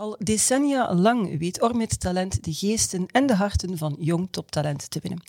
Al 0.00 0.16
decennia 0.18 0.94
lang 0.94 1.38
weet 1.38 1.62
Ormit 1.62 2.00
Talent 2.00 2.44
de 2.44 2.52
geesten 2.52 3.06
en 3.06 3.26
de 3.26 3.34
harten 3.34 3.78
van 3.78 3.96
jong 3.98 4.28
toptalent 4.30 4.90
te 4.90 4.98
winnen. 5.02 5.22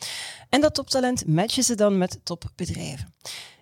En 0.49 0.62
dat 0.62 0.73
toptalent 0.73 1.27
matchen 1.27 1.63
ze 1.63 1.75
dan 1.75 1.98
met 1.98 2.20
topbedrijven. 2.23 3.13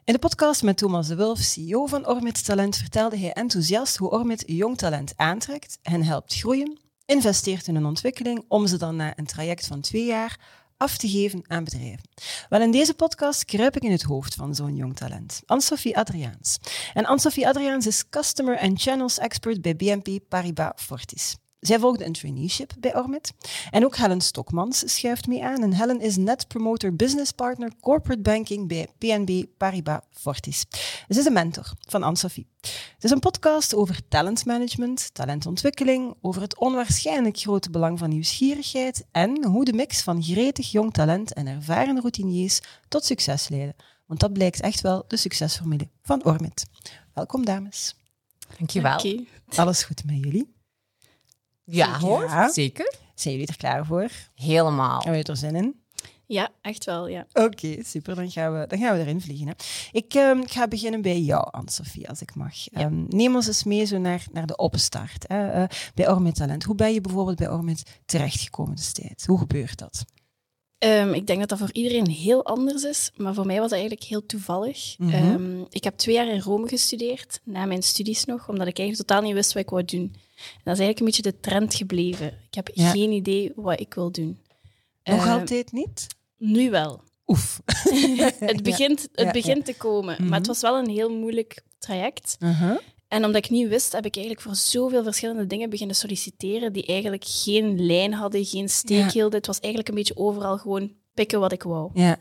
In 0.03 0.13
de 0.13 0.19
podcast 0.19 0.63
met 0.63 0.77
Thomas 0.77 1.07
de 1.07 1.15
Wulf, 1.15 1.39
CEO 1.39 1.85
van 1.85 2.07
Ormit 2.07 2.45
Talent, 2.45 2.77
vertelde 2.77 3.17
hij 3.17 3.33
enthousiast 3.33 3.97
hoe 3.97 4.11
Ormit 4.11 4.43
jong 4.45 4.77
talent 4.77 5.13
aantrekt, 5.15 5.79
hen 5.81 6.03
helpt 6.03 6.33
groeien, 6.33 6.79
investeert 7.05 7.67
in 7.67 7.75
hun 7.75 7.85
ontwikkeling 7.85 8.45
om 8.47 8.67
ze 8.67 8.77
dan 8.77 8.95
na 8.95 9.17
een 9.17 9.25
traject 9.25 9.67
van 9.67 9.81
twee 9.81 10.05
jaar 10.05 10.39
af 10.79 10.97
te 10.97 11.09
geven 11.09 11.43
aan 11.47 11.63
bedrijven. 11.63 12.09
Wel, 12.49 12.61
in 12.61 12.71
deze 12.71 12.93
podcast 12.93 13.45
kruip 13.45 13.75
ik 13.75 13.83
in 13.83 13.91
het 13.91 14.03
hoofd 14.03 14.35
van 14.35 14.55
zo'n 14.55 14.75
jong 14.75 14.95
talent, 14.95 15.41
Anne-Sophie 15.45 15.97
Adriaans. 15.97 16.57
En 16.93 17.05
Anne-Sophie 17.05 17.47
Adriaans 17.47 17.87
is 17.87 18.09
Customer 18.09 18.59
and 18.59 18.81
Channels 18.81 19.17
Expert 19.17 19.61
bij 19.61 19.75
BNP 19.75 20.19
Paribas 20.29 20.71
Fortis. 20.75 21.35
Zij 21.59 21.79
volgde 21.79 22.05
een 22.05 22.13
traineeship 22.13 22.73
bij 22.79 22.97
Ormit. 22.97 23.33
En 23.69 23.85
ook 23.85 23.95
Helen 23.95 24.21
Stokmans 24.21 24.95
schuift 24.95 25.27
mee 25.27 25.43
aan. 25.43 25.63
En 25.63 25.73
Helen 25.73 26.01
is 26.01 26.17
Net 26.17 26.47
Promoter 26.47 26.95
Business 26.95 27.31
Partner 27.31 27.71
Corporate 27.81 28.21
Banking 28.21 28.67
bij 28.67 28.87
PNB 28.97 29.43
Paribas 29.57 29.99
Fortis. 30.11 30.65
Ze 31.07 31.19
is 31.19 31.25
een 31.25 31.33
mentor 31.33 31.73
van 31.87 32.03
Anne-Sophie. 32.03 32.47
Het 32.61 33.03
is 33.03 33.11
een 33.11 33.19
podcast 33.19 33.75
over 33.75 33.99
talentmanagement, 34.07 35.13
talentontwikkeling, 35.13 36.13
over 36.21 36.41
het 36.41 36.57
onwaarschijnlijk 36.57 37.37
grote 37.37 37.69
belang 37.69 37.99
van 37.99 38.09
nieuwsgierigheid 38.09 39.05
en 39.11 39.45
hoe 39.45 39.65
de 39.65 39.73
mix 39.73 40.01
van 40.01 40.23
gretig 40.23 40.71
jong 40.71 40.93
talent 40.93 41.33
en 41.33 41.47
ervaren 41.47 41.99
routiniers 41.99 42.59
tot 42.87 43.05
succes 43.05 43.49
leiden. 43.49 43.75
Want 44.05 44.19
dat 44.19 44.33
blijkt 44.33 44.61
echt 44.61 44.81
wel 44.81 45.03
de 45.07 45.17
succesformule 45.17 45.89
van 46.01 46.25
Ormit. 46.25 46.65
Welkom 47.13 47.45
dames. 47.45 47.95
Dankjewel. 48.57 48.91
Dank 48.91 49.27
Alles 49.55 49.83
goed 49.83 50.05
met 50.05 50.17
jullie? 50.19 50.57
Ja 51.69 51.99
hoor, 51.99 52.23
Ja. 52.23 52.51
zeker. 52.51 52.93
Zijn 53.15 53.33
jullie 53.33 53.49
er 53.49 53.57
klaar 53.57 53.85
voor? 53.85 54.09
Helemaal. 54.35 55.01
Hebben 55.03 55.21
we 55.21 55.29
er 55.31 55.37
zin 55.37 55.55
in? 55.55 55.75
Ja, 56.25 56.49
echt 56.61 56.85
wel, 56.85 57.07
ja. 57.07 57.25
Oké, 57.33 57.77
super. 57.83 58.15
Dan 58.15 58.31
gaan, 58.31 58.59
we, 58.59 58.67
dan 58.67 58.79
gaan 58.79 58.95
we 58.97 59.01
erin 59.01 59.21
vliegen. 59.21 59.47
Hè. 59.47 59.53
Ik 59.91 60.13
ehm, 60.13 60.41
ga 60.45 60.67
beginnen 60.67 61.01
bij 61.01 61.19
jou, 61.19 61.47
Anne-Sophie, 61.51 62.09
als 62.09 62.21
ik 62.21 62.35
mag. 62.35 62.67
Ehm, 62.67 63.03
neem 63.07 63.35
ons 63.35 63.47
eens 63.47 63.63
mee 63.63 63.85
zo 63.85 63.97
naar, 63.97 64.25
naar 64.31 64.45
de 64.45 64.55
opstart 64.55 65.25
hè, 65.27 65.47
eh, 65.49 65.63
bij 65.95 66.09
Ormit 66.11 66.35
Talent. 66.35 66.63
Hoe 66.63 66.75
ben 66.75 66.93
je 66.93 67.01
bijvoorbeeld 67.01 67.37
bij 67.37 67.49
Ormit 67.49 67.99
terechtgekomen 68.05 68.75
destijds? 68.75 69.25
Hoe 69.25 69.37
gebeurt 69.39 69.77
dat? 69.77 70.05
Ehm, 70.77 71.13
ik 71.13 71.27
denk 71.27 71.39
dat 71.39 71.49
dat 71.49 71.57
voor 71.57 71.71
iedereen 71.71 72.09
heel 72.09 72.45
anders 72.45 72.83
is, 72.83 73.11
maar 73.15 73.33
voor 73.33 73.45
mij 73.45 73.59
was 73.59 73.69
dat 73.69 73.79
eigenlijk 73.79 74.09
heel 74.09 74.25
toevallig. 74.25 74.95
Mhm. 74.97 75.13
Ehm, 75.13 75.61
ik 75.69 75.83
heb 75.83 75.97
twee 75.97 76.15
jaar 76.15 76.27
in 76.27 76.39
Rome 76.41 76.67
gestudeerd, 76.67 77.39
na 77.43 77.65
mijn 77.65 77.83
studies 77.83 78.25
nog, 78.25 78.49
omdat 78.49 78.67
ik 78.67 78.77
eigenlijk 78.77 79.07
totaal 79.07 79.23
niet 79.23 79.33
wist 79.33 79.53
wat 79.53 79.63
ik 79.63 79.69
wou 79.69 79.85
doen. 79.85 80.15
En 80.39 80.61
dat 80.63 80.73
is 80.73 80.79
eigenlijk 80.85 80.99
een 80.99 81.05
beetje 81.05 81.21
de 81.21 81.39
trend 81.39 81.75
gebleven. 81.75 82.27
Ik 82.27 82.53
heb 82.55 82.69
Ja. 82.73 82.91
geen 82.91 83.11
idee 83.11 83.51
wat 83.55 83.79
ik 83.79 83.93
wil 83.93 84.11
doen. 84.11 84.39
Nog 85.03 85.25
Ehm, 85.25 85.39
altijd 85.39 85.71
niet? 85.71 86.07
Nu 86.37 86.69
wel. 86.69 87.03
Oef. 87.27 87.61
het 88.39 88.63
begint, 88.63 89.01
het 89.01 89.25
Ja, 89.25 89.31
begint 89.31 89.65
te 89.65 89.73
komen, 89.77 90.15
Mhm. 90.19 90.29
maar 90.29 90.37
het 90.37 90.47
was 90.47 90.61
wel 90.61 90.77
een 90.77 90.89
heel 90.89 91.09
moeilijk 91.17 91.63
traject. 91.79 92.35
Uh-huh. 92.39 92.77
En 93.07 93.25
omdat 93.25 93.45
ik 93.45 93.49
niet 93.51 93.67
wist, 93.67 93.91
heb 93.91 94.05
ik 94.05 94.15
eigenlijk 94.15 94.45
voor 94.45 94.55
zoveel 94.55 95.03
verschillende 95.03 95.47
dingen 95.47 95.69
beginnen 95.69 95.95
solliciteren 95.95 96.73
die 96.73 96.85
eigenlijk 96.85 97.23
geen 97.27 97.85
lijn 97.85 98.13
hadden, 98.13 98.45
geen 98.45 98.69
steek 98.69 99.11
hielden. 99.11 99.37
Het 99.37 99.47
was 99.47 99.59
eigenlijk 99.59 99.89
een 99.89 99.95
beetje 99.99 100.17
overal 100.17 100.57
gewoon 100.57 100.91
pikken 101.13 101.39
wat 101.39 101.51
ik 101.51 101.63
wou. 101.63 101.91
Ja. 101.93 102.19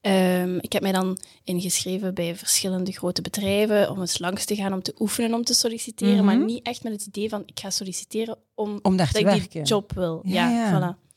Ehm, 0.00 0.56
ik 0.60 0.72
heb 0.72 0.82
mij 0.82 0.92
dan 0.92 1.18
ingeschreven 1.44 2.14
bij 2.14 2.36
verschillende 2.36 2.92
grote 2.92 3.22
bedrijven 3.22 3.90
om 3.90 4.00
eens 4.00 4.18
langs 4.18 4.44
te 4.44 4.54
gaan 4.54 4.72
om 4.72 4.82
te 4.82 4.94
oefenen 4.98 5.34
om 5.34 5.44
te 5.44 5.54
solliciteren, 5.54 6.14
Mhm. 6.14 6.24
maar 6.24 6.36
niet 6.38 6.66
echt 6.66 6.82
met 6.82 6.92
het 6.92 7.06
idee 7.06 7.28
van 7.28 7.42
ik 7.46 7.60
ga 7.60 7.70
solliciteren 7.70 8.38
om, 8.54 8.78
Om 8.82 8.96
daar 8.96 9.06
dat 9.12 9.14
te 9.14 9.20
ik 9.20 9.30
die 9.30 9.38
werken. 9.40 9.62
job 9.62 9.92
wil. 9.92 10.20
Ja, 10.24 10.50
Ja, 10.50 10.70
ja. 10.70 10.96
voilà. 10.96 11.08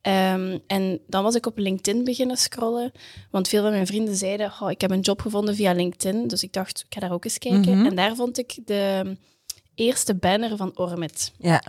Ehm, 0.00 0.58
en 0.66 1.00
dan 1.06 1.22
was 1.22 1.34
ik 1.34 1.46
op 1.46 1.58
LinkedIn 1.58 2.04
beginnen 2.04 2.36
scrollen, 2.36 2.92
want 3.30 3.48
veel 3.48 3.62
van 3.62 3.70
mijn 3.70 3.86
vrienden 3.86 4.14
zeiden, 4.16 4.52
oh, 4.60 4.70
ik 4.70 4.80
heb 4.80 4.90
een 4.90 5.00
job 5.00 5.20
gevonden 5.20 5.54
via 5.54 5.72
LinkedIn, 5.72 6.26
dus 6.28 6.42
ik 6.42 6.52
dacht, 6.52 6.80
ik 6.88 6.94
ga 6.94 7.00
daar 7.00 7.12
ook 7.12 7.24
eens 7.24 7.38
kijken. 7.38 7.76
Mhm. 7.78 7.86
En 7.86 7.96
daar 7.96 8.14
vond 8.16 8.38
ik 8.38 8.58
de 8.64 9.16
eerste 9.74 10.14
banner 10.14 10.56
van 10.56 10.72
Ormit. 10.78 11.32
Ja. 11.38 11.62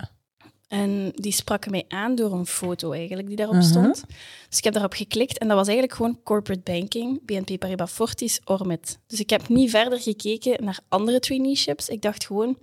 En 0.70 1.12
die 1.14 1.32
sprak 1.32 1.70
mij 1.70 1.84
aan 1.88 2.14
door 2.14 2.32
een 2.32 2.46
foto 2.46 2.92
eigenlijk 2.92 3.26
die 3.28 3.36
daarop 3.36 3.54
Mhm. 3.56 3.64
stond. 3.64 4.04
Dus 4.48 4.58
ik 4.58 4.64
heb 4.64 4.72
daarop 4.72 4.92
geklikt 4.92 5.38
en 5.38 5.48
dat 5.48 5.56
was 5.56 5.66
eigenlijk 5.66 5.96
gewoon 5.96 6.20
corporate 6.22 6.72
banking, 6.72 7.24
BNP 7.24 7.58
Paribas 7.58 7.92
Fortis, 7.92 8.40
Ormit. 8.44 8.98
Dus 9.06 9.20
ik 9.20 9.30
heb 9.30 9.48
niet 9.48 9.70
verder 9.70 10.00
gekeken 10.00 10.64
naar 10.64 10.78
andere 10.88 11.20
traineeships. 11.20 11.88
Ik 11.88 12.02
dacht 12.02 12.26
gewoon, 12.26 12.58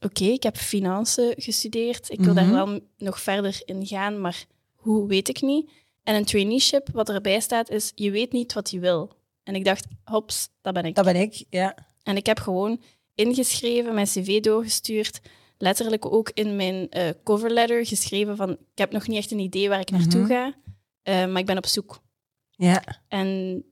oké, 0.00 0.24
ik 0.24 0.42
heb 0.42 0.56
finance 0.56 1.34
gestudeerd. 1.36 2.10
Ik 2.10 2.20
wil 2.20 2.34
Mhm. 2.34 2.44
daar 2.52 2.52
wel 2.66 2.80
nog 2.98 3.20
verder 3.20 3.62
in 3.64 3.86
gaan, 3.86 4.20
maar 4.20 4.44
hoe 4.74 5.06
weet 5.08 5.28
ik 5.28 5.40
niet. 5.42 5.70
En 6.02 6.14
een 6.14 6.24
traineeship, 6.24 6.88
wat 6.92 7.08
erbij 7.08 7.40
staat, 7.40 7.70
is 7.70 7.92
je 7.94 8.10
weet 8.10 8.32
niet 8.32 8.52
wat 8.52 8.70
je 8.70 8.78
wil. 8.78 9.12
En 9.42 9.54
ik 9.54 9.64
dacht, 9.64 9.86
hops, 10.04 10.48
dat 10.60 10.74
ben 10.74 10.84
ik. 10.84 10.94
Dat 10.94 11.04
ben 11.04 11.16
ik, 11.16 11.44
ja. 11.50 11.74
En 12.02 12.16
ik 12.16 12.26
heb 12.26 12.38
gewoon 12.38 12.80
ingeschreven, 13.14 13.94
mijn 13.94 14.06
cv 14.06 14.40
doorgestuurd. 14.40 15.20
Letterlijk 15.58 16.06
ook 16.12 16.30
in 16.34 16.56
mijn 16.56 16.90
eh 16.90 17.08
coverletter 17.24 17.86
geschreven 17.86 18.36
van... 18.36 18.50
Ik 18.50 18.58
heb 18.78 18.92
nog 18.92 19.06
niet 19.06 19.18
echt 19.18 19.30
een 19.30 19.38
idee 19.38 19.68
waar 19.68 19.80
ik 19.80 19.90
naartoe 19.90 20.20
Mhm. 20.20 20.30
ga, 20.30 20.54
eh, 21.02 21.26
maar 21.26 21.40
ik 21.40 21.46
ben 21.46 21.56
op 21.56 21.66
zoek. 21.66 22.00
Ja. 22.50 22.82
En 23.08 23.62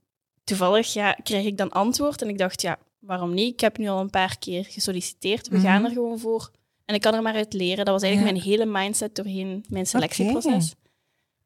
toevallig 0.44 0.92
ja, 0.92 1.12
kreeg 1.12 1.44
ik 1.44 1.56
dan 1.56 1.70
antwoord 1.70 2.22
en 2.22 2.28
ik 2.28 2.38
dacht, 2.38 2.62
ja, 2.62 2.78
waarom 2.98 3.34
niet? 3.34 3.52
Ik 3.52 3.60
heb 3.60 3.78
nu 3.78 3.88
al 3.88 4.00
een 4.00 4.10
paar 4.10 4.38
keer 4.38 4.64
gesolliciteerd. 4.64 5.48
We 5.48 5.60
gaan 5.60 5.76
Mhm. 5.80 5.84
er 5.84 5.92
gewoon 5.92 6.19
voor. 6.19 6.50
En 6.84 6.94
ik 6.94 7.00
kan 7.00 7.14
er 7.14 7.22
maar 7.22 7.34
uit 7.34 7.52
leren. 7.52 7.84
Dat 7.84 7.94
was 7.94 8.03
eigenlijk 8.03 8.36
Ja. 8.36 8.42
mijn 8.42 8.50
hele 8.58 8.70
mindset 8.80 9.14
doorheen 9.14 9.64
mijn 9.68 9.86
selectieproces. 9.86 10.74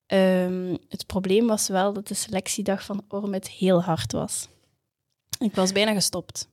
Ehm, 0.06 0.76
het 0.88 1.06
probleem 1.06 1.46
was 1.46 1.68
wel 1.68 1.92
dat 1.92 2.08
de 2.08 2.14
selectiedag 2.14 2.84
van 2.84 3.04
Ormit 3.08 3.48
heel 3.48 3.82
hard 3.82 4.12
was. 4.12 4.48
Ik 5.38 5.54
was 5.54 5.72
bijna 5.72 5.92
gestopt. 5.92 6.48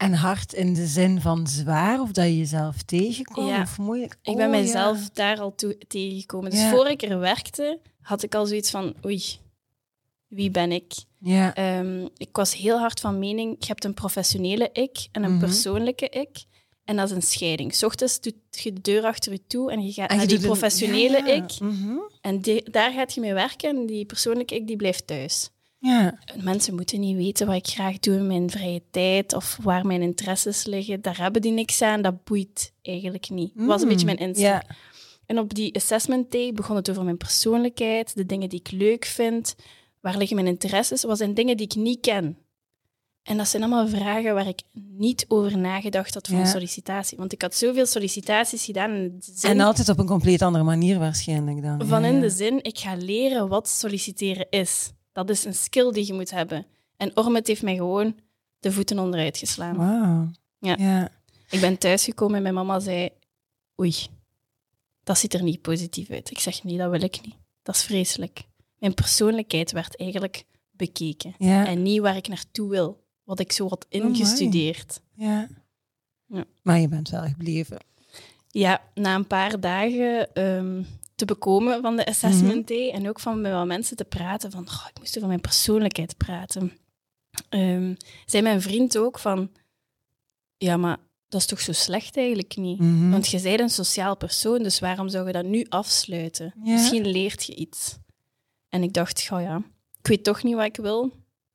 En 0.00 0.12
hard 0.14 0.52
in 0.52 0.74
de 0.74 0.86
zin 0.86 1.20
van 1.20 1.46
zwaar, 1.46 2.00
of 2.00 2.10
dat 2.10 2.24
je 2.24 2.36
jezelf 2.38 2.82
tegenkwam, 2.82 3.46
Ja. 3.46 3.62
of 3.62 3.78
moeilijk? 3.78 4.16
Ik 4.22 4.36
ben 4.36 4.44
Oh, 4.44 4.50
mijzelf 4.50 4.98
ja. 5.00 5.08
daar 5.12 5.40
al 5.40 5.54
toe 5.54 5.78
tegengekomen. 5.88 6.50
Dus 6.50 6.60
Ja. 6.60 6.70
voor 6.70 6.88
ik 6.88 7.02
er 7.02 7.18
werkte, 7.18 7.80
had 8.00 8.22
ik 8.22 8.34
al 8.34 8.46
zoiets 8.46 8.70
van, 8.70 8.94
oei, 9.04 9.22
wie 10.28 10.50
ben 10.50 10.72
ik? 10.72 10.92
Ja. 11.18 11.54
Ehm, 11.54 12.06
ik 12.16 12.36
was 12.36 12.54
heel 12.56 12.78
hard 12.78 13.00
van 13.00 13.18
mening, 13.18 13.56
je 13.58 13.66
hebt 13.66 13.84
een 13.84 13.94
professionele 13.94 14.70
ik 14.72 15.08
en 15.12 15.22
een 15.24 15.30
Mhm. 15.30 15.40
persoonlijke 15.40 16.08
ik. 16.08 16.44
En 16.84 16.96
dat 16.96 17.08
is 17.10 17.14
een 17.14 17.22
scheiding. 17.22 17.74
's 17.74 17.82
ochtends 17.82 18.20
doet 18.20 18.34
je 18.50 18.72
de 18.72 18.80
deur 18.80 19.04
achter 19.04 19.32
je 19.32 19.46
toe 19.46 19.70
en 19.72 19.82
je 19.86 19.92
gaat 19.92 20.10
En 20.10 20.16
naar 20.16 20.24
je 20.24 20.30
die 20.30 20.38
een- 20.40 20.44
professionele 20.50 21.18
ik. 21.18 21.60
Mhm. 21.60 21.96
En 22.20 22.40
die- 22.40 22.70
daar 22.70 22.92
gaat 22.92 23.14
je 23.14 23.20
mee 23.20 23.34
werken 23.34 23.76
en 23.76 23.86
die 23.86 24.04
persoonlijke 24.04 24.54
ik 24.54 24.66
die 24.66 24.76
blijft 24.76 25.06
thuis. 25.06 25.50
Ja. 25.82 26.18
Mensen 26.42 26.74
moeten 26.74 27.00
niet 27.00 27.16
weten 27.16 27.46
wat 27.46 27.56
ik 27.56 27.66
graag 27.66 27.98
doe 27.98 28.14
in 28.16 28.26
mijn 28.26 28.50
vrije 28.50 28.82
tijd 28.90 29.34
of 29.34 29.58
waar 29.62 29.86
mijn 29.86 30.02
interesses 30.02 30.64
liggen. 30.64 31.00
Daar 31.02 31.18
hebben 31.18 31.42
die 31.42 31.52
niks 31.52 31.82
aan, 31.82 32.02
dat 32.02 32.24
boeit 32.24 32.72
eigenlijk 32.82 33.30
niet. 33.30 33.52
Dat 33.56 33.66
was 33.66 33.80
een 33.80 33.86
Mm, 33.86 33.92
beetje 33.92 34.06
mijn 34.06 34.18
insteek. 34.18 34.46
Ja. 34.46 34.64
En 35.26 35.38
op 35.38 35.54
die 35.54 35.74
assessment 35.74 36.30
day 36.32 36.52
begon 36.52 36.76
het 36.76 36.90
over 36.90 37.04
mijn 37.04 37.16
persoonlijkheid, 37.16 38.14
de 38.14 38.26
dingen 38.26 38.48
die 38.48 38.58
ik 38.58 38.70
leuk 38.70 39.04
vind, 39.04 39.54
waar 40.00 40.16
liggen 40.16 40.36
mijn 40.36 40.48
interesses, 40.48 41.02
wat 41.04 41.18
zijn 41.18 41.34
dingen 41.34 41.56
die 41.56 41.66
ik 41.66 41.74
niet 41.74 42.00
ken. 42.00 42.38
En 43.22 43.36
dat 43.36 43.48
zijn 43.48 43.62
allemaal 43.62 43.88
vragen 43.88 44.34
waar 44.34 44.48
ik 44.48 44.60
niet 44.96 45.24
over 45.28 45.58
nagedacht 45.58 46.14
had 46.14 46.26
voor 46.26 46.36
Ja. 46.36 46.42
een 46.42 46.48
sollicitatie. 46.50 47.18
Want 47.18 47.32
ik 47.32 47.42
had 47.42 47.54
zoveel 47.54 47.86
sollicitaties 47.86 48.64
gedaan 48.64 48.90
in 48.94 49.02
de 49.18 49.32
zin, 49.34 49.50
En 49.50 49.60
altijd 49.60 49.88
op 49.88 49.98
een 49.98 50.06
compleet 50.06 50.42
andere 50.42 50.64
manier 50.64 50.98
waarschijnlijk 50.98 51.62
dan. 51.62 51.86
van 51.86 52.04
in 52.04 52.20
de 52.20 52.30
zin, 52.30 52.62
ik 52.64 52.78
ga 52.78 52.94
leren 52.96 53.48
wat 53.48 53.68
solliciteren 53.68 54.46
is. 54.50 54.90
Dat 55.26 55.36
is 55.36 55.44
een 55.44 55.54
skill 55.54 55.92
die 55.92 56.06
je 56.06 56.12
moet 56.12 56.30
hebben. 56.30 56.66
En 56.96 57.16
Ormet 57.16 57.46
heeft 57.46 57.62
mij 57.62 57.76
gewoon 57.76 58.16
de 58.58 58.72
voeten 58.72 58.98
onderuit 58.98 59.38
geslaan. 59.38 59.76
Wauw. 59.76 60.30
Ja. 60.58 60.76
ja. 60.78 61.08
Ik 61.50 61.60
ben 61.60 61.78
thuisgekomen 61.78 62.36
en 62.36 62.42
mijn 62.42 62.54
mama 62.54 62.80
zei, 62.80 63.08
oei, 63.80 63.94
dat 65.04 65.18
ziet 65.18 65.34
er 65.34 65.42
niet 65.42 65.60
positief 65.60 66.10
uit. 66.10 66.30
Ik 66.30 66.38
zeg, 66.38 66.62
nee, 66.64 66.76
dat 66.78 66.90
wil 66.90 67.02
ik 67.02 67.20
niet. 67.24 67.34
Dat 67.62 67.74
is 67.74 67.82
vreselijk. 67.82 68.42
Mijn 68.78 68.94
persoonlijkheid 68.94 69.72
werd 69.72 69.96
eigenlijk 69.96 70.44
bekeken. 70.70 71.34
Ja. 71.38 71.66
En 71.66 71.82
niet 71.82 72.00
waar 72.00 72.16
ik 72.16 72.28
naartoe 72.28 72.68
wil, 72.70 73.04
wat 73.24 73.40
ik 73.40 73.52
zo 73.52 73.68
had 73.68 73.86
Amai. 73.90 74.08
ingestudeerd. 74.08 75.00
ja. 75.14 75.48
Ja. 76.26 76.44
Maar 76.62 76.78
je 76.78 76.88
bent 76.88 77.10
wel 77.10 77.22
gebleven. 77.22 77.78
Ja, 78.48 78.82
na 78.94 79.14
een 79.14 79.26
paar 79.26 79.60
dagen, 79.60 80.34
ehm, 80.34 80.82
te 81.20 81.34
bekomen 81.34 81.82
van 81.82 81.96
de 81.96 82.06
assessment 82.06 82.68
day. 82.68 82.90
En 82.90 83.08
ook 83.08 83.20
van 83.20 83.40
met 83.40 83.52
wat 83.52 83.66
mensen 83.66 83.96
te 83.96 84.04
praten. 84.04 84.50
Van, 84.50 84.70
"Goh, 84.70 84.86
ik 84.90 84.98
moest 84.98 85.16
over 85.16 85.28
mijn 85.28 85.40
persoonlijkheid 85.40 86.16
praten. 86.16 86.72
Ehm, 87.48 87.94
zei 88.26 88.42
mijn 88.42 88.62
vriend 88.62 88.98
ook 88.98 89.18
van... 89.18 89.50
Ja, 90.56 90.76
maar 90.76 90.96
dat 91.28 91.40
is 91.40 91.46
toch 91.46 91.60
zo 91.60 91.72
slecht 91.72 92.16
eigenlijk 92.16 92.56
niet? 92.56 92.78
Mhm. 92.78 93.10
Want 93.10 93.28
je 93.28 93.40
bent 93.40 93.60
een 93.60 93.70
sociaal 93.70 94.16
persoon, 94.16 94.62
dus 94.62 94.78
waarom 94.78 95.08
zou 95.08 95.26
je 95.26 95.32
dat 95.32 95.44
nu 95.44 95.66
afsluiten? 95.68 96.54
Ja. 96.62 96.72
Misschien 96.72 97.06
leert 97.06 97.44
je 97.44 97.54
iets. 97.54 97.98
En 98.68 98.82
ik 98.82 98.92
dacht, 98.92 99.26
goh 99.26 99.40
ja, 99.42 99.62
ik 99.98 100.06
weet 100.06 100.24
toch 100.24 100.42
niet 100.42 100.54
wat 100.54 100.64
ik 100.64 100.76
wil. 100.76 101.12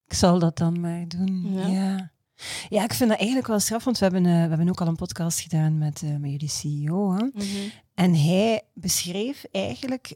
Ik 0.07 0.13
zal 0.13 0.39
dat 0.39 0.57
dan 0.57 0.79
maar 0.79 1.07
doen. 1.07 1.53
Ja. 1.53 1.67
Ja. 1.67 2.11
ja. 2.69 2.83
ik 2.83 2.93
vind 2.93 3.09
dat 3.09 3.17
eigenlijk 3.17 3.47
wel 3.47 3.59
straf, 3.59 3.83
want 3.83 3.97
we 3.97 4.03
hebben, 4.03 4.25
eh, 4.25 4.31
we 4.31 4.49
hebben 4.49 4.69
ook 4.69 4.81
al 4.81 4.87
een 4.87 4.95
podcast 4.95 5.39
gedaan 5.39 5.77
met, 5.77 6.01
eh, 6.03 6.15
met 6.15 6.31
jullie 6.31 6.49
CEO. 6.49 7.13
Hè? 7.13 7.25
En 7.95 8.15
hij 8.15 8.61
beschreef 8.73 9.45
eigenlijk 9.51 10.15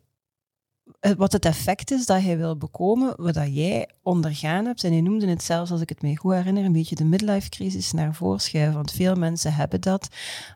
eh, 1.00 1.12
wat 1.12 1.32
het 1.32 1.46
effect 1.46 1.92
is 1.92 2.06
dat 2.06 2.22
hij 2.22 2.38
wil 2.38 2.58
bekomen, 2.58 3.14
wat 3.18 3.34
dat 3.34 3.56
jij 3.56 3.90
ondergaan 4.04 4.66
hebt. 4.66 4.84
En 4.84 4.92
hij 4.92 5.02
noemde 5.02 5.28
het 5.28 5.44
zelfs, 5.44 5.72
als 5.72 5.82
ik 5.82 5.90
het 5.90 6.02
mij 6.02 6.16
goed 6.16 6.34
herinner, 6.34 6.66
een 6.66 6.72
beetje 6.72 6.96
de 6.96 7.04
midlife 7.04 7.50
crisis 7.50 7.92
naar 7.92 8.16
voren 8.16 8.40
schuiven. 8.40 8.74
Want 8.76 8.92
veel 8.92 9.16
mensen 9.16 9.54
hebben 9.54 9.82
dat 9.82 10.08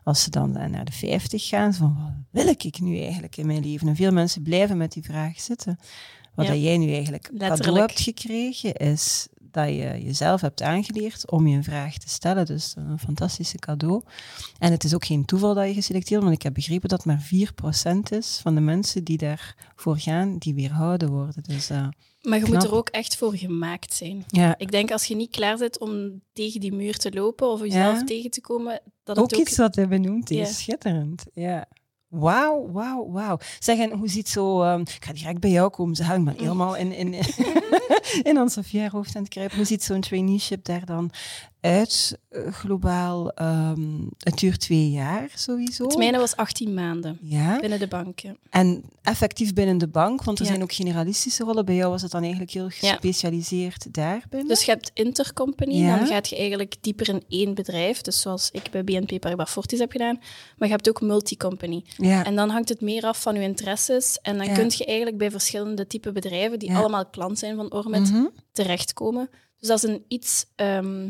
als 0.04 0.22
ze 0.22 0.30
dan 0.30 0.56
eh, 0.56 0.68
naar 0.68 0.84
de 0.84 0.92
50 0.92 1.48
gaan, 1.48 1.74
van 1.74 1.94
wat 2.30 2.44
wil 2.44 2.48
ik 2.48 2.80
nu 2.80 3.00
eigenlijk 3.00 3.36
in 3.36 3.46
mijn 3.46 3.62
leven? 3.62 3.88
En 3.88 3.96
veel 3.96 4.12
mensen 4.12 4.42
blijven 4.42 4.76
met 4.76 4.92
die 4.92 5.02
vraag 5.02 5.40
zitten. 5.40 5.78
Wat 6.34 6.46
Ja. 6.46 6.52
dat 6.52 6.62
jij 6.62 6.78
nu 6.78 6.92
eigenlijk 6.92 7.30
cadeau 7.38 7.78
hebt 7.78 8.00
gekregen, 8.00 8.72
is 8.74 9.28
dat 9.54 9.68
je 9.68 10.00
jezelf 10.04 10.40
hebt 10.40 10.62
aangeleerd 10.62 11.30
om 11.30 11.46
je 11.46 11.56
een 11.56 11.64
vraag 11.64 11.96
te 11.98 12.08
stellen. 12.08 12.46
Dus 12.46 12.74
een 12.76 12.98
fantastische 12.98 13.58
cadeau. 13.58 14.02
En 14.58 14.70
het 14.72 14.84
is 14.84 14.94
ook 14.94 15.04
geen 15.04 15.24
toeval 15.24 15.54
dat 15.54 15.66
je 15.68 15.74
geselecteerd 15.74 16.22
want 16.22 16.34
ik 16.34 16.42
heb 16.42 16.54
begrepen 16.54 16.88
dat 16.88 17.04
maar 17.04 17.28
4% 17.34 17.98
is 18.10 18.38
van 18.42 18.54
de 18.54 18.60
mensen 18.60 19.04
die 19.04 19.18
daarvoor 19.18 19.98
gaan, 19.98 20.38
die 20.38 20.54
weerhouden 20.54 21.10
worden. 21.10 21.42
Dus 21.42 21.70
eh, 21.70 21.86
Maar 22.22 22.38
je 22.38 22.44
Knap. 22.44 22.54
moet 22.54 22.62
er 22.70 22.74
ook 22.74 22.88
echt 22.88 23.16
voor 23.16 23.36
gemaakt 23.36 23.94
zijn. 23.94 24.24
ja, 24.28 24.54
Ik 24.58 24.70
denk 24.70 24.90
als 24.90 25.04
je 25.04 25.16
niet 25.16 25.30
klaar 25.30 25.56
bent 25.58 25.78
om 25.78 26.20
tegen 26.32 26.60
die 26.60 26.72
muur 26.72 26.96
te 26.96 27.12
lopen 27.12 27.48
of 27.48 27.60
jezelf 27.60 27.98
Ja. 27.98 28.04
tegen 28.04 28.30
te 28.30 28.40
komen, 28.40 28.80
dat 29.04 29.18
ook 29.18 29.30
het 29.30 29.34
ook... 29.40 29.46
iets 29.48 29.56
wat 29.56 29.74
hij 29.74 29.88
benoemt 29.88 30.30
is 30.30 30.36
Ja. 30.38 30.44
schitterend. 30.54 31.24
Ja. 31.32 31.66
Wauw, 32.14 32.70
wauw, 32.72 33.10
wauw. 33.10 33.38
Zeg, 33.58 33.78
en 33.78 33.92
hoe 33.98 34.08
ziet 34.08 34.28
zo... 34.28 34.62
ehm, 34.62 34.80
ik 34.80 35.04
ga 35.04 35.12
direct 35.12 35.40
bij 35.40 35.50
jou 35.50 35.70
komen, 35.70 35.96
ze 35.96 36.04
hangt 36.04 36.24
maar 36.24 36.34
helemaal 36.36 36.76
in, 36.76 36.92
in, 36.92 37.14
in 38.30 38.38
ons 38.38 38.52
Sofia 38.52 38.88
hoofd 38.88 39.16
aan 39.16 39.26
het. 39.28 39.52
Hoe 39.52 39.64
ziet 39.64 39.82
zo'n 39.82 40.00
traineeship 40.00 40.64
daar 40.64 40.84
dan 40.84 41.10
uit, 41.64 42.18
eh, 42.28 42.52
globaal? 42.52 43.30
Ehm, 43.30 44.00
het 44.18 44.38
duurt 44.38 44.60
twee 44.60 44.90
jaar 44.90 45.30
sowieso. 45.34 45.84
Het 45.84 45.96
mijne 45.96 46.18
was 46.18 46.36
18 46.36 46.74
maanden 46.74 47.18
Ja, 47.22 47.60
binnen 47.60 47.78
de 47.78 47.88
banken. 47.88 48.38
en 48.50 48.84
effectief 49.02 49.52
binnen 49.52 49.78
de 49.78 49.88
bank, 49.88 50.22
want 50.24 50.38
er 50.38 50.44
Ja. 50.44 50.50
zijn 50.50 50.62
ook 50.62 50.72
generalistische 50.72 51.44
rollen. 51.44 51.64
Bij 51.64 51.74
jou 51.74 51.90
was 51.90 52.02
het 52.02 52.10
dan 52.10 52.20
eigenlijk 52.22 52.50
heel 52.50 52.68
gespecialiseerd 52.68 53.94
daarbinnen. 53.94 54.48
Dus 54.48 54.64
je 54.64 54.70
hebt 54.70 54.90
intercompany, 54.94 55.86
dan 55.86 56.06
gaat 56.06 56.28
je 56.28 56.36
eigenlijk 56.36 56.74
dieper 56.80 57.08
in 57.08 57.22
één 57.28 57.54
bedrijf. 57.54 58.00
Dus 58.00 58.20
zoals 58.20 58.50
ik 58.50 58.70
bij 58.70 58.84
BNP 58.84 59.20
Paribas 59.20 59.50
Fortis 59.50 59.78
heb 59.78 59.90
gedaan. 59.92 60.16
Maar 60.56 60.68
je 60.68 60.74
hebt 60.74 60.88
ook 60.88 61.00
multicompany. 61.00 61.84
ja. 61.96 62.24
En 62.24 62.36
dan 62.36 62.48
hangt 62.50 62.68
het 62.68 62.80
meer 62.80 63.02
af 63.02 63.22
van 63.22 63.34
je 63.34 63.40
interesses. 63.40 64.18
En 64.22 64.38
dan 64.38 64.52
kun 64.52 64.70
je 64.76 64.84
eigenlijk 64.84 65.18
bij 65.18 65.30
verschillende 65.30 65.86
type 65.86 66.12
bedrijven, 66.12 66.58
die 66.58 66.74
allemaal 66.74 67.06
klant 67.06 67.38
zijn 67.38 67.56
van 67.56 67.72
Ormet, 67.72 68.10
Mhm. 68.10 68.24
terechtkomen. 68.52 69.28
Dus 69.58 69.68
dat 69.68 69.82
is 69.84 69.90
een 69.90 70.04
iets 70.08 70.46
ehm, 70.56 71.08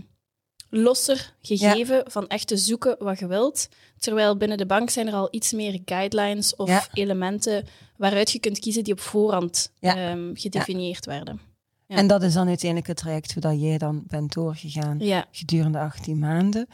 losser 0.76 1.34
gegeven 1.42 2.02
van 2.10 2.26
echt 2.26 2.46
te 2.46 2.56
zoeken 2.56 2.96
wat 2.98 3.18
je 3.18 3.26
wilt. 3.26 3.68
Terwijl 3.98 4.36
binnen 4.36 4.58
de 4.58 4.66
bank 4.66 4.90
zijn 4.90 5.06
er 5.06 5.12
al 5.14 5.28
iets 5.30 5.52
meer 5.52 5.80
guidelines 5.84 6.56
of 6.56 6.68
Ja. 6.68 6.86
elementen 6.92 7.66
waaruit 7.96 8.30
je 8.30 8.38
kunt 8.38 8.58
kiezen 8.58 8.84
die 8.84 8.92
op 8.92 9.00
voorhand 9.00 9.72
Ja. 9.80 9.96
ehm, 9.96 10.30
gedefinieerd 10.34 11.06
werden. 11.06 11.40
Ja. 11.86 11.96
En 11.96 12.06
dat 12.06 12.22
is 12.22 12.32
dan 12.34 12.48
uiteindelijk 12.48 12.88
het 12.88 12.96
traject 12.96 13.32
hoe 13.32 13.42
dat 13.42 13.60
jij 13.60 13.78
dan 13.78 14.02
bent 14.06 14.32
doorgegaan. 14.32 14.98
Gedurende 15.30 15.78
18 15.78 16.18
maanden, 16.18 16.66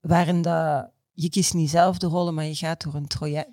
waarin 0.00 0.42
dat, 0.42 0.90
je 1.12 1.30
kiest 1.30 1.54
niet 1.54 1.70
zelf 1.70 1.98
de 1.98 2.06
rollen, 2.06 2.34
maar 2.34 2.44
je 2.44 2.54
gaat 2.54 2.82
door 2.82 2.94
een 2.94 3.08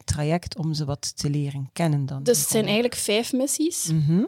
traject 0.05 0.57
om 0.57 0.73
ze 0.73 0.85
wat 0.85 1.17
te 1.17 1.29
leren 1.29 1.69
kennen 1.73 2.05
dan. 2.05 2.23
dus 2.23 2.39
het 2.39 2.49
zijn 2.49 2.63
eigenlijk 2.65 2.95
vijf 2.95 3.33
missies. 3.33 3.85
Mhm, 3.91 4.23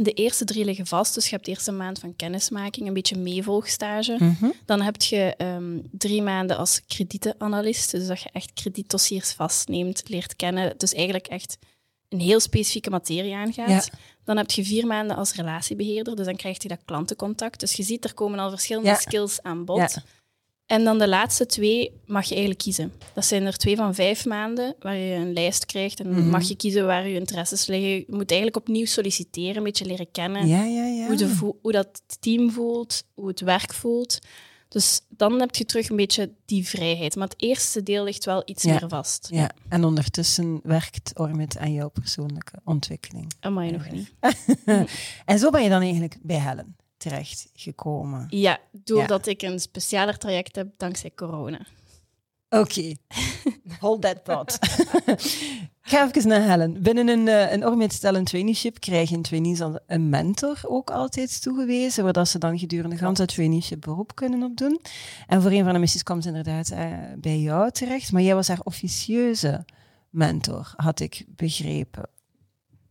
De 0.00 0.12
eerste 0.12 0.44
drie 0.44 0.64
liggen 0.64 0.86
vast, 0.86 1.14
dus 1.14 1.24
je 1.28 1.34
hebt 1.34 1.48
eerst 1.48 1.68
een 1.68 1.76
maand 1.76 1.98
van 1.98 2.16
kennismaking, 2.16 2.86
een 2.86 2.94
beetje 2.94 3.16
meevolgstage. 3.16 4.16
mhm. 4.18 4.46
Dan 4.64 4.80
heb 4.82 5.02
je 5.02 5.34
ehm, 5.36 5.78
drie 5.90 6.22
maanden 6.22 6.56
als 6.56 6.80
kredietenanalist, 6.86 7.90
dus 7.90 8.06
dat 8.06 8.20
je 8.20 8.30
echt 8.32 8.52
kredietdossiers 8.52 9.32
vastneemt, 9.32 10.02
leert 10.08 10.36
kennen. 10.36 10.74
Dus 10.76 10.92
eigenlijk 10.94 11.26
echt 11.26 11.58
een 12.08 12.20
heel 12.20 12.40
specifieke 12.40 12.90
materie 12.90 13.34
aangaat. 13.34 13.68
Ja. 13.68 13.98
Dan 14.24 14.36
heb 14.36 14.50
je 14.50 14.64
vier 14.64 14.86
maanden 14.86 15.16
als 15.16 15.34
relatiebeheerder, 15.34 16.16
dus 16.16 16.26
dan 16.26 16.36
krijg 16.36 16.62
je 16.62 16.68
dat 16.68 16.80
klantencontact. 16.84 17.60
Dus 17.60 17.72
je 17.72 17.82
ziet, 17.82 18.04
er 18.04 18.14
komen 18.14 18.38
al 18.38 18.50
verschillende 18.50 18.88
Ja. 18.88 18.94
skills 18.96 19.42
aan 19.42 19.64
bod. 19.64 19.78
Ja. 19.78 20.02
En 20.66 20.84
dan 20.84 20.98
de 20.98 21.08
laatste 21.08 21.46
twee 21.46 21.92
mag 22.06 22.24
je 22.24 22.30
eigenlijk 22.30 22.62
kiezen. 22.62 22.92
Dat 23.14 23.24
zijn 23.24 23.46
er 23.46 23.56
twee 23.56 23.76
van 23.76 23.94
vijf 23.94 24.24
maanden, 24.24 24.74
waar 24.80 24.96
je 24.96 25.14
een 25.14 25.32
lijst 25.32 25.66
krijgt. 25.66 26.00
En 26.00 26.10
Mhm. 26.10 26.28
mag 26.28 26.48
je 26.48 26.56
kiezen 26.56 26.86
waar 26.86 27.08
je 27.08 27.14
interesses 27.14 27.66
liggen. 27.66 27.88
Je 27.90 28.04
moet 28.08 28.30
eigenlijk 28.30 28.56
opnieuw 28.60 28.84
solliciteren, 28.86 29.56
een 29.56 29.62
beetje 29.62 29.84
leren 29.86 30.10
kennen 30.10 30.46
Ja, 30.46 30.64
ja, 30.64 30.84
ja. 30.86 31.06
hoe, 31.06 31.16
de 31.16 31.34
hoe 31.62 31.72
dat 31.72 32.02
team 32.20 32.50
voelt, 32.50 33.02
hoe 33.14 33.28
het 33.28 33.40
werk 33.40 33.72
voelt. 33.74 34.18
Dus 34.68 35.00
dan 35.08 35.40
heb 35.40 35.54
je 35.54 35.64
terug 35.64 35.88
een 35.88 35.96
beetje 35.96 36.32
die 36.44 36.68
vrijheid. 36.68 37.16
Maar 37.16 37.28
het 37.28 37.42
eerste 37.42 37.82
deel 37.82 38.04
ligt 38.04 38.24
wel 38.24 38.42
iets 38.44 38.62
Ja. 38.62 38.70
meer 38.70 38.88
vast. 38.88 39.28
ja. 39.30 39.50
En 39.68 39.84
ondertussen 39.84 40.60
werkt 40.62 41.12
Ormit 41.18 41.58
aan 41.58 41.72
jouw 41.72 41.88
persoonlijke 41.88 42.52
ontwikkeling. 42.64 43.32
Amai, 43.40 43.70
nog 43.70 43.90
niet. 43.90 44.12
en 45.24 45.38
zo 45.38 45.50
ben 45.50 45.62
je 45.62 45.68
dan 45.68 45.80
eigenlijk 45.80 46.16
bij 46.22 46.40
Helen 46.40 46.76
terecht 46.96 47.50
gekomen. 47.54 48.26
Ja, 48.28 48.58
doordat 48.72 49.26
ik 49.26 49.42
een 49.42 49.60
specialer 49.60 50.18
traject 50.18 50.56
heb 50.56 50.68
dankzij 50.76 51.10
corona. 51.14 51.66
Oké, 52.48 52.94
hold 53.80 54.02
that 54.02 54.24
thought. 54.24 54.58
Ga 55.88 56.06
even 56.06 56.28
naar 56.28 56.48
Helen. 56.48 56.82
Binnen 56.82 57.08
een, 57.08 57.28
eh, 57.28 57.52
een 57.52 57.66
Ormit 57.66 58.00
Talent 58.00 58.26
Traineeship 58.26 58.80
krijgen 58.80 59.22
trainees 59.22 59.60
een 59.86 60.08
mentor 60.08 60.60
ook 60.62 60.90
altijd 60.90 61.42
toegewezen, 61.42 62.04
waar 62.04 62.12
dat 62.12 62.28
ze 62.28 62.38
dan 62.38 62.58
gedurende 62.58 62.96
gans 62.96 63.18
dat 63.18 63.28
traineeship 63.28 63.80
beroep 63.80 64.14
kunnen 64.14 64.42
opdoen. 64.42 64.80
En 65.26 65.42
voor 65.42 65.50
een 65.50 65.64
van 65.64 65.72
de 65.72 65.78
missies 65.78 66.02
kwam 66.02 66.20
ze 66.20 66.28
inderdaad 66.28 66.70
eh, 66.70 66.92
bij 67.16 67.38
jou 67.38 67.70
terecht, 67.70 68.12
maar 68.12 68.22
jij 68.22 68.34
was 68.34 68.48
haar 68.48 68.60
officieuze 68.62 69.64
mentor, 70.10 70.72
had 70.76 71.00
ik 71.00 71.24
begrepen. 71.28 72.08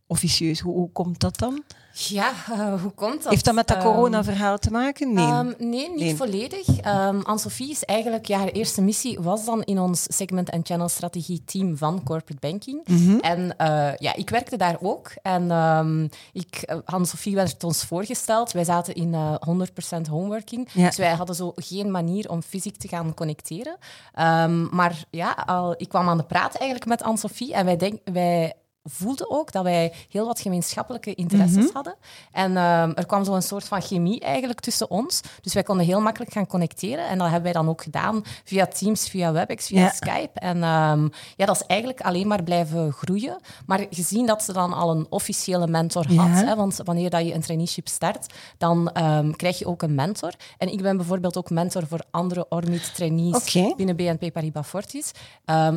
Officieus, 0.08 0.60
hoe, 0.60 0.74
hoe 0.74 0.90
komt 0.92 1.20
dat 1.20 1.38
dan? 1.38 1.62
Ja, 1.98 2.30
eh, 2.50 2.82
hoe 2.82 2.90
komt 2.90 3.22
dat? 3.22 3.32
Heeft 3.32 3.44
dat 3.44 3.54
met 3.54 3.66
dat 3.66 3.76
Ehm, 3.76 3.86
corona-verhaal 3.86 4.58
te 4.58 4.70
maken? 4.70 5.12
Nee. 5.12 5.24
Ehm, 5.26 5.52
nee, 5.58 5.88
niet 5.88 5.98
Nee. 5.98 6.16
volledig. 6.16 6.68
Um, 6.68 7.22
Anne-Sophie 7.22 7.70
is 7.70 7.84
eigenlijk, 7.84 8.26
ja, 8.26 8.38
haar 8.38 8.48
eerste 8.48 8.82
missie 8.82 9.20
was 9.20 9.44
dan 9.44 9.62
in 9.62 9.78
ons 9.78 10.06
segment 10.08 10.50
en 10.50 10.60
channel 10.64 10.88
strategie 10.88 11.42
team 11.44 11.76
van 11.76 12.02
corporate 12.02 12.48
banking. 12.48 12.80
Mhm. 12.86 13.18
En 13.18 13.56
eh, 13.58 13.96
ja, 13.96 14.14
ik 14.14 14.30
werkte 14.30 14.56
daar 14.56 14.76
ook. 14.80 15.10
En 15.22 15.50
ehm 15.50 16.04
ik, 16.32 16.56
eh, 16.62 16.76
Anne-Sophie 16.84 17.34
werd 17.34 17.64
ons 17.64 17.84
voorgesteld. 17.84 18.52
Wij 18.52 18.64
zaten 18.64 18.94
in 18.94 19.14
eh 19.14 19.34
100% 19.40 20.06
homeworking. 20.06 20.68
Ja. 20.72 20.86
Dus 20.86 20.96
wij 20.96 21.12
hadden 21.14 21.36
zo 21.36 21.52
geen 21.54 21.90
manier 21.90 22.30
om 22.30 22.42
fysiek 22.42 22.76
te 22.76 22.88
gaan 22.88 23.14
connecteren. 23.14 23.76
Ehm, 24.14 24.74
maar 24.76 25.04
ja, 25.10 25.30
al, 25.46 25.74
ik 25.76 25.88
kwam 25.88 26.08
aan 26.08 26.16
de 26.18 26.24
praat 26.24 26.54
eigenlijk 26.54 26.86
met 26.86 27.02
Anne-Sophie. 27.02 27.54
En 27.54 27.64
wij, 27.64 27.76
denk, 27.76 28.00
wij 28.04 28.52
voelden 28.88 29.30
ook 29.30 29.52
dat 29.52 29.62
wij 29.62 29.92
heel 30.08 30.26
wat 30.26 30.40
gemeenschappelijke 30.40 31.14
interesses 31.14 31.64
Mhm. 31.64 31.72
hadden. 31.74 31.94
En 32.32 32.56
ehm, 32.56 32.92
er 32.94 33.06
kwam 33.06 33.24
zo'n 33.24 33.42
soort 33.42 33.64
van 33.64 33.82
chemie 33.82 34.20
eigenlijk 34.20 34.60
tussen 34.60 34.90
ons. 34.90 35.20
Dus 35.40 35.54
wij 35.54 35.62
konden 35.62 35.86
heel 35.86 36.00
makkelijk 36.00 36.32
gaan 36.32 36.46
connecteren. 36.46 37.08
En 37.08 37.14
dat 37.18 37.26
hebben 37.26 37.42
wij 37.42 37.52
dan 37.52 37.68
ook 37.68 37.82
gedaan 37.82 38.24
via 38.44 38.66
Teams, 38.66 39.08
via 39.08 39.32
WebEx, 39.32 39.66
via 39.66 39.80
Ja. 39.80 39.90
Skype. 39.90 40.40
En 40.40 40.62
ehm, 40.62 41.08
ja, 41.36 41.46
dat 41.46 41.56
is 41.56 41.66
eigenlijk 41.66 42.00
alleen 42.00 42.26
maar 42.26 42.42
blijven 42.42 42.92
groeien. 42.92 43.36
Maar 43.66 43.86
gezien 43.90 44.26
dat 44.26 44.42
ze 44.42 44.52
dan 44.52 44.72
al 44.72 44.90
een 44.90 45.06
officiële 45.10 45.66
mentor 45.66 46.06
had, 46.06 46.14
Ja. 46.14 46.44
hè, 46.44 46.54
want 46.56 46.80
wanneer 46.84 47.10
dat 47.10 47.26
je 47.26 47.34
een 47.34 47.40
traineeship 47.40 47.88
start, 47.88 48.26
dan 48.58 48.90
ehm, 48.92 49.30
krijg 49.30 49.58
je 49.58 49.66
ook 49.66 49.82
een 49.82 49.94
mentor. 49.94 50.32
En 50.58 50.72
ik 50.72 50.82
ben 50.82 50.96
bijvoorbeeld 50.96 51.36
ook 51.36 51.50
mentor 51.50 51.86
voor 51.86 52.00
andere 52.10 52.46
Ormit-trainees 52.48 53.34
Oké. 53.36 53.74
binnen 53.76 53.96
BNP 53.96 54.32
Paribas 54.32 54.66
Fortis. 54.66 55.10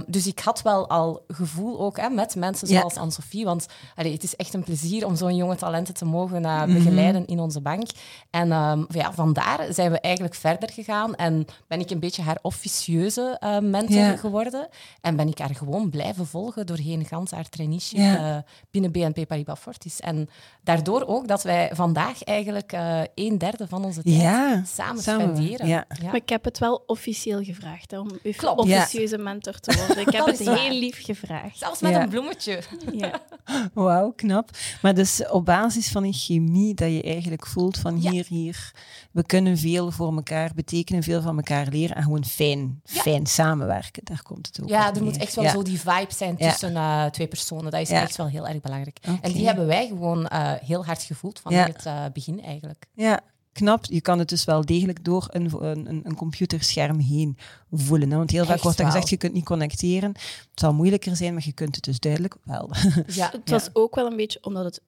Dus 0.07 0.27
ik 0.27 0.39
had 0.39 0.61
wel 0.61 0.89
al 0.89 1.23
gevoel 1.27 1.79
ook 1.79 1.97
hè, 1.97 2.09
met 2.09 2.35
mensen 2.35 2.67
zoals 2.67 2.97
Anne-Sophie, 2.99 3.45
want 3.45 3.65
allee, 3.95 4.11
het 4.13 4.23
is 4.23 4.35
echt 4.35 4.53
een 4.53 4.63
plezier 4.63 5.05
om 5.05 5.15
zo'n 5.15 5.35
jonge 5.35 5.55
talenten 5.55 5.93
te 5.93 6.05
mogen 6.05 6.45
eh, 6.45 6.63
Mhm. 6.63 6.73
begeleiden 6.73 7.25
in 7.25 7.39
onze 7.39 7.61
bank. 7.61 7.87
En 8.29 8.51
ehm, 8.51 8.83
ja, 8.89 9.13
vandaar 9.13 9.73
zijn 9.73 9.91
we 9.91 9.99
eigenlijk 9.99 10.35
verder 10.35 10.69
gegaan 10.71 11.15
en 11.15 11.45
ben 11.67 11.79
ik 11.79 11.89
een 11.89 11.99
beetje 11.99 12.21
haar 12.21 12.37
officieuze 12.41 13.37
eh, 13.39 13.57
mentor 13.59 13.97
Ja. 13.97 14.15
geworden. 14.15 14.67
En 15.01 15.15
ben 15.15 15.27
ik 15.27 15.37
haar 15.39 15.55
gewoon 15.55 15.89
blijven 15.89 16.27
volgen 16.27 16.65
doorheen 16.65 17.05
gans 17.05 17.31
haar 17.31 17.49
traineeship 17.49 17.97
Ja. 17.99 18.35
eh, 18.35 18.51
binnen 18.71 18.91
BNP 18.91 19.27
Paribas 19.27 19.59
Fortis. 19.59 19.99
En 19.99 20.29
daardoor 20.63 21.05
ook 21.07 21.27
dat 21.27 21.43
wij 21.43 21.69
vandaag 21.73 22.23
eigenlijk 22.23 22.71
eh, 22.73 23.01
een 23.15 23.37
derde 23.37 23.67
van 23.67 23.85
onze 23.85 24.03
tijd 24.03 24.15
Ja, 24.15 24.63
samen, 24.65 25.01
samen, 25.03 25.35
spenderen. 25.35 25.67
ja. 25.67 25.85
Maar 26.03 26.15
ik 26.15 26.29
heb 26.29 26.43
het 26.43 26.57
wel 26.59 26.83
officieel 26.85 27.43
gevraagd 27.43 27.91
hè, 27.91 27.99
om 27.99 28.07
uw 28.23 28.31
Klopt. 28.37 28.59
officieuze 28.59 29.17
mentor 29.17 29.59
te 29.59 29.75
worden. 29.77 29.97
Ik 30.07 30.13
heb 30.17 30.25
het 30.25 30.39
heel 30.39 30.79
lief 30.79 31.03
gevraagd. 31.05 31.57
Zelfs 31.57 31.81
met 31.81 31.91
Ja. 31.91 32.01
een 32.03 32.09
bloemetje. 32.09 32.59
Ja. 32.93 33.21
Wauw, 33.73 34.11
knap. 34.15 34.49
Maar 34.81 34.93
dus 34.95 35.27
op 35.29 35.45
basis 35.45 35.89
van 35.91 36.03
een 36.03 36.13
chemie 36.13 36.73
dat 36.73 36.91
je 36.91 37.03
eigenlijk 37.03 37.45
voelt 37.47 37.77
van 37.77 38.01
Ja. 38.01 38.11
hier, 38.11 38.25
hier, 38.27 38.71
we 39.11 39.23
kunnen 39.25 39.57
veel 39.57 39.91
voor 39.91 40.15
elkaar 40.15 40.51
betekenen, 40.55 41.03
veel 41.03 41.21
van 41.21 41.35
elkaar 41.37 41.67
leren 41.67 41.95
en 41.95 42.03
gewoon 42.03 42.25
fijn, 42.25 42.81
Ja. 42.83 43.01
fijn 43.01 43.25
samenwerken. 43.25 44.05
Daar 44.05 44.21
komt 44.23 44.47
het 44.47 44.61
ook 44.61 44.69
Ja, 44.69 44.93
er 44.95 45.03
moet 45.03 45.17
echt 45.17 45.35
wel 45.35 45.43
Ja. 45.43 45.51
zo 45.51 45.63
die 45.63 45.79
vibe 45.79 46.13
zijn 46.13 46.37
tussen 46.37 46.75
eh, 46.75 47.05
twee 47.05 47.27
personen. 47.27 47.71
Dat 47.71 47.81
is 47.81 47.89
echt 47.89 48.15
wel 48.15 48.27
heel 48.27 48.47
erg 48.47 48.61
belangrijk. 48.61 48.97
En 49.21 49.31
die 49.31 49.45
hebben 49.45 49.65
wij 49.65 49.87
gewoon 49.87 50.27
eh, 50.27 50.51
heel 50.61 50.85
hard 50.85 51.03
gevoeld 51.03 51.39
van 51.39 51.53
het 51.53 51.85
eh, 51.85 52.03
begin 52.13 52.41
eigenlijk. 52.43 52.85
Ja, 52.93 53.19
knap. 53.51 53.85
Je 53.85 54.01
kan 54.01 54.19
het 54.19 54.29
dus 54.29 54.45
wel 54.45 54.65
degelijk 54.65 55.03
door 55.05 55.27
een, 55.29 55.51
een, 55.63 56.01
een- 56.03 56.15
computerscherm 56.15 56.99
heen 56.99 57.37
voelen. 57.71 58.11
Hè? 58.11 58.17
Want 58.17 58.31
heel 58.31 58.45
vaak 58.45 58.61
wordt 58.61 58.79
er 58.79 58.85
gezegd, 58.85 59.09
je 59.09 59.17
kunt 59.17 59.33
niet 59.33 59.45
connecteren. 59.45 60.09
Het 60.49 60.59
zal 60.59 60.73
moeilijker 60.73 61.15
zijn, 61.15 61.33
maar 61.33 61.43
je 61.45 61.53
kunt 61.53 61.75
het 61.75 61.83
dus 61.83 61.99
duidelijk 61.99 62.35
wel. 62.43 62.69
Ja, 63.07 63.29
Het 63.31 63.49
was 63.49 63.69
ook 63.73 63.95
wel 63.95 64.05
een 64.05 64.15
beetje 64.15 64.39
omdat 64.41 64.63
het 64.63 64.81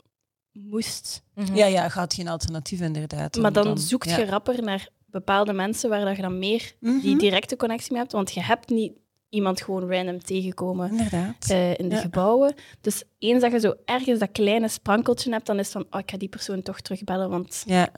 moest. 0.51 1.24
Mhm. 1.36 1.56
Ja, 1.56 1.65
ja, 1.65 1.89
gaat 1.89 2.13
geen 2.13 2.27
alternatief 2.27 2.82
inderdaad. 2.82 3.36
Maar 3.36 3.53
dan, 3.53 3.63
Dan- 3.63 3.77
zoekt 3.77 4.10
ja. 4.10 4.18
je 4.18 4.25
rapper 4.25 4.63
naar 4.63 4.88
bepaalde 5.06 5.53
mensen 5.53 5.89
waar 5.89 6.06
dat 6.06 6.15
je 6.15 6.22
dan 6.22 6.39
meer 6.39 6.74
die 6.80 6.91
Mhm. 7.12 7.18
directe 7.18 7.56
connectie 7.56 7.91
mee 7.91 8.00
hebt. 8.01 8.13
Want 8.13 8.32
je 8.34 8.41
hebt 8.41 8.70
niet 8.70 8.91
iemand 9.30 9.62
gewoon 9.62 9.89
random 9.91 10.24
tegenkomen 10.24 10.89
Inderdaad. 10.89 11.50
eh, 11.50 11.70
in 11.77 11.89
de 11.89 11.96
Ja. 11.96 12.01
gebouwen. 12.01 12.53
Dus 12.82 13.03
eens 13.20 13.41
dat 13.41 13.51
je 13.51 13.60
zo 13.60 13.74
ergens 13.86 14.20
dat 14.20 14.32
kleine 14.32 14.68
sprankeltje 14.68 15.32
hebt, 15.32 15.46
dan 15.46 15.60
is 15.60 15.63
het 15.63 15.74
van, 15.74 15.86
oh, 15.89 16.00
ik 16.00 16.12
ga 16.12 16.18
die 16.18 16.30
persoon 16.30 16.62
toch 16.62 16.82
terugbellen, 16.82 17.30
want 17.30 17.63
Ja, 17.65 17.89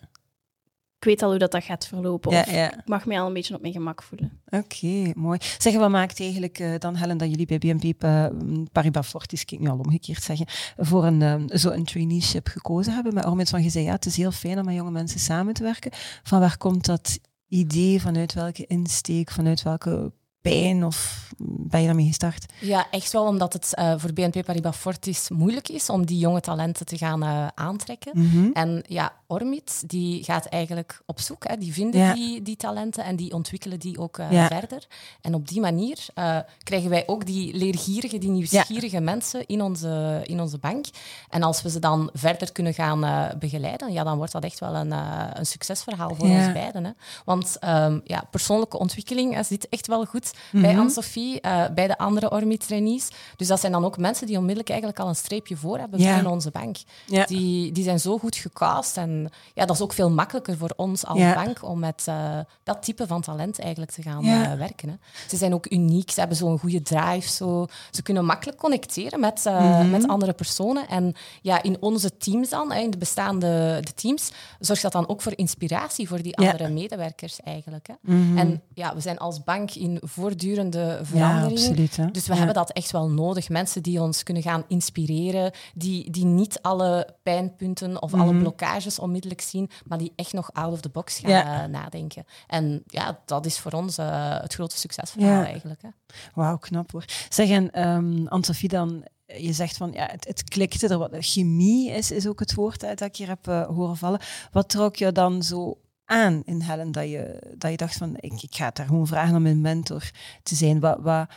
ik 1.04 1.10
weet 1.10 1.22
al 1.22 1.30
hoe 1.30 1.40
dat, 1.40 1.52
dat 1.52 1.64
gaat 1.64 1.88
verlopen. 1.88 2.32
ja, 2.32 2.40
Of 2.42 2.52
ja. 2.52 2.72
ik 2.78 2.82
mag 2.88 3.06
mij 3.06 3.20
al 3.22 3.28
een 3.28 3.34
beetje 3.34 3.56
op 3.56 3.62
mijn 3.62 3.74
gemak 3.74 4.04
voelen. 4.04 4.42
Oké, 4.50 5.12
mooi. 5.16 5.40
Zeg, 5.58 5.76
wat 5.76 5.90
maakt 5.90 6.20
eigenlijk 6.20 6.60
eh, 6.60 6.70
dan, 6.80 6.96
Helen, 6.96 7.18
dat 7.18 7.30
jullie 7.30 7.46
bij 7.46 7.58
BNP 7.58 7.98
Pa- 7.98 8.32
Paribas 8.72 9.08
Fortis, 9.08 9.42
ik 9.46 9.60
nu 9.60 9.68
al 9.70 9.78
omgekeerd 9.78 10.24
zeggen, 10.24 10.46
voor 10.78 11.06
een, 11.06 11.22
eh, 11.22 11.58
zo 11.58 11.70
een 11.70 11.86
traineeship 11.86 12.48
gekozen 12.48 12.94
hebben? 12.94 13.14
Maar 13.14 13.28
Ormits 13.30 13.50
van 13.52 13.64
je 13.64 13.70
zei, 13.70 13.86
ja, 13.86 13.92
het 13.92 14.06
is 14.06 14.18
heel 14.18 14.32
fijn 14.32 14.60
om 14.60 14.66
met 14.66 14.76
jonge 14.76 14.92
mensen 14.92 15.20
samen 15.20 15.54
te 15.54 15.64
werken. 15.64 15.92
Van 16.24 16.40
waar 16.40 16.58
komt 16.58 16.86
dat 16.86 17.20
idee, 17.48 18.02
vanuit 18.02 18.34
welke 18.34 18.66
insteek, 18.66 19.32
vanuit 19.32 19.64
welke 19.64 20.12
pijn, 20.42 20.84
of 20.86 21.30
ben 21.38 21.80
je 21.80 21.86
daarmee 21.86 22.06
gestart? 22.08 22.54
Ja, 22.60 22.88
echt 22.92 23.12
wel 23.12 23.26
omdat 23.28 23.54
het 23.54 23.76
eh, 23.76 23.94
voor 23.98 24.14
BNP 24.14 24.46
Paribas 24.46 24.78
Fortis 24.78 25.30
moeilijk 25.30 25.70
is 25.70 25.90
om 25.90 26.06
die 26.06 26.18
jonge 26.18 26.40
talenten 26.42 26.86
te 26.86 26.98
gaan 26.98 27.24
eh, 27.24 27.48
aantrekken. 27.56 28.12
Mhm. 28.16 28.50
En 28.54 28.84
ja, 28.88 29.14
Ormit 29.34 29.84
die 29.90 30.24
gaat 30.24 30.46
eigenlijk 30.46 31.02
op 31.06 31.20
zoek. 31.20 31.48
Hè. 31.48 31.58
Die 31.58 31.74
vinden 31.74 32.00
Ja. 32.02 32.14
die, 32.14 32.42
die 32.42 32.56
talenten 32.56 33.04
en 33.04 33.16
die 33.16 33.34
ontwikkelen 33.34 33.80
die 33.80 34.00
ook 34.00 34.18
eh, 34.18 34.32
Ja. 34.32 34.48
verder. 34.48 34.88
En 35.22 35.34
op 35.34 35.48
die 35.48 35.60
manier 35.62 35.98
eh, 36.14 36.38
krijgen 36.64 36.90
wij 36.90 37.04
ook 37.08 37.26
die 37.26 37.54
leergierige, 37.56 38.18
die 38.18 38.30
nieuwsgierige 38.30 39.00
mensen 39.00 39.46
in 39.46 39.62
onze, 39.62 40.22
in 40.24 40.42
onze 40.42 40.58
bank. 40.58 40.86
En 41.30 41.44
als 41.44 41.62
we 41.62 41.70
ze 41.70 41.80
dan 41.80 42.10
verder 42.14 42.52
kunnen 42.52 42.74
gaan 42.74 43.04
eh, 43.04 43.26
begeleiden, 43.40 43.92
ja, 43.94 44.04
dan 44.04 44.18
wordt 44.18 44.32
dat 44.32 44.44
echt 44.44 44.60
wel 44.60 44.76
een, 44.76 44.92
een 45.38 45.46
succesverhaal 45.46 46.16
voor 46.16 46.28
ons 46.30 46.52
beiden. 46.52 46.84
Hè. 46.86 46.92
Want 47.26 47.58
ehm, 47.60 48.00
ja, 48.04 48.24
persoonlijke 48.32 48.80
ontwikkeling 48.80 49.46
zit 49.46 49.70
echt 49.70 49.88
wel 49.88 50.06
goed 50.06 50.32
bij 50.52 50.62
Mhm. 50.72 50.80
Anne-Sophie, 50.80 51.42
bij 51.74 51.88
de 51.88 51.98
andere 51.98 52.32
Ormit-trainees. 52.32 53.08
Dus 53.36 53.48
dat 53.48 53.60
zijn 53.60 53.72
dan 53.72 53.86
ook 53.86 53.98
mensen 53.98 54.28
die 54.28 54.36
onmiddellijk 54.38 54.70
eigenlijk 54.70 55.00
al 55.00 55.08
een 55.08 55.16
streepje 55.16 55.56
voor 55.58 55.78
hebben 55.78 56.00
binnen 56.00 56.26
onze 56.28 56.52
bank. 56.52 56.78
Die, 57.26 57.72
die 57.72 57.84
zijn 57.84 58.00
zo 58.00 58.18
goed 58.18 58.36
gecast. 58.36 58.98
En 58.98 59.23
ja, 59.54 59.66
dat 59.66 59.76
is 59.76 59.82
ook 59.82 59.94
veel 59.94 60.10
makkelijker 60.10 60.58
voor 60.58 60.74
ons 60.76 61.06
als 61.06 61.18
Ja. 61.20 61.34
bank 61.34 61.64
om 61.64 61.80
met 61.80 62.04
eh, 62.08 62.40
dat 62.64 62.84
type 62.84 63.08
van 63.08 63.22
talent 63.22 63.60
eigenlijk 63.60 63.92
te 63.92 64.02
gaan 64.02 64.24
Ja. 64.24 64.52
eh, 64.52 64.58
werken. 64.58 64.90
Hè. 64.90 64.96
Ze 65.28 65.38
zijn 65.38 65.54
ook 65.54 65.72
uniek, 65.72 66.12
ze 66.12 66.20
hebben 66.20 66.38
zo'n 66.38 66.60
goede 66.60 66.82
drive. 66.82 67.30
Zo. 67.30 67.66
Ze 67.92 68.02
kunnen 68.02 68.26
makkelijk 68.26 68.58
connecteren 68.58 69.20
met, 69.20 69.46
eh, 69.46 69.80
Mhm. 69.80 69.90
met 69.90 70.08
andere 70.08 70.34
personen. 70.34 70.88
En 70.88 71.14
ja, 71.42 71.64
in 71.64 71.78
onze 71.80 72.18
teams 72.18 72.50
dan, 72.50 72.74
in 72.74 72.92
de 72.92 72.98
bestaande 72.98 73.80
de 73.84 73.94
teams, 73.94 74.32
zorgt 74.60 74.82
dat 74.82 74.92
dan 74.92 75.08
ook 75.08 75.22
voor 75.22 75.34
inspiratie 75.38 76.08
voor 76.08 76.22
die 76.22 76.42
Ja. 76.42 76.52
andere 76.52 76.70
medewerkers 76.70 77.40
eigenlijk. 77.42 77.88
Hè. 77.88 77.94
Mhm. 78.14 78.38
En 78.38 78.62
ja, 78.74 78.94
we 78.96 79.00
zijn 79.02 79.18
als 79.18 79.44
bank 79.44 79.72
in 79.72 80.00
voortdurende 80.02 81.00
verandering. 81.04 81.60
absoluut. 81.60 81.96
Hè? 81.96 82.12
Dus 82.12 82.28
we 82.28 82.36
hebben 82.36 82.54
dat 82.56 82.72
echt 82.72 82.92
wel 82.92 83.10
nodig. 83.10 83.50
Mensen 83.50 83.84
die 83.84 84.02
ons 84.02 84.24
kunnen 84.24 84.44
gaan 84.44 84.64
inspireren, 84.68 85.52
die, 85.74 86.12
die 86.12 86.26
niet 86.26 86.60
alle 86.62 87.08
pijnpunten 87.24 88.02
of 88.02 88.14
alle 88.14 88.32
Mhm. 88.32 88.40
blokkages 88.40 89.00
onmiddellijk 89.14 89.42
zien, 89.42 89.70
maar 89.86 89.98
die 89.98 90.14
echt 90.16 90.34
nog 90.34 90.54
out 90.54 90.72
of 90.72 90.82
the 90.82 90.90
box 90.90 91.20
gaan 91.20 91.32
Ja. 91.32 91.64
eh, 91.64 91.70
nadenken. 91.70 92.26
En 92.48 92.84
ja, 92.86 93.20
dat 93.26 93.46
is 93.46 93.60
voor 93.60 93.72
ons 93.72 93.98
eh, 93.98 94.40
het 94.42 94.54
grote 94.54 94.78
succesverhaal 94.78 95.40
Ja. 95.42 95.46
eigenlijk. 95.46 95.82
Hè. 95.82 95.90
Wauw, 96.34 96.58
knap 96.58 96.92
hoor. 96.92 97.06
Zeg, 97.30 97.50
en 97.50 97.72
ehm 97.72 98.28
Anne-Sophie, 98.28 98.70
dan, 98.70 99.04
je 99.26 99.54
zegt 99.54 99.78
van, 99.78 99.92
ja, 99.92 100.08
het, 100.12 100.28
het 100.28 100.44
klikte 100.44 100.88
er 100.88 100.98
wat. 100.98 101.12
Chemie 101.20 101.92
is, 101.92 102.12
is 102.12 102.28
ook 102.28 102.40
het 102.40 102.54
woord 102.54 102.80
dat 102.80 103.02
ik 103.02 103.16
hier 103.16 103.28
heb 103.28 103.48
eh, 103.48 103.66
horen 103.66 103.98
vallen. 103.98 104.20
Wat 104.52 104.70
trok 104.70 104.96
je 104.96 105.12
dan 105.12 105.44
zo 105.44 105.78
aan 106.06 106.42
in 106.46 106.62
Helen, 106.62 106.92
dat 106.92 107.10
je, 107.10 107.54
dat 107.58 107.72
je 107.72 107.78
dacht 107.78 107.98
van, 107.98 108.14
ik, 108.20 108.42
ik 108.42 108.56
ga 108.56 108.66
het 108.66 108.76
daar 108.76 108.88
gewoon 108.88 109.08
vragen 109.08 109.36
om 109.36 109.42
mijn 109.42 109.62
mentor 109.62 110.10
te 110.44 110.56
zijn. 110.56 110.80
Wat, 110.80 110.98
wat, 111.02 111.30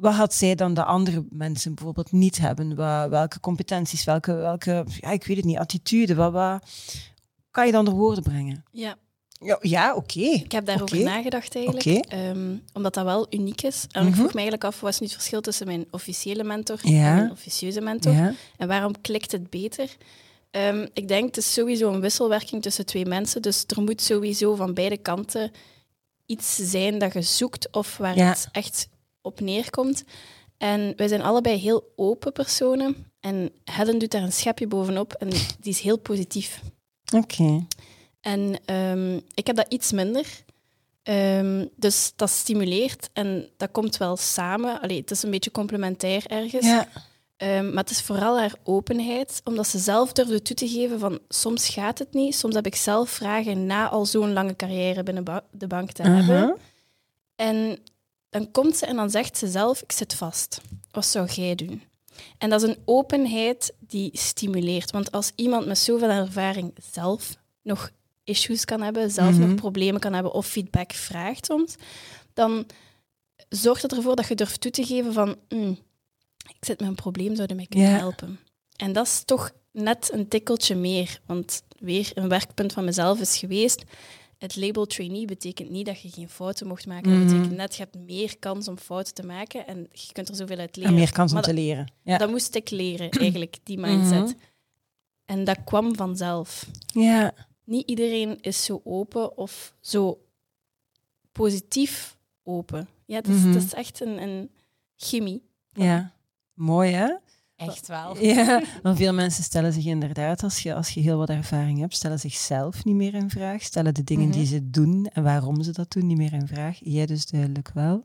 wat 0.00 0.14
had 0.14 0.34
zij 0.34 0.54
dan 0.54 0.74
de 0.74 0.84
andere 0.84 1.24
mensen 1.30 1.74
bijvoorbeeld 1.74 2.12
niet 2.12 2.38
hebben? 2.38 2.74
Wat, 2.74 3.08
welke 3.08 3.40
competenties, 3.40 4.04
welke, 4.04 4.34
welke, 4.34 4.84
ja, 5.00 5.10
ik 5.10 5.24
weet 5.24 5.36
het 5.36 5.44
niet, 5.46 5.58
attitude, 5.58 6.14
wat, 6.14 6.32
wat 6.32 6.62
kan 7.50 7.66
je 7.66 7.72
dan 7.72 7.84
door 7.84 7.94
woorden 7.94 8.22
brengen? 8.22 8.64
Ja, 8.72 8.96
Ja, 9.42 9.58
ja 9.60 9.94
oké. 9.94 10.20
ik 10.20 10.52
heb 10.52 10.64
daarover 10.66 11.02
nagedacht 11.02 11.54
eigenlijk. 11.54 12.06
Ehm, 12.08 12.54
omdat 12.72 12.94
dat 12.94 13.04
wel 13.04 13.26
uniek 13.30 13.62
is. 13.62 13.84
En 13.90 14.00
ik 14.02 14.08
Mhm. 14.08 14.16
vroeg 14.16 14.28
me 14.32 14.40
eigenlijk 14.40 14.64
af, 14.64 14.80
wat 14.80 14.90
is 14.92 14.98
nu 14.98 15.06
het 15.06 15.14
verschil 15.14 15.40
tussen 15.40 15.66
mijn 15.66 15.86
officiële 15.90 16.44
mentor 16.44 16.78
Ja. 16.82 17.08
en 17.08 17.14
mijn 17.16 17.30
officieuze 17.30 17.80
mentor? 17.80 18.12
Ja. 18.12 18.34
En 18.56 18.68
waarom 18.68 19.00
klikt 19.00 19.32
het 19.32 19.50
beter? 19.50 19.96
Ehm, 20.50 20.86
ik 20.92 21.08
denk 21.08 21.24
het 21.26 21.36
is 21.36 21.52
sowieso 21.52 21.92
een 21.92 22.00
wisselwerking 22.00 22.62
tussen 22.62 22.86
twee 22.86 23.06
mensen. 23.06 23.42
Dus 23.42 23.64
er 23.66 23.82
moet 23.82 24.00
sowieso 24.02 24.54
van 24.54 24.74
beide 24.74 24.96
kanten 24.96 25.50
iets 26.26 26.56
zijn 26.70 26.98
dat 26.98 27.12
je 27.12 27.22
zoekt 27.22 27.72
of 27.72 27.96
waar 27.96 28.16
Ja. 28.16 28.28
het 28.28 28.48
echt 28.52 28.88
op 29.22 29.40
neerkomt. 29.40 30.04
En 30.58 30.92
wij 30.96 31.08
zijn 31.08 31.22
allebei 31.22 31.58
heel 31.58 31.92
open 31.96 32.32
personen. 32.32 32.96
En 33.20 33.50
Helen 33.64 33.98
doet 33.98 34.10
daar 34.10 34.22
een 34.22 34.32
schepje 34.32 34.66
bovenop 34.66 35.12
en 35.12 35.28
die 35.60 35.72
is 35.72 35.80
heel 35.80 35.98
positief. 35.98 36.60
Oké. 37.14 37.66
En 38.20 38.58
ehm, 38.64 39.20
ik 39.34 39.46
heb 39.46 39.56
dat 39.56 39.72
iets 39.72 39.92
minder. 39.92 40.26
Ehm, 41.02 41.66
dus 41.76 42.12
dat 42.16 42.30
stimuleert 42.30 43.10
en 43.12 43.48
dat 43.56 43.70
komt 43.70 43.96
wel 43.96 44.16
samen. 44.16 44.80
Allee, 44.80 45.00
het 45.00 45.10
is 45.10 45.22
een 45.22 45.30
beetje 45.30 45.50
complementair 45.50 46.26
ergens. 46.26 46.66
Ja. 46.66 46.88
Ehm, 47.36 47.68
maar 47.68 47.82
het 47.82 47.90
is 47.90 48.02
vooral 48.02 48.38
haar 48.38 48.54
openheid, 48.64 49.40
omdat 49.44 49.66
ze 49.66 49.78
zelf 49.78 50.12
durfde 50.12 50.42
toe 50.42 50.56
te 50.56 50.68
geven 50.68 50.98
van 50.98 51.18
soms 51.28 51.68
gaat 51.68 51.98
het 51.98 52.12
niet, 52.12 52.34
soms 52.34 52.54
heb 52.54 52.66
ik 52.66 52.74
zelf 52.74 53.10
vragen 53.10 53.66
na 53.66 53.88
al 53.88 54.06
zo'n 54.06 54.32
lange 54.32 54.56
carrière 54.56 55.02
binnen 55.02 55.24
ba- 55.24 55.44
de 55.50 55.66
bank 55.66 55.92
te 55.92 56.02
hebben. 56.02 56.56
En 57.36 57.78
dan 58.30 58.50
komt 58.50 58.76
ze 58.76 58.86
en 58.86 58.96
dan 58.96 59.10
zegt 59.10 59.36
ze 59.38 59.46
zelf, 59.48 59.82
ik 59.82 59.92
zit 59.92 60.14
vast. 60.14 60.60
Wat 60.90 61.06
zou 61.06 61.26
jij 61.30 61.54
doen? 61.54 61.82
En 62.38 62.50
dat 62.50 62.62
is 62.62 62.68
een 62.68 62.82
openheid 62.84 63.72
die 63.78 64.10
stimuleert. 64.12 64.90
Want 64.90 65.12
als 65.12 65.32
iemand 65.34 65.66
met 65.66 65.78
zoveel 65.78 66.08
ervaring 66.08 66.74
zelf 66.92 67.36
nog 67.62 67.90
issues 68.24 68.64
kan 68.64 68.80
hebben, 68.82 69.10
zelf 69.10 69.30
Mhm. 69.30 69.40
nog 69.40 69.54
problemen 69.54 70.00
kan 70.00 70.12
hebben 70.12 70.32
of 70.32 70.46
feedback 70.46 70.92
vraagt 70.92 71.46
soms, 71.46 71.74
dan 72.34 72.66
zorgt 73.48 73.82
het 73.82 73.92
ervoor 73.96 74.16
dat 74.16 74.28
je 74.28 74.34
durft 74.34 74.60
toe 74.60 74.70
te 74.70 74.84
geven 74.84 75.12
van 75.12 75.36
"Hmm, 75.48 75.78
ik 76.48 76.64
zit 76.64 76.80
met 76.80 76.88
een 76.88 76.94
probleem, 76.94 77.34
zouden 77.34 77.56
mij 77.56 77.66
kunnen 77.66 77.90
helpen. 77.98 78.38
En 78.76 78.92
dat 78.92 79.06
is 79.06 79.22
toch 79.24 79.50
net 79.72 80.10
een 80.12 80.28
tikkeltje 80.28 80.74
meer. 80.74 81.20
Want 81.26 81.62
weer 81.78 82.10
een 82.14 82.28
werkpunt 82.28 82.72
van 82.72 82.84
mezelf 82.84 83.20
is 83.20 83.36
geweest. 83.38 83.82
Het 84.40 84.56
label 84.56 84.86
trainee 84.86 85.24
betekent 85.24 85.70
niet 85.70 85.86
dat 85.86 86.00
je 86.00 86.10
geen 86.10 86.28
fouten 86.28 86.66
mocht 86.66 86.86
maken. 86.86 87.10
Mhm. 87.10 87.20
Dat 87.20 87.28
betekent 87.32 87.56
net, 87.56 87.74
je 87.76 87.82
hebt 87.82 87.96
meer 87.98 88.38
kans 88.38 88.68
om 88.68 88.78
fouten 88.78 89.14
te 89.14 89.22
maken 89.26 89.66
en 89.66 89.88
je 89.92 90.12
kunt 90.12 90.28
er 90.28 90.34
zoveel 90.34 90.58
uit 90.58 90.76
leren. 90.76 90.90
En 90.92 90.98
meer 90.98 91.12
kans 91.12 91.32
om 91.32 91.40
te 91.40 91.54
leren. 91.54 91.92
Ja. 92.02 92.18
Dat 92.18 92.30
moest 92.30 92.54
ik 92.54 92.70
leren, 92.70 93.10
eigenlijk, 93.26 93.56
die 93.62 93.78
mindset. 93.78 94.18
Mhm. 94.24 94.32
En 95.24 95.44
dat 95.44 95.58
kwam 95.64 95.94
vanzelf. 95.96 96.66
ja. 96.86 97.34
Niet 97.64 97.88
iedereen 97.88 98.40
is 98.40 98.64
zo 98.64 98.80
open 98.84 99.36
of 99.36 99.74
zo 99.80 100.20
positief 101.32 102.16
open. 102.42 102.88
Ja, 103.06 103.16
het 103.16 103.28
is, 103.28 103.36
Mhm. 103.36 103.52
het 103.52 103.62
is 103.64 103.74
echt 103.74 104.00
een, 104.00 104.22
een 104.22 104.50
chemie. 104.96 105.42
Ja, 105.72 106.12
mooi 106.54 106.92
hè? 106.92 107.14
Echt 107.68 107.86
wel. 107.88 108.16
Ja, 108.34 108.62
want 108.82 108.96
veel 108.96 109.12
mensen 109.12 109.44
stellen 109.44 109.72
zich 109.72 109.84
inderdaad, 109.84 110.42
als 110.42 110.62
je, 110.62 110.74
als 110.74 110.88
je 110.90 111.00
heel 111.00 111.18
wat 111.18 111.28
ervaring 111.28 111.78
hebt, 111.80 111.94
stellen 111.94 112.18
zichzelf 112.18 112.84
niet 112.84 112.94
meer 112.94 113.14
in 113.14 113.30
vraag, 113.30 113.62
stellen 113.62 113.94
de 113.94 114.04
dingen 114.04 114.28
Mhm. 114.28 114.36
die 114.38 114.46
ze 114.46 114.70
doen 114.70 115.08
en 115.12 115.22
waarom 115.22 115.62
ze 115.62 115.72
dat 115.72 115.92
doen 115.92 116.06
niet 116.06 116.16
meer 116.16 116.32
in 116.32 116.46
vraag. 116.46 116.78
Jij 116.80 117.06
dus 117.06 117.26
duidelijk 117.26 117.70
wel. 117.74 118.04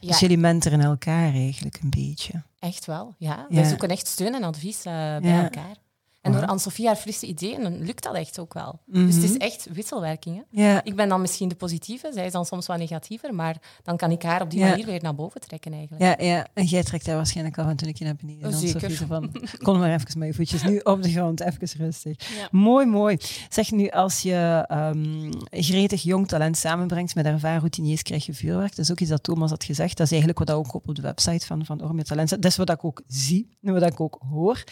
Ja, 0.00 0.08
Dus 0.08 0.18
jullie 0.20 0.38
mentoren 0.38 0.80
elkaar 0.80 1.32
eigenlijk 1.32 1.78
een 1.82 1.90
beetje. 1.90 2.42
echt 2.58 2.84
wel. 2.86 3.14
Ja. 3.18 3.46
Ja. 3.48 3.54
Wij 3.60 3.64
zoeken 3.68 3.88
echt 3.88 4.06
steun 4.06 4.34
en 4.34 4.42
advies 4.42 4.76
eh, 4.78 4.92
bij 5.18 5.42
elkaar. 5.42 5.76
En 6.24 6.32
door. 6.32 6.46
Anne-Sophie 6.46 6.86
haar 6.86 6.96
frisse 6.96 7.26
ideeën 7.26 7.62
dan 7.62 7.84
lukt 7.84 8.02
dat 8.02 8.14
echt 8.14 8.38
ook 8.38 8.54
wel. 8.54 8.80
Dus 8.86 9.14
het 9.14 9.24
is 9.24 9.36
echt 9.36 9.66
wisselwerking. 9.72 10.36
Hè? 10.36 10.64
Ja. 10.64 10.84
Ik 10.84 10.96
ben 10.96 11.08
dan 11.08 11.20
misschien 11.20 11.48
de 11.48 11.54
positieve, 11.54 12.10
zij 12.12 12.26
is 12.26 12.32
dan 12.32 12.44
soms 12.44 12.66
wat 12.66 12.78
negatiever, 12.78 13.34
maar 13.34 13.56
dan 13.82 13.96
kan 13.96 14.10
ik 14.10 14.22
haar 14.22 14.42
op 14.42 14.50
die 14.50 14.60
manier 14.60 14.86
weer 14.86 15.02
naar 15.02 15.14
boven 15.14 15.40
trekken 15.40 15.72
eigenlijk. 15.72 16.02
Ja, 16.02 16.26
ja, 16.26 16.46
en 16.54 16.64
jij 16.64 16.82
trekt 16.82 17.04
daar 17.04 17.16
waarschijnlijk 17.16 17.58
al 17.58 17.64
van 17.64 17.76
toen 17.76 17.88
ik 17.88 17.98
je 17.98 18.04
naar 18.04 18.16
beneden. 18.16 18.44
Oh, 18.44 18.50
dan 18.50 18.60
zeker. 18.60 18.90
Zo 18.90 19.06
van, 19.06 19.32
kom 19.62 19.78
maar 19.78 19.94
even 19.94 20.18
met 20.18 20.28
je 20.28 20.34
voetjes 20.34 20.62
nu 20.62 20.78
op 20.78 21.02
de 21.02 21.10
grond, 21.10 21.40
even 21.40 21.68
rustig. 21.78 22.36
Ja. 22.36 22.48
Mooi, 22.50 22.86
mooi. 22.86 23.16
Zeg 23.48 23.70
nu, 23.70 23.88
als 23.88 24.20
je 24.20 24.64
ehm, 24.68 25.32
gretig 25.50 26.02
jong 26.02 26.28
talent 26.28 26.56
samenbrengt 26.56 27.14
met 27.14 27.26
ervaren 27.26 27.58
routiniers, 27.58 28.02
krijg 28.02 28.26
je 28.26 28.34
vuurwerk. 28.34 28.76
Dat 28.76 28.84
is 28.84 28.90
ook 28.90 29.00
iets 29.00 29.10
dat 29.10 29.22
Thomas 29.22 29.50
had 29.50 29.64
gezegd. 29.64 29.96
Dat 29.96 30.06
is 30.06 30.12
eigenlijk 30.12 30.38
wat 30.38 30.50
ook 30.50 30.74
op 30.74 30.94
de 30.94 31.02
website 31.02 31.46
van, 31.46 31.64
van 31.64 31.82
Orme 31.82 32.02
Talent 32.02 32.28
staat. 32.28 32.42
Dat 32.42 32.50
is 32.50 32.56
wat 32.56 32.70
ik 32.70 32.84
ook 32.84 33.02
zie, 33.06 33.56
en 33.62 33.72
wat 33.72 33.82
ik 33.82 34.00
ook 34.00 34.18
hoor. 34.30 34.64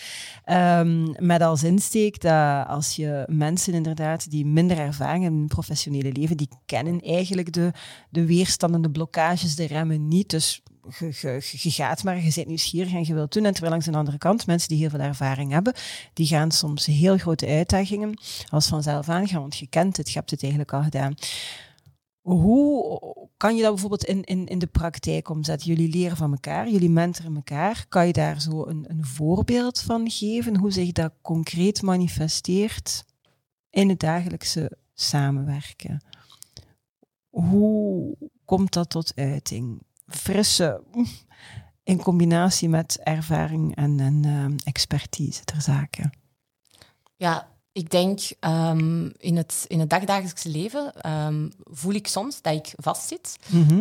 Ehm, 0.45 1.27
met 1.27 1.42
als 1.43 1.63
insteek 1.63 2.21
dat 2.21 2.67
als 2.67 2.97
je 2.97 3.25
mensen 3.29 3.75
inderdaad 3.75 4.31
die 4.31 4.47
minder 4.47 4.79
ervaring 4.79 5.23
hebben 5.23 5.41
in 5.41 5.47
hun 5.47 5.57
professionele 5.57 6.13
leven, 6.13 6.37
die 6.37 6.49
kennen 6.67 7.01
eigenlijk 7.01 7.53
de, 7.53 7.73
de 8.11 8.27
weerstanden, 8.27 8.83
de 8.83 8.91
blokkages, 8.91 9.55
de 9.55 9.67
remmen 9.67 10.09
niet. 10.09 10.31
Dus 10.31 10.63
je 11.51 11.71
gaat 11.71 12.05
maar, 12.05 12.17
je 12.17 12.33
bent 12.35 12.47
nieuwsgierig 12.47 12.93
en 12.93 13.07
je 13.07 13.15
wilt 13.15 13.33
doen. 13.33 13.45
En 13.45 13.51
terwijl 13.53 13.73
langs 13.73 13.87
de 13.87 13.97
andere 13.97 14.19
kant, 14.19 14.47
mensen 14.47 14.69
die 14.69 14.79
heel 14.79 14.91
veel 14.91 15.01
ervaring 15.01 15.53
hebben, 15.53 15.75
die 16.13 16.27
gaan 16.27 16.51
soms 16.51 16.87
heel 16.87 17.19
grote 17.19 17.47
uitdagingen 17.47 18.21
als 18.49 18.67
vanzelf 18.67 19.09
aangaan, 19.09 19.41
want 19.41 19.57
je 19.57 19.67
kent 19.67 19.97
het, 19.97 20.09
je 20.09 20.19
hebt 20.19 20.31
het 20.31 20.43
eigenlijk 20.43 20.73
al 20.73 20.83
gedaan. 20.83 21.15
Hoe 22.23 23.29
kan 23.37 23.57
je 23.57 23.63
dat 23.63 23.71
bijvoorbeeld 23.71 24.05
in, 24.05 24.25
in, 24.25 24.47
in 24.47 24.59
de 24.59 24.67
praktijk 24.67 25.29
omzetten? 25.29 25.69
Jullie 25.69 25.89
leren 25.89 26.17
van 26.17 26.33
elkaar, 26.33 26.69
jullie 26.69 26.91
mentoren 26.91 27.35
elkaar. 27.35 27.87
Kan 27.89 28.07
je 28.07 28.13
daar 28.13 28.41
zo 28.41 28.67
een, 28.67 28.85
een 28.89 29.05
voorbeeld 29.05 29.81
van 29.81 30.11
geven, 30.11 30.57
hoe 30.57 30.71
zich 30.71 30.93
dat 30.93 31.13
concreet 31.23 31.83
manifesteert 31.83 33.05
in 33.71 33.89
het 33.89 34.01
dagelijkse 34.01 34.79
samenwerken? 34.95 36.05
Hoe 37.29 38.17
komt 38.45 38.73
dat 38.73 38.91
tot 38.91 39.13
uiting? 39.15 39.83
Frisse 40.07 40.83
in 41.85 42.03
combinatie 42.03 42.69
met 42.69 42.99
ervaring 43.03 43.77
en, 43.77 44.25
ehm, 44.25 44.57
expertise 44.65 45.45
ter 45.45 45.61
zake. 45.61 46.11
Ja, 47.17 47.52
ik 47.73 47.91
denk 47.91 48.21
ehm, 48.41 49.11
in, 49.17 49.37
het, 49.37 49.65
in 49.69 49.81
het 49.81 49.91
dagdagelijkse 49.91 50.49
leven 50.49 50.95
ehm, 50.95 51.49
voel 51.65 51.93
ik 51.93 52.07
soms 52.07 52.43
dat 52.43 52.55
ik 52.55 52.73
vastzit. 52.77 53.37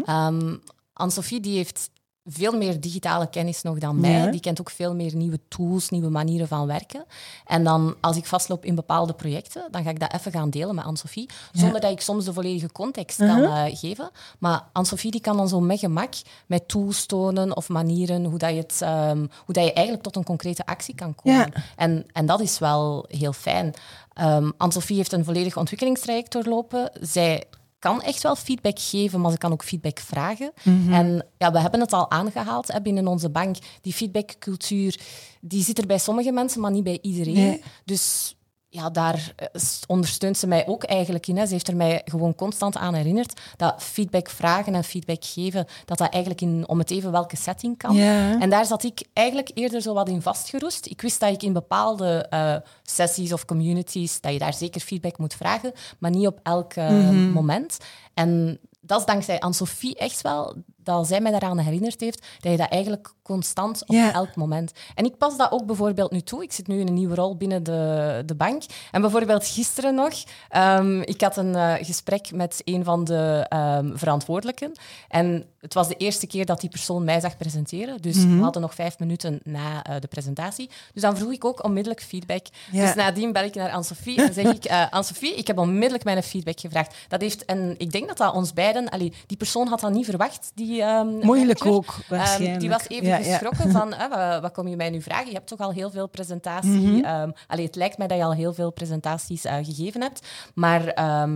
Ehm 0.06 0.56
Anne-Sophie 0.94 1.40
die 1.40 1.56
heeft 1.56 1.90
veel 2.26 2.58
meer 2.58 2.80
digitale 2.82 3.30
kennis 3.30 3.62
nog 3.62 3.78
dan 3.78 4.00
mij. 4.00 4.12
Ja. 4.12 4.32
Die 4.32 4.40
kent 4.40 4.60
ook 4.60 4.70
veel 4.70 4.96
meer 4.96 5.16
nieuwe 5.16 5.40
tools, 5.48 5.90
nieuwe 5.90 6.10
manieren 6.10 6.48
van 6.48 6.68
werken. 6.68 7.06
En 7.46 7.64
dan, 7.64 7.96
als 8.02 8.18
ik 8.18 8.26
vastloop 8.26 8.66
in 8.66 8.76
bepaalde 8.76 9.14
projecten, 9.14 9.68
dan 9.72 9.84
ga 9.84 9.90
ik 9.90 10.00
dat 10.00 10.14
even 10.14 10.32
gaan 10.32 10.50
delen 10.50 10.76
met 10.76 10.84
Anne-Sophie, 10.86 11.30
zonder 11.52 11.82
dat 11.82 11.92
ik 11.92 12.02
soms 12.02 12.26
de 12.26 12.34
volledige 12.34 12.72
context 12.72 13.18
kan 13.18 13.30
Uh-huh. 13.40 13.66
eh, 13.66 13.78
geven. 13.78 14.10
Maar 14.40 14.64
Anne-Sophie 14.72 15.12
die 15.12 15.22
kan 15.22 15.38
dan 15.38 15.48
zo 15.50 15.60
met 15.60 15.80
gemak 15.80 16.14
met 16.46 16.68
tools 16.68 17.06
tonen 17.06 17.56
of 17.56 17.70
manieren 17.70 18.26
hoe, 18.26 18.38
dat 18.40 18.50
je, 18.50 18.56
het, 18.58 18.82
ehm, 18.82 19.18
hoe 19.18 19.54
dat 19.54 19.64
je 19.64 19.74
eigenlijk 19.74 20.04
tot 20.04 20.16
een 20.16 20.24
concrete 20.24 20.66
actie 20.66 20.96
kan 20.96 21.16
komen. 21.16 21.40
Ja. 21.40 21.64
En, 21.76 22.06
en 22.12 22.26
dat 22.26 22.40
is 22.40 22.60
wel 22.60 23.06
heel 23.08 23.34
fijn. 23.34 23.74
Ehm 24.14 24.50
Anne-Sophie 24.58 24.96
heeft 24.98 25.12
een 25.12 25.26
volledig 25.26 25.58
ontwikkelingstraject 25.58 26.32
doorlopen. 26.32 26.92
Zij 27.02 27.44
kan 27.82 28.02
echt 28.02 28.24
wel 28.24 28.36
feedback 28.36 28.80
geven, 28.80 29.22
maar 29.22 29.32
ze 29.32 29.38
kan 29.38 29.52
ook 29.52 29.64
feedback 29.64 30.00
vragen. 30.00 30.52
En 30.90 31.26
ja, 31.38 31.52
we 31.52 31.60
hebben 31.60 31.80
het 31.80 31.94
al 31.94 32.12
aangehaald 32.12 32.72
hè, 32.72 32.82
binnen 32.82 33.08
onze 33.08 33.30
bank. 33.30 33.58
Die 33.82 33.94
feedbackcultuur 33.94 35.00
die 35.42 35.64
zit 35.64 35.78
er 35.78 35.88
bij 35.88 35.98
sommige 35.98 36.32
mensen, 36.32 36.62
maar 36.62 36.72
niet 36.72 36.84
bij 36.84 37.00
iedereen. 37.02 37.34
Nee. 37.34 37.64
Dus 37.86 38.36
ja, 38.74 38.90
daar 38.90 39.34
eh, 39.36 39.48
ondersteunt 39.88 40.38
ze 40.38 40.48
mij 40.48 40.68
ook 40.68 40.84
eigenlijk 40.84 41.28
in. 41.28 41.38
Hè. 41.38 41.46
Ze 41.46 41.52
heeft 41.54 41.68
er 41.68 41.76
mij 41.76 42.02
gewoon 42.06 42.36
constant 42.36 42.78
aan 42.78 42.94
herinnerd 42.94 43.40
dat 43.58 43.84
feedback 43.84 44.30
vragen 44.30 44.76
en 44.76 44.84
feedback 44.84 45.26
geven, 45.26 45.66
dat 45.86 45.98
dat 45.98 46.10
eigenlijk 46.10 46.42
in 46.42 46.68
om 46.68 46.80
het 46.80 46.92
even 46.92 47.12
welke 47.12 47.36
setting 47.36 47.78
kan. 47.78 47.98
En 48.40 48.50
daar 48.50 48.66
zat 48.66 48.84
ik 48.84 49.04
eigenlijk 49.14 49.52
eerder 49.54 49.82
zo 49.82 49.94
wat 49.94 50.10
in 50.10 50.22
vastgeroest. 50.22 50.86
Ik 50.86 51.02
wist 51.02 51.20
dat 51.20 51.34
ik 51.34 51.44
in 51.44 51.54
bepaalde 51.54 52.26
eh, 52.30 52.56
sessies 52.84 53.34
of 53.34 53.46
communities, 53.46 54.22
dat 54.22 54.34
je 54.34 54.40
daar 54.40 54.54
zeker 54.54 54.82
feedback 54.82 55.18
moet 55.18 55.34
vragen, 55.34 55.72
maar 56.00 56.12
niet 56.12 56.28
op 56.28 56.40
elk 56.44 56.76
Mhm. 56.76 57.32
moment. 57.32 57.78
En 58.14 58.60
dat 58.82 59.00
is 59.00 59.06
dankzij 59.06 59.40
Anne-Sophie 59.40 59.96
echt 59.96 60.22
wel, 60.22 60.56
dat 60.84 61.08
zij 61.08 61.22
mij 61.22 61.32
daaraan 61.32 61.58
herinnerd 61.58 62.02
heeft, 62.02 62.26
dat 62.40 62.52
je 62.52 62.58
dat 62.58 62.70
eigenlijk 62.70 63.14
constant 63.24 63.82
op 63.88 63.96
elk 64.14 64.36
moment... 64.36 64.72
En 64.96 65.06
ik 65.06 65.18
pas 65.18 65.38
dat 65.38 65.52
ook 65.52 65.66
bijvoorbeeld 65.66 66.12
nu 66.12 66.22
toe. 66.22 66.44
Ik 66.44 66.52
zit 66.52 66.68
nu 66.68 66.80
in 66.80 66.88
een 66.88 66.94
nieuwe 66.94 67.16
rol 67.16 67.38
binnen 67.38 67.64
de, 67.64 68.24
de 68.26 68.36
bank. 68.36 68.64
En 68.92 69.02
bijvoorbeeld 69.02 69.48
gisteren 69.48 69.96
nog, 69.96 70.14
ehm, 70.50 71.02
ik 71.02 71.22
had 71.22 71.38
een 71.38 71.56
eh, 71.56 71.74
gesprek 71.82 72.32
met 72.34 72.62
een 72.66 72.84
van 72.84 73.04
de 73.04 73.46
ehm, 73.50 73.96
verantwoordelijken. 73.98 74.72
En 75.08 75.46
het 75.60 75.74
was 75.74 75.88
de 75.88 75.96
eerste 75.96 76.28
keer 76.28 76.46
dat 76.46 76.62
die 76.62 76.70
persoon 76.70 77.04
mij 77.04 77.20
zag 77.20 77.38
presenteren. 77.38 78.02
Dus 78.02 78.16
Mhm. 78.16 78.36
we 78.38 78.44
hadden 78.44 78.62
nog 78.62 78.74
vijf 78.76 79.00
minuten 79.00 79.40
na 79.44 79.84
eh, 79.84 79.96
de 80.00 80.08
presentatie. 80.08 80.70
Dus 80.94 81.02
dan 81.02 81.18
vroeg 81.18 81.32
ik 81.32 81.46
ook 81.46 81.64
onmiddellijk 81.64 82.02
feedback. 82.04 82.46
Dus 82.72 82.94
nadien 82.96 83.32
bel 83.34 83.44
ik 83.44 83.56
naar 83.56 83.70
Anne-Sophie 83.72 84.22
en 84.22 84.34
zeg 84.34 84.46
ik... 84.46 84.64
eh 84.66 84.86
Anne-Sophie, 84.90 85.36
ik 85.36 85.48
heb 85.48 85.58
onmiddellijk 85.58 86.04
mijn 86.04 86.24
feedback 86.24 86.60
gevraagd. 86.60 86.96
Dat 87.08 87.22
heeft, 87.22 87.46
en 87.46 87.76
ik 87.78 87.92
denk 87.92 88.08
dat 88.08 88.18
dat 88.18 88.34
ons 88.34 88.54
beiden... 88.54 88.90
Allee, 88.90 89.14
die 89.28 89.38
persoon 89.38 89.68
had 89.68 89.80
dat 89.80 89.92
niet 89.92 90.06
verwacht, 90.06 90.52
die 90.56 90.71
ehm, 90.80 91.08
Moeilijk 91.08 91.60
manager. 91.64 91.72
ook, 91.72 91.96
waarschijnlijk. 92.10 92.52
Ehm, 92.52 92.60
die 92.60 92.70
was 92.70 92.88
even 92.88 93.08
Ja, 93.08 93.18
ja. 93.18 93.24
geschrokken 93.24 93.72
van, 93.72 93.94
hè, 93.94 94.42
wat, 94.42 94.52
kom 94.52 94.68
je 94.68 94.76
mij 94.76 94.90
nu 94.90 95.02
vragen? 95.02 95.28
Je 95.28 95.34
hebt 95.34 95.48
toch 95.48 95.60
al 95.60 95.72
heel 95.72 95.90
veel 95.92 96.08
presentatie. 96.08 97.08
Allee, 97.48 97.66
het 97.66 97.76
lijkt 97.76 97.98
mij 97.98 98.08
dat 98.08 98.18
je 98.18 98.24
al 98.24 98.34
heel 98.34 98.54
veel 98.54 98.72
presentaties 98.72 99.46
eh, 99.46 99.56
gegeven 99.62 100.02
hebt. 100.02 100.28
Maar 100.54 100.86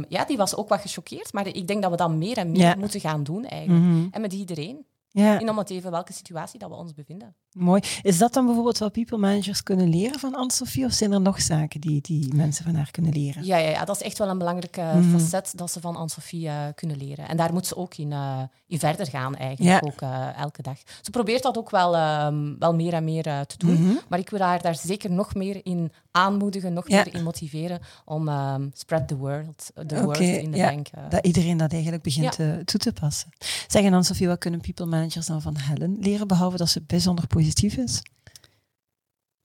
ja, 0.10 0.26
die 0.28 0.38
was 0.38 0.56
ook 0.56 0.70
wat 0.70 0.82
gechoqueerd. 0.82 1.34
Maar 1.34 1.48
ik 1.48 1.68
denk 1.68 1.82
dat 1.82 1.92
we 1.92 1.98
dat 1.98 2.12
meer 2.12 2.38
en 2.38 2.52
meer 2.52 2.78
moeten 2.78 3.00
gaan 3.00 3.24
doen 3.24 3.46
eigenlijk. 3.46 3.84
Mhm. 3.84 4.08
En 4.12 4.22
met 4.22 4.34
iedereen. 4.34 4.86
Ja, 5.24 5.40
In 5.40 5.50
om 5.50 5.58
het 5.58 5.70
even 5.70 5.92
welke 5.92 6.14
situatie 6.14 6.60
dat 6.60 6.70
we 6.70 6.76
ons 6.76 6.94
bevinden. 6.94 7.36
mooi. 7.52 7.82
Is 8.02 8.18
dat 8.18 8.34
dan 8.34 8.46
bijvoorbeeld 8.46 8.78
wat 8.78 8.92
people 8.92 9.18
managers 9.18 9.64
kunnen 9.64 9.90
leren 9.90 10.20
van 10.20 10.36
Anne-Sophie? 10.36 10.86
Of 10.86 10.92
zijn 10.92 11.12
er 11.12 11.22
nog 11.22 11.42
zaken 11.42 11.82
die, 11.82 12.02
die 12.02 12.34
mensen 12.34 12.66
van 12.66 12.76
haar 12.76 12.92
kunnen 12.92 13.12
leren? 13.14 13.46
Ja, 13.46 13.58
ja, 13.58 13.70
ja, 13.70 13.86
dat 13.86 13.96
is 13.96 14.02
echt 14.02 14.18
wel 14.18 14.30
een 14.30 14.38
belangrijke 14.38 14.82
Mhm. 14.82 15.18
facet 15.18 15.54
dat 15.58 15.72
ze 15.72 15.80
van 15.82 15.96
Anne-Sophie 15.96 16.48
eh, 16.48 16.56
kunnen 16.76 16.98
leren. 16.98 17.28
En 17.28 17.38
daar 17.38 17.54
moet 17.54 17.68
ze 17.68 17.76
ook 17.78 17.96
in, 17.96 18.12
eh, 18.12 18.42
in 18.68 18.80
verder 18.80 19.08
gaan 19.08 19.36
eigenlijk, 19.36 19.82
Ja. 19.82 19.90
ook 19.92 20.02
eh, 20.02 20.38
elke 20.42 20.62
dag. 20.62 20.78
Ze 21.02 21.12
probeert 21.12 21.44
dat 21.44 21.58
ook 21.58 21.70
wel, 21.70 21.96
ehm, 21.96 22.56
wel 22.60 22.74
meer 22.76 22.94
en 22.94 23.04
meer 23.04 23.26
eh, 23.28 23.40
te 23.42 23.58
doen. 23.58 23.82
Mhm. 23.84 23.94
Maar 24.10 24.20
ik 24.20 24.30
wil 24.30 24.40
haar 24.40 24.62
daar 24.62 24.76
zeker 24.76 25.12
nog 25.12 25.34
meer 25.36 25.60
in 25.66 25.92
aanmoedigen, 26.16 26.74
nog 26.74 26.90
Ja. 26.90 26.96
meer 27.04 27.14
in 27.14 27.24
motiveren 27.24 27.80
om 28.06 28.28
ehm, 28.28 28.70
spread 28.74 29.08
the 29.08 29.16
word, 29.18 29.72
the 29.88 30.04
word 30.04 30.20
in 30.20 30.52
de 30.52 30.58
ja, 30.58 30.70
bank. 30.70 30.88
eh. 30.88 31.10
Dat 31.10 31.26
iedereen 31.26 31.58
dat 31.58 31.72
eigenlijk 31.72 32.04
begint 32.04 32.36
Ja. 32.36 32.54
eh, 32.58 32.64
toe 32.64 32.80
te 32.80 32.94
passen. 32.94 33.30
Zeg, 33.68 33.82
en 33.84 33.92
Anne-Sophie, 33.94 34.28
wat 34.28 34.38
kunnen 34.40 34.60
people 34.62 34.86
managers 34.86 35.26
dan 35.26 35.42
van 35.42 35.58
Helen 35.58 35.98
leren, 36.00 36.28
behalve 36.28 36.58
dat 36.58 36.70
ze 36.70 36.82
bijzonder 36.88 37.28
positief 37.28 37.78
is? 37.78 38.02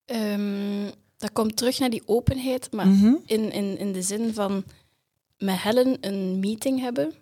Ehm, 0.04 0.90
dat 1.16 1.33
komt 1.33 1.56
terug 1.56 1.78
naar 1.78 1.90
die 1.90 2.02
openheid, 2.06 2.72
maar 2.72 2.87
Mhm. 2.88 3.12
in, 3.26 3.52
in, 3.52 3.78
in 3.78 3.92
de 3.92 4.02
zin 4.02 4.35
van 4.35 4.64
met 5.38 5.56
Helen 5.62 5.96
een 6.00 6.38
meeting 6.40 6.80
hebben, 6.80 7.12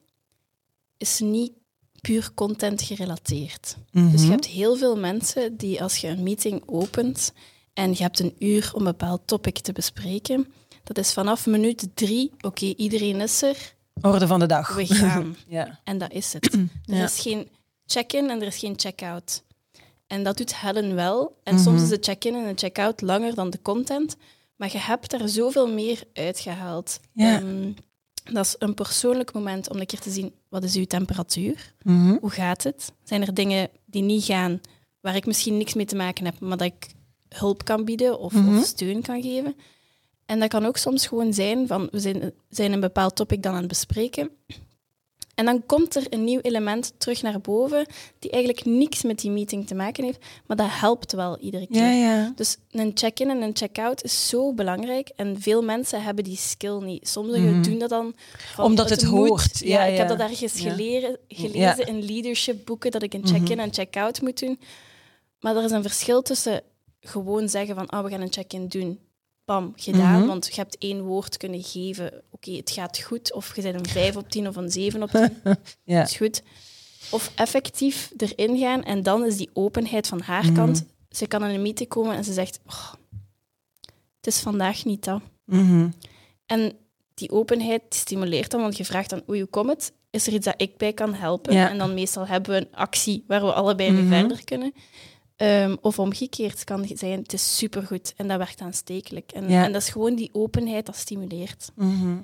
is 0.96 1.20
niet 1.20 1.52
puur 2.00 2.30
content 2.34 2.82
gerelateerd. 2.82 3.76
Dus 3.90 4.02
je 4.12 4.18
Mhm. 4.18 4.30
hebt 4.30 4.46
heel 4.46 4.76
veel 4.76 4.96
mensen 4.98 5.56
die 5.56 5.82
als 5.82 5.96
je 5.96 6.08
een 6.08 6.22
meeting 6.22 6.62
opent 6.66 7.32
en 7.78 7.90
je 7.90 8.02
hebt 8.02 8.18
een 8.20 8.34
uur 8.38 8.70
om 8.74 8.80
een 8.80 8.86
bepaald 8.96 9.20
topic 9.24 9.58
te 9.58 9.72
bespreken, 9.72 10.46
dat 10.84 10.98
is 10.98 11.12
vanaf 11.12 11.46
minuut 11.46 11.88
drie, 11.94 12.30
oké, 12.40 12.64
iedereen 12.66 13.20
is 13.20 13.42
er, 13.42 13.74
Orde 14.02 14.26
van 14.26 14.38
de 14.40 14.46
dag. 14.46 14.74
we 14.74 14.86
gaan. 14.86 15.36
Ja. 15.48 15.80
En 15.84 15.98
dat 15.98 16.12
is 16.12 16.32
het. 16.32 16.52
Er 16.86 17.02
is 17.04 17.20
geen 17.20 17.48
check-in 17.86 18.30
en 18.30 18.40
er 18.40 18.46
is 18.46 18.58
geen 18.58 18.72
check-out. 18.76 19.42
En 20.06 20.22
dat 20.24 20.36
doet 20.36 20.56
Helen 20.60 20.94
wel. 20.94 21.36
En 21.42 21.54
Mhm. 21.54 21.62
soms 21.62 21.82
is 21.82 21.88
de 21.88 21.98
check-in 22.00 22.34
en 22.34 22.46
de 22.46 22.52
check-out 22.54 23.00
langer 23.00 23.34
dan 23.34 23.50
de 23.50 23.62
content. 23.62 24.16
Maar 24.56 24.72
je 24.72 24.78
hebt 24.78 25.12
er 25.12 25.28
zoveel 25.28 25.72
meer 25.72 26.02
uitgehaald. 26.12 27.00
Ja. 27.12 27.36
Ehm, 27.40 27.72
dat 28.24 28.44
is 28.44 28.54
een 28.58 28.74
persoonlijk 28.74 29.32
moment 29.32 29.70
om 29.70 29.78
een 29.80 29.86
keer 29.86 30.00
te 30.00 30.10
zien, 30.10 30.32
wat 30.48 30.62
is 30.64 30.74
uw 30.74 30.84
temperatuur? 30.86 31.74
Mhm. 31.82 32.16
Hoe 32.20 32.30
gaat 32.30 32.62
het? 32.62 32.92
Zijn 33.04 33.22
er 33.22 33.34
dingen 33.34 33.68
die 33.86 34.02
niet 34.02 34.24
gaan, 34.24 34.60
waar 35.00 35.16
ik 35.16 35.26
misschien 35.26 35.56
niks 35.56 35.74
mee 35.74 35.86
te 35.86 35.96
maken 35.96 36.24
heb, 36.24 36.40
maar 36.40 36.56
dat 36.56 36.66
ik 36.66 36.86
hulp 37.28 37.64
kan 37.64 37.84
bieden 37.84 38.18
of, 38.18 38.32
Mhm. 38.32 38.58
of 38.58 38.64
steun 38.64 39.02
kan 39.02 39.22
geven? 39.22 39.56
En 40.26 40.40
dat 40.40 40.48
kan 40.48 40.66
ook 40.66 40.76
soms 40.76 41.06
gewoon 41.06 41.34
zijn 41.34 41.66
van, 41.66 41.88
we 41.90 42.00
zijn, 42.00 42.32
zijn 42.50 42.72
een 42.72 42.80
bepaald 42.80 43.16
topic 43.16 43.42
dan 43.42 43.52
aan 43.52 43.58
het 43.58 43.68
bespreken. 43.68 44.30
En 45.34 45.44
dan 45.44 45.66
komt 45.66 45.96
er 45.96 46.06
een 46.10 46.24
nieuw 46.24 46.40
element 46.40 46.92
terug 46.98 47.22
naar 47.22 47.40
boven, 47.40 47.86
die 48.18 48.30
eigenlijk 48.30 48.64
niks 48.64 49.02
met 49.02 49.18
die 49.20 49.30
meeting 49.30 49.66
te 49.66 49.74
maken 49.74 50.04
heeft, 50.04 50.18
maar 50.46 50.56
dat 50.56 50.66
helpt 50.70 51.12
wel 51.12 51.38
iedere 51.38 51.66
keer. 51.66 51.82
Ja, 51.82 51.90
ja. 51.90 52.32
Dus 52.36 52.56
een 52.70 52.90
check-in 52.94 53.30
en 53.30 53.42
een 53.42 53.56
check-out 53.56 54.02
is 54.04 54.28
zo 54.28 54.52
belangrijk. 54.52 55.08
En 55.16 55.40
veel 55.40 55.62
mensen 55.62 56.02
hebben 56.02 56.24
die 56.24 56.36
skill 56.36 56.78
niet. 56.82 57.08
Sommigen 57.08 57.50
Mhm. 57.52 57.62
doen 57.62 57.78
dat 57.78 57.88
dan... 57.88 58.14
van, 58.54 58.64
Omdat 58.64 58.88
dat 58.88 59.00
het 59.00 59.10
hoort. 59.10 59.58
Ja, 59.58 59.66
Ja, 59.66 59.84
ik 59.92 59.96
heb 59.98 60.08
dat 60.08 60.18
ergens 60.20 60.60
geleren, 60.60 61.18
gelezen 61.28 61.86
in 61.86 62.04
leadership 62.04 62.64
boeken, 62.64 62.90
dat 62.90 63.02
ik 63.02 63.14
een 63.14 63.26
check-in 63.26 63.56
Mhm. 63.56 63.58
en 63.66 63.72
check-out 63.74 64.20
moet 64.20 64.38
doen. 64.40 64.60
Maar 65.40 65.56
er 65.56 65.64
is 65.64 65.70
een 65.70 65.82
verschil 65.82 66.22
tussen 66.22 66.62
gewoon 67.08 67.48
zeggen 67.48 67.74
van, 67.74 67.92
oh, 67.92 68.02
we 68.02 68.10
gaan 68.10 68.20
een 68.20 68.32
check-in 68.32 68.68
doen. 68.68 68.98
bam, 69.44 69.72
gedaan. 69.76 70.18
Mhm. 70.18 70.26
Want 70.26 70.46
je 70.46 70.54
hebt 70.54 70.78
één 70.78 71.02
woord 71.02 71.36
kunnen 71.36 71.62
geven. 71.62 72.22
Oké, 72.30 72.50
het 72.50 72.70
gaat 72.70 72.98
goed. 72.98 73.32
Of 73.32 73.56
je 73.56 73.62
bent 73.62 73.74
een 73.74 73.86
5 73.92 74.16
op 74.16 74.30
10 74.30 74.48
of 74.48 74.56
een 74.56 74.70
7 74.70 75.02
op 75.02 75.10
10. 75.10 75.36
Ja. 75.84 76.02
is 76.02 76.16
goed. 76.16 76.42
Of 77.10 77.32
effectief 77.34 78.12
erin 78.16 78.58
gaan. 78.58 78.82
En 78.84 79.02
dan 79.02 79.24
is 79.24 79.36
die 79.36 79.50
openheid 79.52 80.06
van 80.06 80.20
haar 80.20 80.44
Mhm. 80.44 80.54
kant. 80.54 80.84
Ze 81.10 81.26
kan 81.26 81.44
in 81.44 81.54
een 81.54 81.62
meeting 81.62 81.88
komen 81.88 82.16
en 82.16 82.24
ze 82.24 82.32
zegt... 82.32 82.60
"Oh, 82.66 82.92
het 84.16 84.26
is 84.26 84.40
vandaag 84.40 84.84
niet 84.84 85.04
dat. 85.04 85.20
Mhm. 85.44 85.88
En 86.46 86.72
die 87.14 87.30
openheid 87.30 87.82
stimuleert 87.88 88.50
dan, 88.50 88.60
want 88.60 88.76
je 88.76 88.84
vraagt 88.84 89.10
dan, 89.10 89.22
oei, 89.28 89.40
hoe 89.40 89.48
komt 89.48 89.68
het? 89.70 89.92
Is 90.10 90.26
er 90.26 90.32
iets 90.32 90.44
dat 90.44 90.54
ik 90.56 90.76
bij 90.76 90.92
kan 90.92 91.14
helpen? 91.14 91.52
Ja. 91.54 91.70
En 91.70 91.78
dan 91.78 91.94
meestal 91.94 92.26
hebben 92.26 92.50
we 92.54 92.56
een 92.60 92.74
actie 92.76 93.24
waar 93.26 93.40
we 93.44 93.52
allebei 93.52 93.90
mee 93.90 94.06
verder 94.20 94.44
kunnen. 94.44 94.72
Ehm, 95.38 95.76
of 95.80 95.98
omgekeerd 95.98 96.64
kan 96.64 96.86
zijn, 96.94 97.18
het 97.22 97.32
is 97.32 97.56
supergoed 97.56 98.12
en 98.16 98.28
dat 98.28 98.38
werkt 98.38 98.60
aanstekelijk. 98.60 99.32
En, 99.32 99.48
Ja. 99.50 99.64
en 99.64 99.72
dat 99.72 99.82
is 99.82 99.88
gewoon 99.88 100.14
die 100.14 100.30
openheid 100.32 100.86
dat 100.86 100.96
stimuleert. 100.96 101.70
Mhm. 101.74 102.16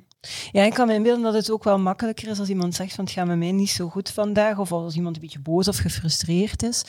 Ja, 0.52 0.62
ik 0.62 0.72
kan 0.74 0.86
me 0.86 0.94
inbeelden 0.94 1.22
dat 1.22 1.34
het 1.34 1.50
ook 1.50 1.64
wel 1.64 1.78
makkelijker 1.78 2.28
is 2.28 2.38
als 2.38 2.48
iemand 2.48 2.74
zegt 2.74 2.94
van 2.94 3.04
het 3.04 3.12
gaat 3.12 3.26
met 3.26 3.38
mij 3.38 3.52
niet 3.52 3.70
zo 3.70 3.88
goed 3.88 4.10
vandaag, 4.10 4.58
of 4.58 4.72
als 4.72 4.94
iemand 4.96 5.14
een 5.16 5.22
beetje 5.22 5.40
boos 5.40 5.68
of 5.68 5.76
gefrustreerd 5.76 6.62
is, 6.62 6.82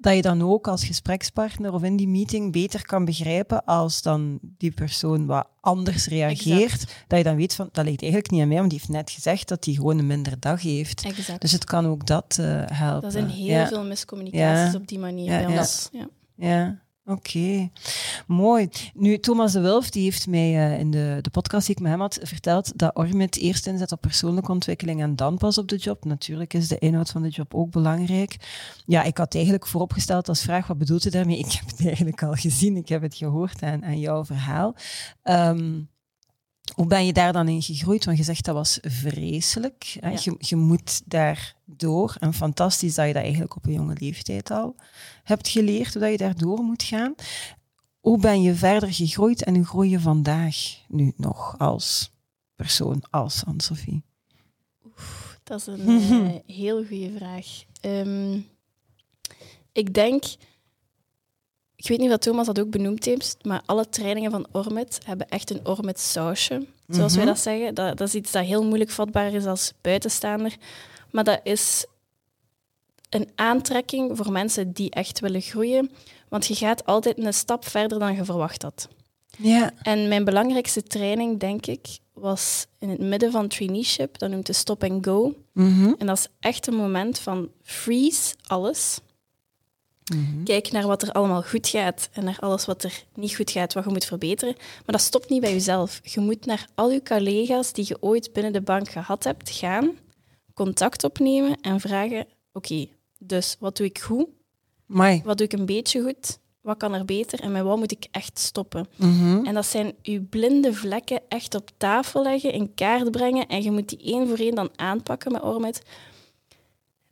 dat 0.00 0.14
je 0.14 0.22
dan 0.22 0.42
ook 0.42 0.68
als 0.68 0.84
gesprekspartner 0.84 1.72
of 1.72 1.82
in 1.82 1.96
die 1.96 2.08
meeting 2.08 2.52
beter 2.52 2.86
kan 2.86 3.04
begrijpen 3.04 3.64
als 3.64 4.02
dan 4.02 4.38
die 4.42 4.70
persoon 4.70 5.26
wat 5.26 5.46
anders 5.60 6.06
reageert, 6.06 7.04
dat 7.06 7.18
je 7.18 7.24
dan 7.24 7.36
weet 7.36 7.54
van 7.54 7.68
dat 7.72 7.84
ligt 7.84 8.02
eigenlijk 8.02 8.30
niet 8.32 8.40
aan 8.42 8.48
mij, 8.48 8.56
want 8.56 8.70
die 8.70 8.78
heeft 8.78 8.92
net 8.92 9.10
gezegd 9.10 9.48
dat 9.48 9.64
hij 9.64 9.74
gewoon 9.74 9.98
een 9.98 10.06
minder 10.06 10.40
dag 10.40 10.62
heeft. 10.62 11.04
Exact. 11.04 11.40
Dus 11.40 11.52
het 11.52 11.64
kan 11.64 11.86
ook 11.86 12.06
dat 12.06 12.36
eh, 12.40 12.62
helpen. 12.66 13.02
dat 13.02 13.12
zijn 13.12 13.28
heel 13.28 13.46
ja. 13.46 13.66
veel 13.66 13.84
miscommunicaties 13.84 14.72
Ja. 14.72 14.78
op 14.78 14.88
die 14.88 14.98
manier 14.98 15.24
Ja, 15.30 15.44
bij 15.44 15.52
ja. 15.54 15.58
ons. 15.58 15.88
Ja. 16.36 16.78
Oké. 17.04 17.70
Mooi. 18.26 18.68
Nu, 18.94 19.18
Thomas 19.18 19.52
de 19.52 19.60
Wulf 19.60 19.90
die 19.90 20.02
heeft 20.02 20.26
mij 20.26 20.56
eh, 20.56 20.78
in 20.78 20.90
de, 20.90 21.18
de 21.20 21.30
podcast 21.30 21.66
die 21.66 21.74
ik 21.74 21.82
met 21.82 21.90
hem 21.90 22.00
had 22.00 22.18
verteld 22.22 22.78
dat 22.78 22.96
Ormit 22.96 23.36
eerst 23.36 23.66
inzet 23.66 23.92
op 23.92 24.00
persoonlijke 24.00 24.52
ontwikkeling 24.52 25.02
en 25.02 25.16
dan 25.16 25.38
pas 25.38 25.58
op 25.58 25.68
de 25.68 25.76
job. 25.76 26.04
Natuurlijk 26.04 26.54
is 26.54 26.68
de 26.68 26.78
inhoud 26.78 27.10
van 27.10 27.22
de 27.22 27.28
job 27.28 27.54
ook 27.54 27.70
belangrijk. 27.70 28.36
Ja, 28.86 29.02
ik 29.02 29.18
had 29.18 29.34
eigenlijk 29.34 29.66
vooropgesteld 29.66 30.28
als 30.28 30.42
vraag, 30.42 30.66
wat 30.66 30.78
bedoelt 30.78 31.04
u 31.04 31.10
daarmee? 31.10 31.38
Ik 31.44 31.52
heb 31.52 31.66
het 31.66 31.86
eigenlijk 31.86 32.22
al 32.22 32.32
gezien, 32.32 32.76
ik 32.76 32.88
heb 32.88 33.02
het 33.02 33.14
gehoord 33.14 33.62
aan, 33.62 33.84
aan 33.84 33.98
jouw 33.98 34.24
verhaal. 34.24 34.74
Ehm, 35.22 35.80
hoe 36.80 36.88
ben 36.88 37.06
je 37.06 37.12
daar 37.12 37.32
dan 37.32 37.48
in 37.48 37.62
gegroeid? 37.62 38.04
Want 38.04 38.16
je 38.18 38.24
zegt 38.24 38.44
dat 38.44 38.54
was 38.54 38.78
vreselijk. 38.82 39.96
Hè? 40.00 40.10
Ja. 40.10 40.18
Je, 40.22 40.34
je 40.38 40.56
moet 40.56 41.02
daar 41.04 41.54
door. 41.64 42.16
En 42.20 42.34
fantastisch 42.34 42.94
dat 42.94 43.06
je 43.06 43.12
dat 43.12 43.22
eigenlijk 43.22 43.56
op 43.56 43.66
een 43.66 43.72
jonge 43.72 43.96
leeftijd 43.98 44.50
al 44.50 44.76
hebt 45.24 45.48
geleerd, 45.48 45.92
hoe 45.92 46.02
dat 46.02 46.10
je 46.10 46.16
daardoor 46.16 46.58
moet 46.58 46.82
gaan. 46.82 47.14
Hoe 48.00 48.18
ben 48.18 48.42
je 48.42 48.54
verder 48.54 48.92
gegroeid 48.92 49.44
en 49.44 49.54
hoe 49.54 49.64
groei 49.64 49.90
je 49.90 50.00
vandaag 50.00 50.56
nu 50.88 51.12
nog 51.16 51.58
als 51.58 52.12
persoon, 52.54 53.02
als 53.10 53.44
Anne-Sophie? 53.44 54.02
Dat 55.42 55.60
is 55.60 55.66
een 55.66 55.88
eh, 56.46 56.56
heel 56.56 56.84
goede 56.84 57.12
vraag. 57.16 57.46
Ehm, 57.80 58.38
ik 59.72 59.94
denk, 59.94 60.24
ik 61.82 61.88
weet 61.88 61.98
niet 61.98 62.08
wat 62.08 62.22
Thomas 62.22 62.46
dat 62.46 62.60
ook 62.60 62.70
benoemd 62.70 63.04
heeft, 63.04 63.36
maar 63.42 63.62
alle 63.66 63.88
trainingen 63.88 64.30
van 64.30 64.46
Ormit 64.52 64.98
hebben 65.04 65.28
echt 65.28 65.50
een 65.50 65.66
Ormit 65.66 66.00
sausje, 66.00 66.66
zoals 66.88 67.14
wij 67.14 67.24
Mhm. 67.24 67.32
dat 67.34 67.42
zeggen. 67.42 67.74
Dat, 67.74 67.98
dat 67.98 68.08
is 68.08 68.14
iets 68.14 68.30
dat 68.30 68.44
heel 68.44 68.64
moeilijk 68.64 68.90
vatbaar 68.90 69.32
is 69.34 69.44
als 69.46 69.72
buitenstaander. 69.80 70.56
Maar 71.10 71.24
dat 71.24 71.40
is 71.42 71.86
een 73.10 73.28
aantrekking 73.34 74.16
voor 74.16 74.32
mensen 74.32 74.72
die 74.72 74.90
echt 74.90 75.20
willen 75.20 75.40
groeien. 75.40 75.90
Want 76.28 76.46
je 76.46 76.54
gaat 76.54 76.86
altijd 76.86 77.18
een 77.18 77.34
stap 77.34 77.68
verder 77.68 77.98
dan 77.98 78.14
je 78.14 78.24
verwacht 78.24 78.62
had. 78.62 78.88
Ja. 79.38 79.70
En 79.82 80.08
mijn 80.08 80.24
belangrijkste 80.24 80.82
training, 80.82 81.40
denk 81.40 81.66
ik, 81.66 81.98
was 82.12 82.66
in 82.78 82.88
het 82.88 83.00
midden 83.00 83.30
van 83.32 83.48
traineeship. 83.48 84.18
Dat 84.18 84.30
noemt 84.30 84.46
de 84.46 84.52
stop 84.52 84.84
and 84.84 85.06
go. 85.06 85.34
Mhm. 85.52 85.92
En 85.98 86.06
dat 86.06 86.18
is 86.18 86.26
echt 86.40 86.66
een 86.66 86.74
moment 86.74 87.18
van 87.18 87.48
freeze 87.62 88.34
alles. 88.46 88.98
Mhm. 90.14 90.44
Kijk 90.44 90.70
naar 90.72 90.86
wat 90.86 91.02
er 91.02 91.12
allemaal 91.12 91.42
goed 91.42 91.68
gaat 91.68 92.08
en 92.12 92.24
naar 92.24 92.38
alles 92.40 92.64
wat 92.64 92.82
er 92.82 93.04
niet 93.14 93.36
goed 93.36 93.50
gaat, 93.50 93.72
wat 93.72 93.84
je 93.84 93.90
moet 93.90 94.04
verbeteren. 94.04 94.54
Maar 94.56 94.96
dat 94.96 95.00
stopt 95.00 95.28
niet 95.28 95.40
bij 95.40 95.52
jezelf. 95.52 96.00
Je 96.02 96.20
moet 96.20 96.46
naar 96.46 96.66
al 96.74 96.90
je 96.90 97.02
collega's 97.02 97.72
die 97.72 97.84
je 97.88 97.96
ooit 98.00 98.32
binnen 98.32 98.52
de 98.52 98.60
bank 98.60 98.88
gehad 98.88 99.24
hebt 99.24 99.50
gaan, 99.50 99.90
contact 100.54 101.04
opnemen 101.04 101.60
en 101.60 101.80
vragen: 101.80 102.26
Oké, 102.52 102.86
dus 103.18 103.56
wat 103.58 103.76
doe 103.76 103.86
ik 103.86 103.98
goed? 103.98 104.26
Wat 105.24 105.36
doe 105.38 105.46
ik 105.46 105.52
een 105.52 105.66
beetje 105.66 106.02
goed? 106.02 106.38
Wat 106.60 106.76
kan 106.76 106.94
er 106.94 107.04
beter? 107.04 107.40
En 107.40 107.52
met 107.52 107.62
wat 107.62 107.78
moet 107.78 107.92
ik 107.92 108.06
echt 108.10 108.38
stoppen? 108.38 108.86
Mhm. 108.96 109.44
En 109.44 109.54
dat 109.54 109.66
zijn 109.66 109.94
je 110.02 110.20
blinde 110.20 110.74
vlekken 110.74 111.20
echt 111.28 111.54
op 111.54 111.70
tafel 111.76 112.22
leggen, 112.22 112.52
in 112.52 112.74
kaart 112.74 113.10
brengen. 113.10 113.46
En 113.46 113.62
je 113.62 113.70
moet 113.70 113.88
die 113.88 114.02
één 114.02 114.28
voor 114.28 114.38
één 114.38 114.54
dan 114.54 114.70
aanpakken 114.76 115.32
met 115.32 115.42
Ormet. 115.42 115.82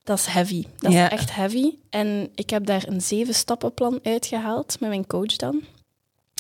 Dat 0.09 0.19
is 0.19 0.27
heavy. 0.27 0.65
Dat 0.79 0.93
Ja. 0.93 1.05
is 1.05 1.19
echt 1.19 1.35
heavy. 1.35 1.75
En 1.91 2.29
ik 2.35 2.51
heb 2.51 2.67
daar 2.67 2.85
een 2.87 3.01
zeven-stappenplan 3.01 4.01
uitgehaald 4.03 4.81
met 4.81 4.89
mijn 4.89 5.07
coach 5.07 5.37
dan. 5.37 5.61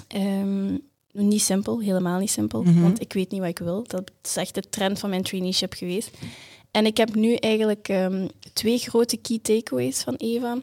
Ehm, 0.09 0.77
niet 1.13 1.43
simpel, 1.43 1.81
helemaal 1.81 2.19
niet 2.19 2.31
simpel. 2.31 2.63
Mhm. 2.63 2.81
Want 2.83 3.01
ik 3.01 3.13
weet 3.13 3.31
niet 3.31 3.41
wat 3.41 3.49
ik 3.49 3.59
wil. 3.59 3.83
Dat 3.87 4.11
is 4.23 4.37
echt 4.37 4.55
de 4.55 4.63
trend 4.69 4.99
van 4.99 5.11
mijn 5.11 5.23
traineeship 5.23 5.73
geweest. 5.73 6.11
En 6.71 6.87
ik 6.87 6.97
heb 6.97 7.15
nu 7.15 7.35
eigenlijk 7.35 7.89
ehm, 7.89 8.29
twee 8.53 8.79
grote 8.79 9.17
key 9.17 9.39
takeaways 9.43 10.03
van 10.03 10.15
Eva. 10.15 10.59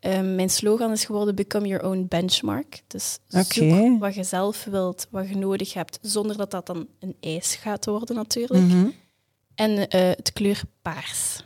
Ehm, 0.00 0.34
mijn 0.34 0.50
slogan 0.50 0.92
is 0.92 1.04
geworden 1.04 1.34
Become 1.34 1.66
Your 1.66 1.84
Own 1.86 2.06
Benchmark. 2.08 2.82
Dus 2.86 3.18
zoek 3.28 3.98
wat 3.98 4.14
je 4.14 4.24
zelf 4.24 4.64
wilt, 4.64 5.06
wat 5.10 5.28
je 5.28 5.36
nodig 5.36 5.72
hebt, 5.74 5.98
zonder 6.02 6.36
dat 6.36 6.50
dat 6.50 6.66
dan 6.66 6.86
een 7.00 7.16
eis 7.20 7.54
gaat 7.54 7.84
worden 7.84 8.16
natuurlijk. 8.16 8.64
Mhm. 8.64 8.86
En 9.54 9.88
eh, 9.88 10.00
het 10.08 10.32
kleur 10.32 10.62
paars. 10.82 11.42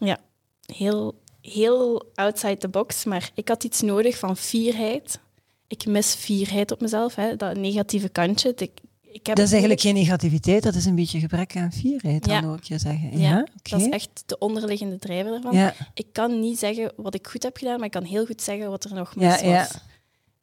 Ja, 0.00 0.18
heel, 0.66 1.20
heel 1.40 2.10
outside 2.14 2.56
the 2.56 2.68
box, 2.68 3.04
maar 3.04 3.30
ik 3.34 3.48
had 3.48 3.64
iets 3.64 3.80
nodig 3.80 4.18
van 4.18 4.36
fierheid. 4.36 5.20
Ik 5.66 5.86
mis 5.86 6.14
fierheid 6.14 6.70
op 6.70 6.80
mezelf, 6.80 7.14
hè, 7.14 7.36
dat 7.36 7.56
negatieve 7.56 8.08
kantje. 8.08 8.48
Ik, 8.56 8.70
ik 9.02 9.26
heb 9.26 9.36
Dat 9.36 9.44
is 9.46 9.50
eigenlijk 9.50 9.80
geen 9.80 9.94
negativiteit, 9.94 10.62
dat 10.62 10.74
is 10.74 10.84
een 10.84 10.94
beetje 10.94 11.20
gebrek 11.20 11.56
aan 11.56 11.72
fierheid, 11.72 12.24
dan 12.24 12.34
Ja. 12.34 12.42
hoor 12.42 12.56
ik 12.56 12.64
je 12.64 12.78
zeggen. 12.78 13.18
Ja, 13.18 13.28
Ja. 13.28 13.46
Dat 13.62 13.80
is 13.80 13.88
echt 13.88 14.22
de 14.26 14.38
onderliggende 14.38 14.98
drijver 14.98 15.32
ervan. 15.34 15.54
Ja, 15.54 15.74
Ik 15.94 16.06
kan 16.12 16.40
niet 16.40 16.58
zeggen 16.58 16.92
wat 16.96 17.14
ik 17.14 17.26
goed 17.26 17.42
heb 17.42 17.56
gedaan, 17.56 17.76
maar 17.76 17.86
ik 17.86 17.90
kan 17.92 18.04
heel 18.04 18.26
goed 18.26 18.42
zeggen 18.42 18.70
wat 18.70 18.84
er 18.84 18.94
nog 18.94 19.14
Ja, 19.18 19.20
mis 19.30 19.40
was. 19.40 19.50
ja. 19.50 19.68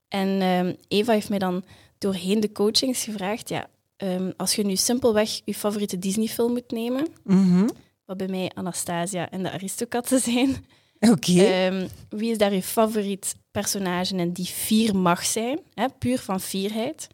En 0.08 0.42
ehm, 0.42 0.74
Eva 0.88 1.12
heeft 1.14 1.30
mij 1.30 1.40
dan 1.40 1.64
doorheen 1.98 2.40
de 2.40 2.52
coachings 2.52 3.04
gevraagd, 3.04 3.50
ja, 3.50 3.68
ehm, 3.98 4.32
als 4.38 4.56
je 4.56 4.64
nu 4.66 4.76
simpelweg 4.76 5.42
je 5.46 5.54
favoriete 5.54 6.00
Disney-film 6.00 6.52
moet 6.52 6.72
nemen, 6.72 7.08
Mhm. 7.24 7.68
Wat 8.08 8.18
bij 8.18 8.28
mij 8.28 8.52
Anastasia 8.54 9.30
en 9.30 9.44
de 9.44 9.52
Aristokatten 9.52 10.20
zijn, 10.30 10.66
oké. 11.00 11.44
ehm, 11.44 11.88
wie 12.10 12.32
is 12.32 12.38
daar 12.38 12.54
je 12.54 12.64
favoriet 12.64 13.36
personage 13.52 14.16
en 14.16 14.32
die 14.32 14.46
fier 14.46 14.96
mag 14.96 15.26
zijn, 15.26 15.60
hè, 15.74 15.86
puur 16.00 16.20
van 16.20 16.40
fierheid? 16.40 17.08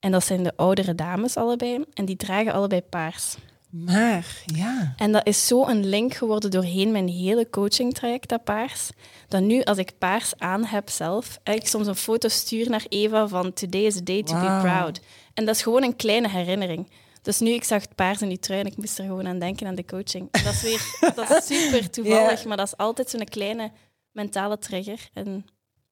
En 0.00 0.10
dat 0.10 0.24
zijn 0.24 0.42
de 0.42 0.56
oudere 0.56 0.94
dames 0.94 1.36
allebei, 1.36 1.84
en 1.94 2.04
die 2.04 2.16
dragen 2.16 2.52
allebei 2.52 2.82
paars. 2.82 3.36
Maar, 3.70 4.42
ja. 4.46 4.94
En 4.96 5.12
dat 5.12 5.26
is 5.26 5.46
zo 5.46 5.66
een 5.66 5.86
link 5.86 6.14
geworden 6.14 6.50
doorheen 6.50 6.92
mijn 6.92 7.08
hele 7.08 7.50
coachingtraject, 7.50 8.28
dat 8.28 8.44
paars. 8.44 8.90
Dat 9.28 9.42
nu, 9.42 9.62
als 9.62 9.78
ik 9.78 9.98
paars 9.98 10.32
aan 10.38 10.64
heb 10.64 10.88
zelf, 10.90 11.38
ik 11.44 11.66
soms 11.66 11.86
een 11.86 11.96
foto 11.96 12.28
stuur 12.28 12.70
naar 12.70 12.84
Eva 12.88 13.28
van 13.28 13.52
Today 13.52 13.80
is 13.80 13.96
a 13.96 14.00
day 14.04 14.22
to 14.22 14.40
be 14.40 14.58
proud. 14.60 15.00
En 15.34 15.44
dat 15.44 15.54
is 15.54 15.62
gewoon 15.62 15.82
een 15.82 15.96
kleine 15.96 16.28
herinnering. 16.28 16.88
Dus 17.26 17.38
nu, 17.38 17.50
ik 17.50 17.64
zag 17.64 17.82
het 17.82 17.94
paars 17.94 18.22
in 18.22 18.28
die 18.28 18.38
trui 18.38 18.60
en 18.60 18.66
ik 18.66 18.76
moest 18.76 18.98
er 18.98 19.04
gewoon 19.04 19.26
aan 19.26 19.38
denken 19.38 19.66
aan 19.66 19.74
de 19.74 19.84
coaching. 19.84 20.28
En 20.30 20.44
dat 20.44 20.52
is 20.52 20.62
weer 20.62 20.98
dat 21.14 21.30
is 21.30 21.46
super 21.46 21.90
toevallig, 21.90 22.44
maar 22.44 22.56
dat 22.56 22.66
is 22.66 22.76
altijd 22.76 23.10
zo'n 23.10 23.24
kleine 23.24 23.72
mentale 24.10 24.58
trigger. 24.58 25.08
En 25.12 25.44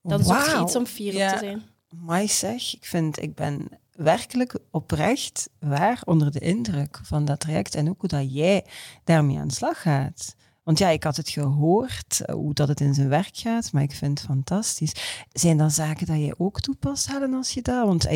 dat 0.03 0.21
is 0.21 0.27
ook 0.27 0.33
Wauw. 0.33 0.63
iets 0.63 0.77
om 0.77 0.87
fier 0.87 1.13
op 1.13 1.33
te 1.33 1.39
zijn. 1.39 1.63
Mai 1.89 2.29
zeg, 2.29 2.75
ik 2.75 2.85
vind, 2.85 3.23
ik 3.23 3.35
ben 3.35 3.69
werkelijk 3.91 4.59
oprecht 4.71 5.49
waar 5.59 6.03
onder 6.05 6.31
de 6.33 6.39
indruk 6.39 7.01
van 7.03 7.25
dat 7.25 7.41
traject 7.41 7.75
en 7.75 7.89
ook 7.89 8.01
hoe 8.01 8.09
dat 8.09 8.35
jij 8.35 8.65
daarmee 9.05 9.39
aan 9.39 9.49
de 9.49 9.55
slag 9.55 9.83
gaat. 9.83 10.35
Want 10.63 10.79
ja, 10.79 10.89
ik 10.89 11.03
had 11.03 11.17
het 11.17 11.29
gehoord, 11.29 12.21
eh, 12.25 12.35
hoe 12.35 12.55
dat 12.55 12.69
het 12.69 12.81
in 12.81 12.95
zijn 12.95 13.09
werk 13.09 13.37
gaat, 13.37 13.73
maar 13.73 13.83
ik 13.83 13.93
vind 13.93 14.19
het 14.19 14.29
fantastisch. 14.29 14.93
Zijn 15.33 15.57
dat 15.57 15.73
zaken 15.73 16.07
dat 16.07 16.19
jij 16.19 16.35
ook 16.39 16.61
toepast, 16.61 17.09
Helen, 17.09 17.35
als 17.35 17.51
je 17.51 17.63
dat... 17.63 17.87
Want 17.87 18.07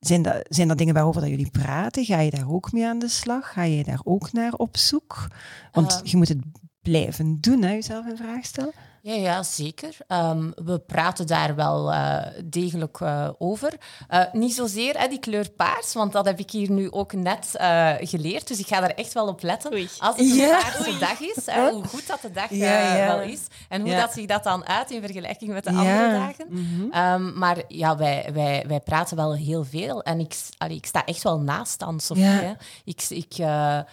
zijn 0.00 0.22
dat, 0.22 0.46
zijn 0.48 0.68
dat 0.68 0.78
dingen 0.78 0.94
waarover 0.94 1.20
dat 1.20 1.30
jullie 1.30 1.50
praten? 1.50 2.04
Ga 2.04 2.20
je 2.20 2.30
daar 2.30 2.50
ook 2.50 2.72
mee 2.72 2.86
aan 2.86 2.98
de 2.98 3.08
slag? 3.08 3.52
Ga 3.52 3.62
je 3.62 3.84
daar 3.84 4.00
ook 4.04 4.32
naar 4.32 4.52
op 4.52 4.76
zoek? 4.76 5.26
Want 5.72 5.92
Eh. 5.92 6.10
je 6.10 6.16
moet 6.16 6.28
het 6.28 6.38
blijven 6.82 7.40
doen, 7.40 7.62
hè, 7.62 7.72
jezelf 7.72 8.06
een 8.06 8.16
vraag 8.16 8.44
stellen. 8.44 8.72
Ja, 9.02 9.14
ja 9.14 9.42
zeker. 9.42 9.96
Ehm, 10.06 10.50
we 10.64 10.78
praten 10.78 11.26
daar 11.26 11.54
wel 11.54 11.92
uh, 11.92 12.22
degelijk 12.44 13.00
uh, 13.00 13.28
over. 13.38 13.72
Uh, 14.10 14.24
niet 14.32 14.54
zozeer 14.54 14.98
hè, 14.98 15.08
die 15.08 15.18
kleur 15.18 15.50
paars, 15.50 15.92
want 15.92 16.12
dat 16.12 16.24
heb 16.24 16.38
ik 16.38 16.50
hier 16.50 16.70
nu 16.70 16.90
ook 16.90 17.12
net 17.12 17.54
geleerd. 18.00 18.48
Dus 18.48 18.58
ik 18.58 18.66
ga 18.66 18.80
daar 18.80 18.90
echt 18.90 19.12
wel 19.12 19.26
op 19.26 19.42
letten. 19.42 19.72
Oei. 19.72 19.88
Als 19.98 20.16
het 20.16 20.30
een 20.30 20.48
paarse 20.48 20.98
dag 20.98 21.20
is, 21.20 21.46
hè, 21.46 21.70
hoe 21.70 21.84
goed 21.84 22.06
dat 22.06 22.22
de 22.22 22.30
dag 22.30 22.50
ja, 22.50 22.96
ja. 22.96 23.06
wel 23.06 23.20
is. 23.20 23.40
En 23.68 23.80
hoe 23.80 23.94
dat 23.94 24.12
zich 24.12 24.26
dat 24.26 24.44
dan 24.44 24.66
uit 24.66 24.90
in 24.90 25.00
vergelijking 25.00 25.52
met 25.52 25.64
de 25.64 25.70
andere 25.70 26.10
dagen. 26.12 26.46
Mm 26.48 26.90
-hmm. 26.92 27.02
um, 27.02 27.38
maar 27.38 27.62
ja, 27.68 27.96
wij, 27.96 28.30
wij, 28.32 28.64
wij 28.66 28.80
praten 28.80 29.16
wel 29.16 29.34
heel 29.34 29.64
veel. 29.64 30.02
En 30.02 30.20
ik, 30.20 30.34
allee, 30.58 30.76
ik 30.76 30.86
sta 30.86 31.04
echt 31.04 31.22
wel 31.22 31.40
naast 31.40 31.82
aan 31.82 32.00
Sofie. 32.00 32.56
Ik, 32.84 33.04
ik, 33.08 33.34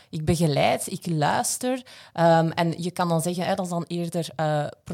ik 0.09 0.25
begeleid, 0.25 0.91
ik 0.91 1.07
luister. 1.07 1.73
Um, 2.13 2.51
en 2.51 2.73
je 2.77 2.91
kan 2.91 3.09
dan 3.09 3.21
zeggen, 3.21 3.45
hè, 3.45 3.55
dat 3.55 3.65
is 3.65 3.71
dan 3.71 3.85
eerder 3.87 4.29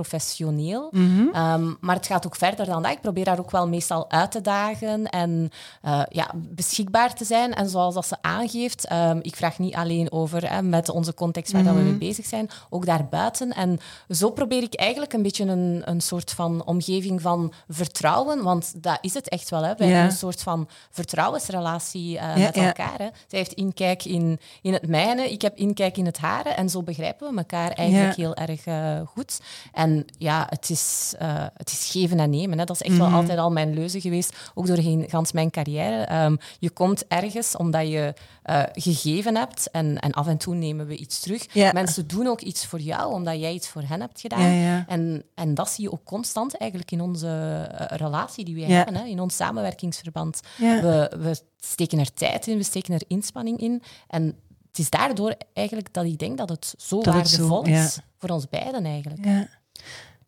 professioneel. 0.03 0.87
Mm 0.91 1.31
-hmm. 1.33 1.77
maar 1.79 1.95
het 1.95 2.07
gaat 2.07 2.25
ook 2.25 2.35
verder 2.35 2.65
dan 2.65 2.81
dat. 2.83 2.91
Ik 2.91 3.01
probeer 3.01 3.25
daar 3.25 3.39
ook 3.39 3.51
wel 3.51 3.67
meestal 3.67 4.11
uit 4.11 4.31
te 4.31 4.41
dagen 4.41 5.09
en 5.09 5.49
uh, 5.85 6.01
ja, 6.09 6.31
beschikbaar 6.35 7.15
te 7.15 7.25
zijn. 7.25 7.53
En 7.53 7.69
zoals 7.69 7.93
dat 7.93 8.07
ze 8.07 8.15
aangeeft, 8.21 8.91
um, 8.91 9.19
ik 9.21 9.35
vraag 9.35 9.59
niet 9.59 9.75
alleen 9.75 10.11
over 10.11 10.51
hè, 10.51 10.61
met 10.61 10.89
onze 10.89 11.13
context 11.13 11.51
waar 11.51 11.61
mm 11.61 11.67
-hmm. 11.67 11.77
we 11.77 11.83
mee 11.83 11.97
bezig 11.97 12.25
zijn, 12.25 12.49
ook 12.69 12.85
daarbuiten. 12.85 13.51
En 13.51 13.79
zo 14.09 14.31
probeer 14.31 14.63
ik 14.63 14.75
eigenlijk 14.75 15.13
een 15.13 15.21
beetje 15.21 15.45
een, 15.45 15.81
een 15.85 16.01
soort 16.01 16.31
van 16.31 16.65
omgeving 16.65 17.21
van 17.21 17.53
vertrouwen, 17.69 18.43
want 18.43 18.83
dat 18.83 18.97
is 19.01 19.13
het 19.13 19.29
echt 19.29 19.49
wel. 19.49 19.63
Hè. 19.63 19.75
Wij 19.75 19.87
ja. 19.87 19.93
hebben 19.93 20.11
een 20.11 20.17
soort 20.17 20.41
van 20.41 20.67
vertrouwensrelatie 20.91 22.15
uh, 22.15 22.21
ja, 22.21 22.35
met 22.35 22.57
elkaar. 22.57 22.97
Hè. 22.97 23.07
Zij 23.27 23.39
heeft 23.39 23.53
inkijk 23.53 24.05
in, 24.05 24.39
in 24.61 24.73
het 24.73 24.87
mijne, 24.87 25.31
ik 25.31 25.41
heb 25.41 25.57
inkijk 25.57 25.97
in 25.97 26.05
het 26.05 26.17
hare. 26.17 26.49
En 26.49 26.69
zo 26.69 26.81
begrijpen 26.81 27.31
we 27.31 27.37
elkaar 27.37 27.71
eigenlijk 27.71 28.15
heel 28.15 28.35
erg 28.35 28.65
uh, 28.65 29.07
goed. 29.07 29.41
En 29.73 29.92
ja, 30.17 30.45
het 30.49 30.69
is, 30.69 31.13
uh, 31.21 31.45
het 31.53 31.71
is 31.71 31.89
geven 31.91 32.19
en 32.19 32.29
nemen. 32.29 32.59
Hè. 32.59 32.65
Dat 32.65 32.75
is 32.75 32.81
echt 32.81 32.93
mm 32.93 32.99
-hmm. 32.99 33.09
wel 33.09 33.19
altijd 33.19 33.37
al 33.37 33.51
mijn 33.51 33.73
leuze 33.73 34.01
geweest, 34.01 34.51
ook 34.53 34.67
doorheen 34.67 35.05
gans 35.09 35.31
mijn 35.31 35.51
carrière. 35.51 36.23
Um, 36.23 36.37
je 36.59 36.69
komt 36.69 37.07
ergens 37.07 37.57
omdat 37.57 37.87
je 37.87 38.13
uh, 38.45 38.63
gegeven 38.73 39.35
hebt 39.35 39.71
en, 39.71 39.99
en 39.99 40.11
af 40.11 40.27
en 40.27 40.37
toe 40.37 40.55
nemen 40.55 40.87
we 40.87 40.97
iets 40.97 41.19
terug. 41.19 41.53
Ja. 41.53 41.71
Mensen 41.71 42.07
doen 42.07 42.27
ook 42.27 42.41
iets 42.41 42.65
voor 42.65 42.79
jou 42.79 43.13
omdat 43.13 43.39
jij 43.39 43.53
iets 43.53 43.67
voor 43.67 43.83
hen 43.85 44.01
hebt 44.01 44.21
gedaan. 44.21 44.41
Ja, 44.41 44.61
ja. 44.61 44.85
En, 44.87 45.23
en 45.35 45.53
dat 45.53 45.69
zie 45.69 45.83
je 45.83 45.91
ook 45.91 46.03
constant 46.03 46.57
eigenlijk 46.57 46.91
in 46.91 47.01
onze 47.01 47.27
uh, 47.27 47.97
relatie 47.97 48.45
die 48.45 48.55
we 48.55 48.61
hebben, 48.73 48.95
hè, 48.95 49.05
in 49.05 49.19
ons 49.19 49.35
samenwerkingsverband. 49.35 50.39
We, 50.57 51.11
we 51.19 51.37
steken 51.59 51.99
er 51.99 52.13
tijd 52.13 52.47
in, 52.47 52.57
we 52.57 52.63
steken 52.63 52.93
er 52.93 53.03
inspanning 53.07 53.59
in. 53.59 53.81
En 54.07 54.23
het 54.67 54.79
is 54.79 54.89
daardoor 54.89 55.35
eigenlijk 55.53 55.93
dat 55.93 56.05
ik 56.05 56.19
denk 56.19 56.37
dat 56.37 56.49
het 56.49 56.75
zo 56.77 57.01
dat 57.01 57.13
waardevol 57.13 57.63
het 57.63 57.75
zo, 57.75 57.81
is 57.81 57.99
voor 58.17 58.29
ons 58.29 58.49
beiden 58.49 58.85
eigenlijk. 58.85 59.25
Ja 59.25 59.47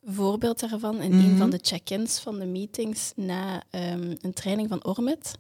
voorbeeld 0.06 0.60
daarvan 0.60 1.02
in 1.02 1.12
mm 1.12 1.20
-hmm. 1.20 1.32
een 1.32 1.38
van 1.38 1.50
de 1.50 1.60
check-ins 1.62 2.20
van 2.20 2.40
de 2.40 2.46
meetings 2.46 3.12
na 3.16 3.64
um, 3.72 4.18
een 4.22 4.34
training 4.34 4.70
van 4.70 4.86
Ormet, 4.86 5.38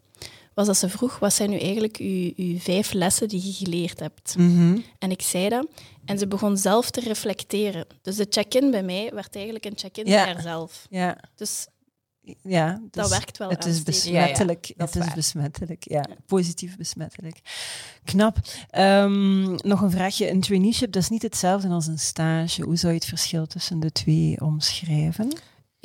was 0.54 0.67
dat 0.67 0.78
ze 0.78 0.89
vroeg, 0.89 1.19
wat 1.19 1.34
zijn 1.34 1.49
nu 1.49 1.60
eigenlijk 1.60 1.97
uw, 1.97 2.32
uw 2.36 2.58
vijf 2.60 2.93
lessen 2.93 3.28
die 3.28 3.45
je 3.45 3.54
geleerd 3.54 3.99
hebt? 3.99 4.36
Mm 4.38 4.58
-hmm. 4.58 4.84
En 4.99 5.12
ik 5.12 5.21
zei 5.21 5.49
dat. 5.49 5.67
En 6.06 6.17
ze 6.17 6.28
begon 6.28 6.58
zelf 6.58 6.89
te 6.89 6.99
reflecteren. 6.99 7.86
Dus 8.01 8.15
de 8.15 8.28
check-in 8.30 8.71
bij 8.71 8.84
mij 8.84 9.12
werd 9.13 9.36
eigenlijk 9.36 9.65
een 9.65 9.78
check-in 9.78 10.04
bij 10.04 10.17
haarzelf. 10.17 10.88
Ja. 10.89 11.17
Dus 11.36 11.67
ja, 12.41 12.73
dus 12.73 12.89
dat 12.91 13.09
werkt 13.09 13.38
wel. 13.38 13.49
Het 13.49 13.65
is 13.65 13.83
besmettelijk. 13.83 14.65
Ja, 14.65 14.73
ja, 14.77 14.85
het 14.85 14.95
is 14.95 15.13
besmettelijk. 15.13 15.89
Ja, 15.89 16.05
positief 16.25 16.77
besmettelijk. 16.77 17.39
Knap. 18.03 18.38
Um, 18.77 19.55
nog 19.55 19.81
een 19.81 19.91
vraagje. 19.91 20.29
Een 20.29 20.41
traineeship, 20.41 20.91
dat 20.91 21.01
is 21.01 21.09
niet 21.09 21.21
hetzelfde 21.21 21.67
als 21.67 21.88
een 21.88 21.99
stage. 21.99 22.63
Hoe 22.63 22.75
zou 22.75 22.93
je 22.93 22.99
het 22.99 23.07
verschil 23.07 23.47
tussen 23.47 23.79
de 23.79 23.91
twee 23.91 24.41
omschrijven? 24.41 25.33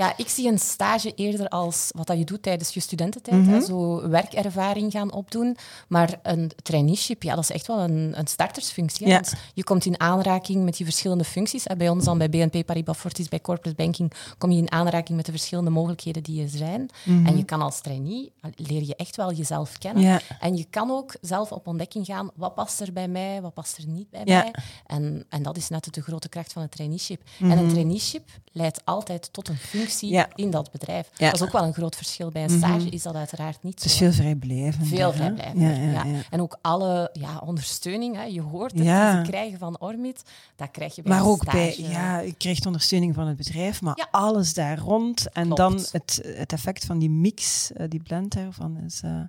Ja, 0.00 0.12
ik 0.16 0.28
zie 0.28 0.48
een 0.48 0.58
stage 0.58 1.14
eerder 1.14 1.48
als 1.48 1.88
wat 1.96 2.06
dat 2.06 2.18
je 2.18 2.24
doet 2.24 2.42
tijdens 2.42 2.74
je 2.74 2.80
studententijd. 2.80 3.36
Mm 3.36 3.44
-hmm. 3.44 3.52
hè, 3.52 3.60
zo 3.60 4.08
werkervaring 4.08 4.92
gaan 4.92 5.12
opdoen. 5.12 5.56
Maar 5.88 6.18
een 6.22 6.50
traineeship, 6.62 7.22
ja, 7.22 7.34
dat 7.34 7.42
is 7.42 7.50
echt 7.50 7.66
wel 7.66 7.78
een, 7.78 8.18
een 8.18 8.26
startersfunctie. 8.26 9.06
Ja. 9.06 9.22
je 9.54 9.64
komt 9.64 9.84
in 9.84 10.00
aanraking 10.00 10.64
met 10.64 10.76
die 10.76 10.86
verschillende 10.86 11.24
functies. 11.24 11.64
Bij 11.76 11.88
ons 11.88 12.04
dan 12.04 12.18
bij 12.18 12.30
BNP 12.30 12.66
Paribas 12.66 12.96
Fortis, 12.96 13.28
bij 13.28 13.40
corporate 13.40 13.82
banking, 13.82 14.12
kom 14.38 14.50
je 14.50 14.58
in 14.58 14.72
aanraking 14.72 15.16
met 15.16 15.26
de 15.26 15.32
verschillende 15.32 15.70
mogelijkheden 15.70 16.22
die 16.22 16.42
er 16.42 16.48
zijn. 16.48 16.80
Mm 16.80 17.16
-hmm. 17.16 17.26
En 17.26 17.36
je 17.36 17.44
kan 17.44 17.62
als 17.62 17.80
trainee, 17.80 18.32
leer 18.56 18.82
je 18.82 18.96
echt 18.96 19.16
wel 19.16 19.32
jezelf 19.32 19.78
kennen. 19.78 20.02
Ja. 20.02 20.20
En 20.40 20.56
je 20.56 20.66
kan 20.70 20.90
ook 20.90 21.14
zelf 21.20 21.52
op 21.52 21.66
ontdekking 21.66 22.06
gaan, 22.06 22.30
wat 22.34 22.54
past 22.54 22.80
er 22.80 22.92
bij 22.92 23.08
mij, 23.08 23.40
wat 23.42 23.54
past 23.54 23.76
er 23.76 23.86
niet 23.86 24.10
bij 24.10 24.22
ja. 24.24 24.40
mij. 24.42 24.54
En, 24.86 25.24
en 25.28 25.42
dat 25.42 25.56
is 25.56 25.68
net 25.68 25.94
de 25.94 26.02
grote 26.02 26.28
kracht 26.28 26.52
van 26.52 26.62
een 26.62 26.68
traineeship. 26.68 27.22
Mm 27.22 27.48
-hmm. 27.48 27.58
En 27.58 27.64
een 27.64 27.70
traineeship 27.70 28.28
leidt 28.52 28.80
altijd 28.84 29.32
tot 29.32 29.48
een 29.48 29.56
functie 29.56 29.88
ja. 29.98 30.29
in 30.35 30.50
dat 30.50 30.70
bedrijf. 30.70 31.11
Ja. 31.16 31.31
Dat 31.31 31.40
is 31.40 31.46
ook 31.46 31.53
wel 31.53 31.62
een 31.62 31.72
groot 31.72 31.96
verschil. 31.96 32.31
Bij 32.31 32.42
een 32.42 32.50
stage 32.50 32.72
mm 32.72 32.81
-hmm. 32.81 32.90
is 32.90 33.03
dat 33.03 33.14
uiteraard 33.14 33.62
niet 33.62 33.81
zo. 33.81 33.83
Het 33.83 33.92
is 33.92 33.98
veel 33.98 34.12
vrijblijvend. 34.12 34.88
Veel 34.88 35.12
vrijblijvend, 35.12 35.61
ja, 35.61 36.03
ja, 36.03 36.22
En 36.31 36.40
ook 36.40 36.59
alle 36.61 37.11
ja, 37.12 37.42
ondersteuning, 37.44 38.16
hè. 38.16 38.22
je 38.22 38.40
hoort 38.40 38.72
het, 38.72 38.83
ze 38.83 39.20
krijgen 39.22 39.59
van 39.59 39.81
Ormit, 39.81 40.22
dat 40.57 40.70
krijg 40.70 40.94
je 40.94 41.03
bij 41.03 41.12
maar 41.12 41.26
ook 41.26 41.42
stage. 41.42 41.57
bij, 41.57 41.90
ja, 41.90 42.18
je 42.18 42.35
krijgt 42.35 42.66
ondersteuning 42.66 43.14
van 43.14 43.26
het 43.26 43.37
bedrijf, 43.37 43.81
maar 43.81 44.09
alles 44.11 44.55
daar 44.55 44.79
rond. 44.79 45.29
En 45.33 45.44
Klopt. 45.44 45.57
dan 45.57 45.72
het, 45.92 46.20
het 46.24 46.53
effect 46.53 46.85
van 46.85 46.98
die 46.98 47.11
mix, 47.11 47.70
uh, 47.76 47.87
die 47.88 48.03
blend 48.03 48.33
daarvan 48.33 48.79
is... 48.87 49.00
Uh, 49.05 49.20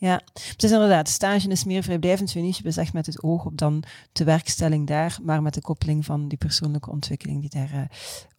ja, 0.00 0.20
het 0.32 0.62
is 0.62 0.70
inderdaad, 0.70 1.08
stage 1.08 1.48
is 1.48 1.64
meer 1.64 1.82
vrijblijvend 1.82 2.34
is 2.36 2.76
echt 2.76 2.92
met 2.92 3.06
het 3.06 3.22
oog 3.22 3.44
op 3.44 3.58
dan 3.58 3.82
de 4.12 4.24
werkstelling 4.24 4.86
daar, 4.86 5.18
maar 5.22 5.42
met 5.42 5.54
de 5.54 5.60
koppeling 5.60 6.04
van 6.04 6.28
die 6.28 6.38
persoonlijke 6.38 6.90
ontwikkeling 6.90 7.40
die 7.40 7.50
daar 7.50 7.72
uh, 7.74 7.80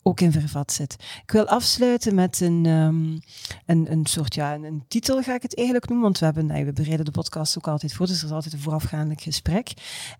ook 0.03 0.19
in 0.19 0.31
vervat 0.31 0.71
zit. 0.71 0.95
Ik 1.23 1.31
wil 1.31 1.47
afsluiten 1.47 2.15
met 2.15 2.39
een, 2.39 2.65
um, 2.65 3.19
een, 3.65 3.91
een 3.91 4.05
soort, 4.05 4.35
ja, 4.35 4.53
een, 4.53 4.63
een, 4.63 4.83
titel 4.87 5.21
ga 5.21 5.35
ik 5.35 5.41
het 5.41 5.55
eigenlijk 5.55 5.87
noemen, 5.87 6.05
want 6.05 6.19
we 6.19 6.25
hebben, 6.25 6.45
nee, 6.45 6.65
we 6.65 6.73
bereiden 6.73 7.05
de 7.05 7.11
podcast 7.11 7.57
ook 7.57 7.67
altijd 7.67 7.93
voor, 7.93 8.07
dus 8.07 8.19
er 8.19 8.25
is 8.25 8.31
altijd 8.31 8.53
een 8.53 8.59
voorafgaand 8.59 9.21
gesprek. 9.21 9.73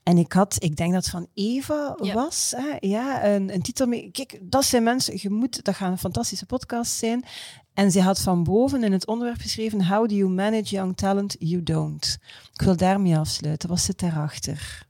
En 0.03 0.17
ik 0.17 0.33
had, 0.33 0.55
ik 0.63 0.75
denk 0.75 0.93
dat 0.93 1.03
het 1.03 1.11
van 1.11 1.27
Eva 1.33 1.95
ja. 2.01 2.13
was, 2.13 2.53
hè? 2.57 2.87
ja, 2.87 3.25
een, 3.25 3.53
een 3.53 3.61
titel 3.61 3.87
mee. 3.87 4.11
Kijk, 4.11 4.39
dat 4.41 4.65
zijn 4.65 4.83
mensen, 4.83 5.13
je 5.17 5.29
moet, 5.29 5.63
dat 5.63 5.75
gaat 5.75 5.91
een 5.91 5.97
fantastische 5.97 6.45
podcast 6.45 6.91
zijn. 6.91 7.25
En 7.73 7.91
ze 7.91 8.01
had 8.01 8.19
van 8.19 8.43
boven 8.43 8.83
in 8.83 8.91
het 8.91 9.07
onderwerp 9.07 9.41
geschreven: 9.41 9.87
How 9.87 10.09
do 10.09 10.15
you 10.15 10.29
manage 10.29 10.75
young 10.75 10.97
talent? 10.97 11.35
You 11.39 11.63
don't. 11.63 12.17
Ik 12.53 12.61
wil 12.61 12.75
daarmee 12.75 13.17
afsluiten. 13.17 13.69
Wat 13.69 13.79
zit 13.79 13.99
daarachter? 13.99 14.89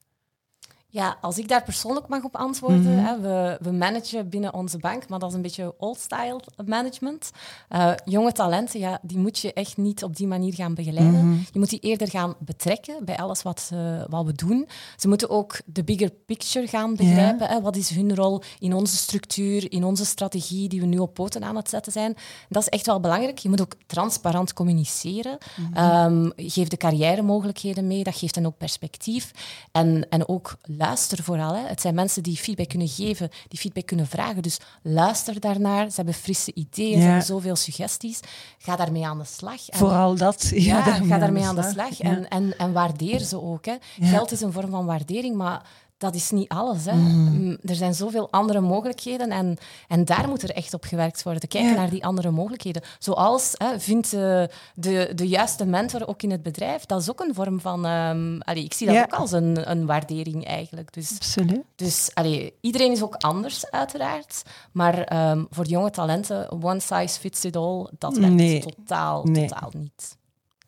Ja, 0.94 1.18
als 1.22 1.38
ik 1.38 1.48
daar 1.48 1.64
persoonlijk 1.64 2.08
mag 2.08 2.24
op 2.24 2.36
antwoorden. 2.36 2.80
Mm 2.80 2.98
-hmm. 2.98 3.06
hè, 3.06 3.20
we, 3.20 3.58
we 3.62 3.72
managen 3.72 4.30
binnen 4.30 4.54
onze 4.54 4.78
bank, 4.78 5.08
maar 5.08 5.20
dat 5.20 5.30
is 5.30 5.36
een 5.36 5.42
beetje 5.42 5.74
old-style 5.78 6.40
management. 6.66 7.32
Uh, 7.70 7.94
jonge 8.06 8.32
talenten, 8.32 8.80
ja, 8.80 9.00
die 9.02 9.18
moet 9.18 9.40
je 9.40 9.54
echt 9.54 9.78
niet 9.78 10.04
op 10.04 10.16
die 10.16 10.28
manier 10.28 10.54
gaan 10.54 10.74
begeleiden. 10.74 11.26
Mm 11.26 11.32
-hmm. 11.32 11.46
Je 11.52 11.60
moet 11.60 11.70
die 11.70 11.80
eerder 11.80 12.10
gaan 12.10 12.36
betrekken 12.40 13.06
bij 13.06 13.18
alles 13.18 13.42
wat, 13.42 13.70
uh, 13.74 14.04
wat 14.10 14.26
we 14.26 14.34
doen. 14.34 14.68
Ze 14.98 15.08
moeten 15.08 15.30
ook 15.30 15.60
de 15.66 15.84
bigger 15.84 16.10
picture 16.26 16.68
gaan 16.68 16.96
begrijpen. 16.96 17.48
Hè, 17.48 17.62
wat 17.62 17.76
is 17.76 17.90
hun 17.90 18.16
rol 18.16 18.42
in 18.60 18.74
onze 18.74 18.96
structuur, 18.96 19.72
in 19.72 19.84
onze 19.84 20.06
strategie 20.06 20.70
die 20.70 20.80
we 20.80 20.86
nu 20.86 20.98
op 20.98 21.14
poten 21.14 21.44
aan 21.44 21.56
het 21.56 21.70
zetten 21.70 21.92
zijn. 21.92 22.16
Dat 22.50 22.62
is 22.62 22.70
echt 22.70 22.86
wel 22.86 23.00
belangrijk. 23.00 23.38
Je 23.38 23.50
moet 23.50 23.62
ook 23.62 23.76
transparant 23.88 24.54
communiceren. 24.54 25.38
Mm 25.56 25.72
-hmm. 25.74 26.14
um, 26.14 26.32
geef 26.36 26.68
de 26.68 26.78
carrière 26.78 27.22
mogelijkheden 27.22 27.88
mee, 27.88 28.04
dat 28.04 28.16
geeft 28.16 28.36
hen 28.36 28.46
ook 28.46 28.58
perspectief. 28.58 29.32
En, 29.72 30.10
en 30.10 30.28
ook 30.28 30.58
luister 30.82 31.24
vooral. 31.24 31.56
Hè. 31.56 31.68
Het 31.68 31.82
zijn 31.82 31.96
mensen 31.96 32.24
die 32.24 32.38
feedback 32.38 32.70
kunnen 32.70 32.88
geven, 32.88 33.30
die 33.48 33.60
feedback 33.60 33.86
kunnen 33.86 34.08
vragen. 34.08 34.42
Dus 34.42 34.60
luister 34.82 35.40
daarnaar. 35.40 35.90
Ze 35.90 35.96
hebben 35.96 36.14
frisse 36.14 36.54
ideeën, 36.54 36.92
ja. 36.92 36.98
ze 36.98 37.06
hebben 37.06 37.26
zoveel 37.26 37.56
suggesties. 37.56 38.20
Ga 38.58 38.76
daarmee 38.76 39.06
aan 39.06 39.18
de 39.18 39.26
slag. 39.26 39.70
En, 39.70 39.78
vooral 39.78 40.16
dat. 40.16 40.50
Ja, 40.62 40.78
ja 40.78 40.84
daarmee 40.84 41.10
ga 41.10 41.18
daarmee 41.18 41.44
aan 41.46 41.56
de 41.56 41.62
slag. 41.62 41.86
Aan 41.86 41.90
de 41.90 41.96
slag. 41.96 42.12
En, 42.12 42.28
en, 42.28 42.58
en 42.58 42.74
waardeer 42.74 43.20
ze 43.20 43.42
ook. 43.42 43.66
Hè. 43.66 43.76
Geld 44.02 44.32
is 44.32 44.42
een 44.42 44.52
vorm 44.52 44.70
van 44.70 44.86
waardering, 44.86 45.36
maar 45.36 45.62
dat 46.02 46.16
is 46.16 46.32
niet 46.32 46.50
alles. 46.50 46.86
Hè. 46.86 46.96
Mm. 46.96 47.58
Er 47.64 47.76
zijn 47.76 47.94
zoveel 47.94 48.32
andere 48.32 48.60
mogelijkheden 48.60 49.30
en, 49.32 49.58
en 49.88 50.06
daar 50.06 50.30
moet 50.30 50.42
er 50.42 50.50
echt 50.50 50.74
op 50.74 50.84
gewerkt 50.84 51.24
worden. 51.24 51.42
Te 51.42 51.48
kijken 51.48 51.72
ja. 51.72 51.78
naar 51.78 51.90
die 51.90 52.06
andere 52.06 52.32
mogelijkheden. 52.32 52.82
Zoals, 53.00 53.54
hè, 53.58 53.80
vindt 53.80 54.14
uh, 54.14 54.44
de, 54.76 55.12
de 55.16 55.28
juiste 55.28 55.66
mentor 55.66 56.08
ook 56.08 56.24
in 56.24 56.32
het 56.32 56.44
bedrijf, 56.44 56.86
dat 56.86 57.02
is 57.02 57.10
ook 57.10 57.20
een 57.20 57.34
vorm 57.34 57.60
van... 57.60 57.86
Um, 57.86 58.42
allee, 58.42 58.64
ik 58.64 58.74
zie 58.74 58.88
dat 58.88 58.96
ja. 58.96 59.02
ook 59.02 59.14
als 59.14 59.32
een, 59.32 59.72
een 59.72 59.86
waardering 59.86 60.46
eigenlijk. 60.46 60.94
Dus, 60.94 61.12
Absoluut. 61.16 61.64
Dus 61.76 62.10
allee, 62.14 62.54
iedereen 62.62 62.92
is 62.92 63.04
ook 63.04 63.16
anders, 63.16 63.72
uiteraard. 63.72 64.44
Maar 64.72 65.30
um, 65.32 65.48
voor 65.50 65.66
jonge 65.66 65.90
talenten, 65.90 66.64
one 66.64 66.80
size 66.80 67.20
fits 67.20 67.46
it 67.46 67.56
all, 67.56 67.88
dat 67.98 68.18
werkt 68.18 68.36
nee. 68.36 68.60
totaal, 68.60 69.24
nee. 69.24 69.48
totaal 69.48 69.72
niet. 69.74 70.18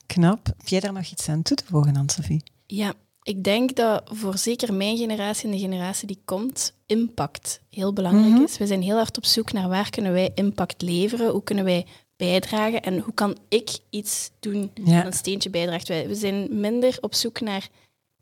Knap. 0.06 0.46
Heb 0.46 0.68
jij 0.68 0.80
daar 0.80 0.94
nog 0.94 1.12
iets 1.12 1.30
aan 1.30 1.42
toe 1.42 1.58
te 1.58 1.64
voegen, 1.66 1.96
Anne-Sophie? 1.96 2.44
Ja, 2.66 2.94
ik 3.24 3.44
denk 3.44 3.76
dat 3.76 4.02
voor 4.06 4.38
zeker 4.38 4.74
mijn 4.74 4.98
generatie 4.98 5.46
en 5.46 5.52
de 5.52 5.60
generatie 5.60 6.08
die 6.08 6.22
komt, 6.26 6.74
impact 6.86 7.62
heel 7.70 7.94
belangrijk 7.94 8.28
mm 8.28 8.36
-hmm. 8.36 8.44
is. 8.44 8.58
We 8.58 8.68
zijn 8.68 8.82
heel 8.82 8.96
hard 8.96 9.18
op 9.18 9.26
zoek 9.26 9.52
naar 9.52 9.70
waar 9.70 9.90
kunnen 9.90 10.14
wij 10.14 10.32
impact 10.36 10.82
leveren, 10.82 11.30
hoe 11.30 11.44
kunnen 11.44 11.66
wij 11.66 11.86
bijdragen 12.16 12.82
en 12.82 13.00
hoe 13.00 13.14
kan 13.14 13.38
ik 13.50 13.70
iets 13.90 14.32
doen 14.40 14.72
ja. 14.74 14.96
dat 14.96 15.06
een 15.06 15.14
steentje 15.14 15.50
bijdraagt. 15.50 15.88
We 15.88 16.16
zijn 16.16 16.60
minder 16.60 16.98
op 17.02 17.14
zoek 17.14 17.42
naar 17.42 17.70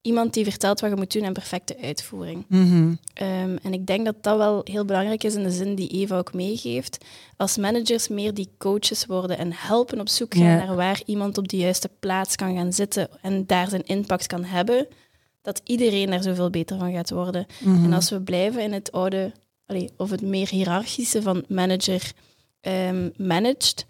iemand 0.02 0.34
die 0.34 0.44
vertelt 0.44 0.80
wat 0.80 0.90
je 0.90 0.96
moet 0.96 1.14
doen 1.14 1.24
en 1.24 1.34
perfecte 1.34 1.78
uitvoering. 1.82 2.46
Mhm. 2.48 2.94
Ehm, 3.14 3.58
en 3.64 3.74
ik 3.74 3.86
denk 3.86 4.06
dat 4.06 4.16
dat 4.22 4.38
wel 4.38 4.62
heel 4.64 4.86
belangrijk 4.86 5.24
is 5.24 5.36
in 5.36 5.44
de 5.44 5.52
zin 5.52 5.76
die 5.76 5.90
Eva 5.90 6.18
ook 6.18 6.34
meegeeft. 6.34 7.06
Als 7.38 7.58
managers 7.58 8.08
meer 8.08 8.34
die 8.34 8.50
coaches 8.58 9.06
worden 9.06 9.38
en 9.38 9.54
helpen 9.54 10.00
op 10.00 10.10
zoek 10.10 10.36
gaan 10.36 10.58
naar 10.58 10.76
waar 10.76 11.02
iemand 11.06 11.38
op 11.38 11.48
de 11.48 11.58
juiste 11.58 11.90
plaats 12.00 12.36
kan 12.36 12.56
gaan 12.56 12.74
zitten 12.74 13.10
en 13.22 13.46
daar 13.46 13.70
zijn 13.70 13.86
impact 13.86 14.28
kan 14.28 14.44
hebben, 14.44 14.88
dat 15.42 15.62
iedereen 15.64 16.10
daar 16.10 16.24
zoveel 16.24 16.50
beter 16.50 16.78
van 16.78 16.94
gaat 16.94 17.10
worden. 17.10 17.46
Mhm. 17.60 17.84
En 17.84 17.94
als 17.94 18.10
we 18.10 18.22
blijven 18.22 18.62
in 18.62 18.74
het 18.74 18.92
oude, 18.92 19.32
allee, 19.66 19.90
of 19.98 20.10
het 20.10 20.22
meer 20.22 20.50
hiërarchische 20.50 21.22
van 21.22 21.44
manager 21.48 22.12
ehm, 22.62 23.10
managed, 23.18 23.86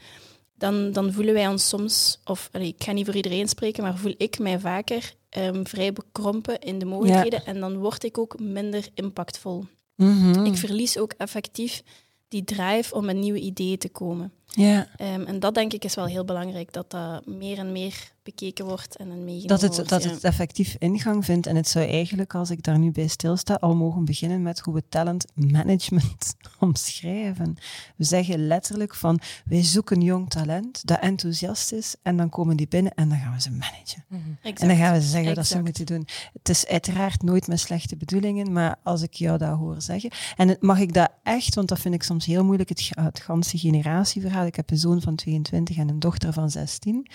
dan, 0.55 0.91
dan 0.91 1.13
voelen 1.13 1.33
wij 1.33 1.47
ons 1.47 1.67
soms, 1.67 2.19
of 2.25 2.49
allee, 2.51 2.67
ik 2.67 2.83
ga 2.83 2.91
niet 2.91 3.05
voor 3.05 3.15
iedereen 3.15 3.47
spreken, 3.47 3.83
maar 3.83 3.97
voel 3.97 4.13
ik 4.17 4.39
mij 4.39 4.59
vaker 4.59 5.13
ehm, 5.31 5.63
vrij 5.63 5.93
bekrompen 5.93 6.59
in 6.59 6.79
de 6.79 6.85
mogelijkheden 6.85 7.45
en 7.45 7.59
dan 7.59 7.77
word 7.77 8.03
ik 8.03 8.17
ook 8.17 8.39
minder 8.39 8.87
impactvol. 8.93 9.65
Mhm. 9.95 10.45
Ik 10.45 10.55
verlies 10.57 10.97
ook 10.97 11.13
effectief 11.17 11.83
die 12.27 12.43
drive 12.43 12.95
om 12.95 13.05
met 13.05 13.15
nieuwe 13.15 13.39
ideeën 13.39 13.77
te 13.77 13.89
komen. 13.89 14.31
ja. 14.45 14.87
Ehm, 14.97 15.21
en 15.21 15.39
dat 15.39 15.55
denk 15.55 15.73
ik 15.73 15.83
is 15.83 15.95
wel 15.95 16.05
heel 16.05 16.25
belangrijk, 16.25 16.73
dat 16.73 16.91
dat 16.91 17.25
meer 17.25 17.57
en 17.57 17.71
meer 17.71 18.11
bekeken 18.23 18.65
wordt 18.65 18.95
en 18.95 19.09
een 19.09 19.23
meegenomen 19.23 19.47
Dat 19.47 19.61
het, 19.61 19.75
wordt. 19.75 19.89
dat 19.89 20.03
ja. 20.03 20.09
het 20.09 20.23
effectief 20.23 20.75
ingang 20.79 21.25
vindt. 21.25 21.47
En 21.47 21.55
het 21.55 21.67
zou 21.67 21.85
eigenlijk, 21.89 22.35
als 22.35 22.49
ik 22.49 22.63
daar 22.63 22.79
nu 22.79 22.91
bij 22.91 23.07
stilsta, 23.07 23.55
al 23.55 23.75
mogen 23.75 24.05
beginnen 24.05 24.41
met 24.41 24.59
hoe 24.59 24.73
we 24.73 24.83
talent 24.89 25.25
management 25.35 26.35
omschrijven. 26.59 27.55
We 27.95 28.03
zeggen 28.03 28.47
letterlijk 28.47 28.95
van, 28.95 29.19
wij 29.45 29.63
zoeken 29.63 30.01
jong 30.01 30.29
talent 30.29 30.87
dat 30.87 30.99
enthousiast 30.99 31.71
is 31.71 31.95
en 32.01 32.17
dan 32.17 32.29
komen 32.29 32.57
die 32.57 32.67
binnen 32.67 32.93
en 32.93 33.09
dan 33.09 33.17
gaan 33.17 33.33
we 33.33 33.41
ze 33.41 33.51
managen. 33.51 34.05
Exact. 34.41 34.61
En 34.61 34.67
dan 34.67 34.77
gaan 34.77 34.93
we 34.93 35.01
ze 35.01 35.07
zeggen 35.07 35.35
dat 35.35 35.47
ze 35.47 35.61
moeten 35.61 35.85
doen. 35.85 36.07
Het 36.33 36.49
is 36.49 36.67
uiteraard 36.67 37.21
nooit 37.23 37.47
met 37.47 37.59
slechte 37.59 37.97
bedoelingen, 37.97 38.51
maar 38.51 38.75
als 38.83 39.01
ik 39.01 39.13
jou 39.13 39.37
dat 39.37 39.57
hoor 39.57 39.81
zeggen. 39.81 40.09
En 40.35 40.47
het- 40.47 40.61
mag 40.61 40.79
ik 40.79 40.93
dat 40.93 41.11
echt, 41.23 41.55
want 41.55 41.67
dat 41.67 41.79
vind 41.79 41.93
ik 41.93 42.03
soms 42.03 42.25
heel 42.25 42.43
moeilijk, 42.43 42.69
het, 42.69 42.89
het 42.89 43.19
ganse 43.19 43.57
generatieverhaal. 43.57 44.45
Ik 44.45 44.55
heb 44.55 44.69
een 44.71 44.77
zoon 44.77 45.01
van 45.01 45.15
22 45.15 45.77
en 45.77 45.89
een 45.89 45.99
dochter 45.99 46.33
van 46.33 46.49
16. 46.49 47.07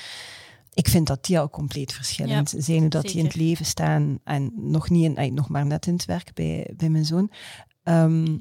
Ik 0.77 0.89
vind 0.89 1.07
dat 1.07 1.25
die 1.25 1.39
al 1.39 1.51
compleet 1.51 1.93
verschillend 1.93 2.55
zijn, 2.57 2.81
hoe 2.81 2.89
dat 2.89 3.03
die 3.03 3.17
in 3.17 3.25
het 3.25 3.35
leven 3.35 3.65
staan 3.65 4.19
en 4.25 4.53
nog, 4.55 4.91
niet 4.91 5.19
in, 5.19 5.35
nog 5.35 5.49
maar 5.49 5.67
net 5.67 5.87
in 5.87 5.93
het 5.93 6.05
werk 6.05 6.35
bij, 6.35 6.73
bij 6.77 6.89
mijn 6.89 7.05
zoon. 7.05 7.31
Ehm, 7.83 8.37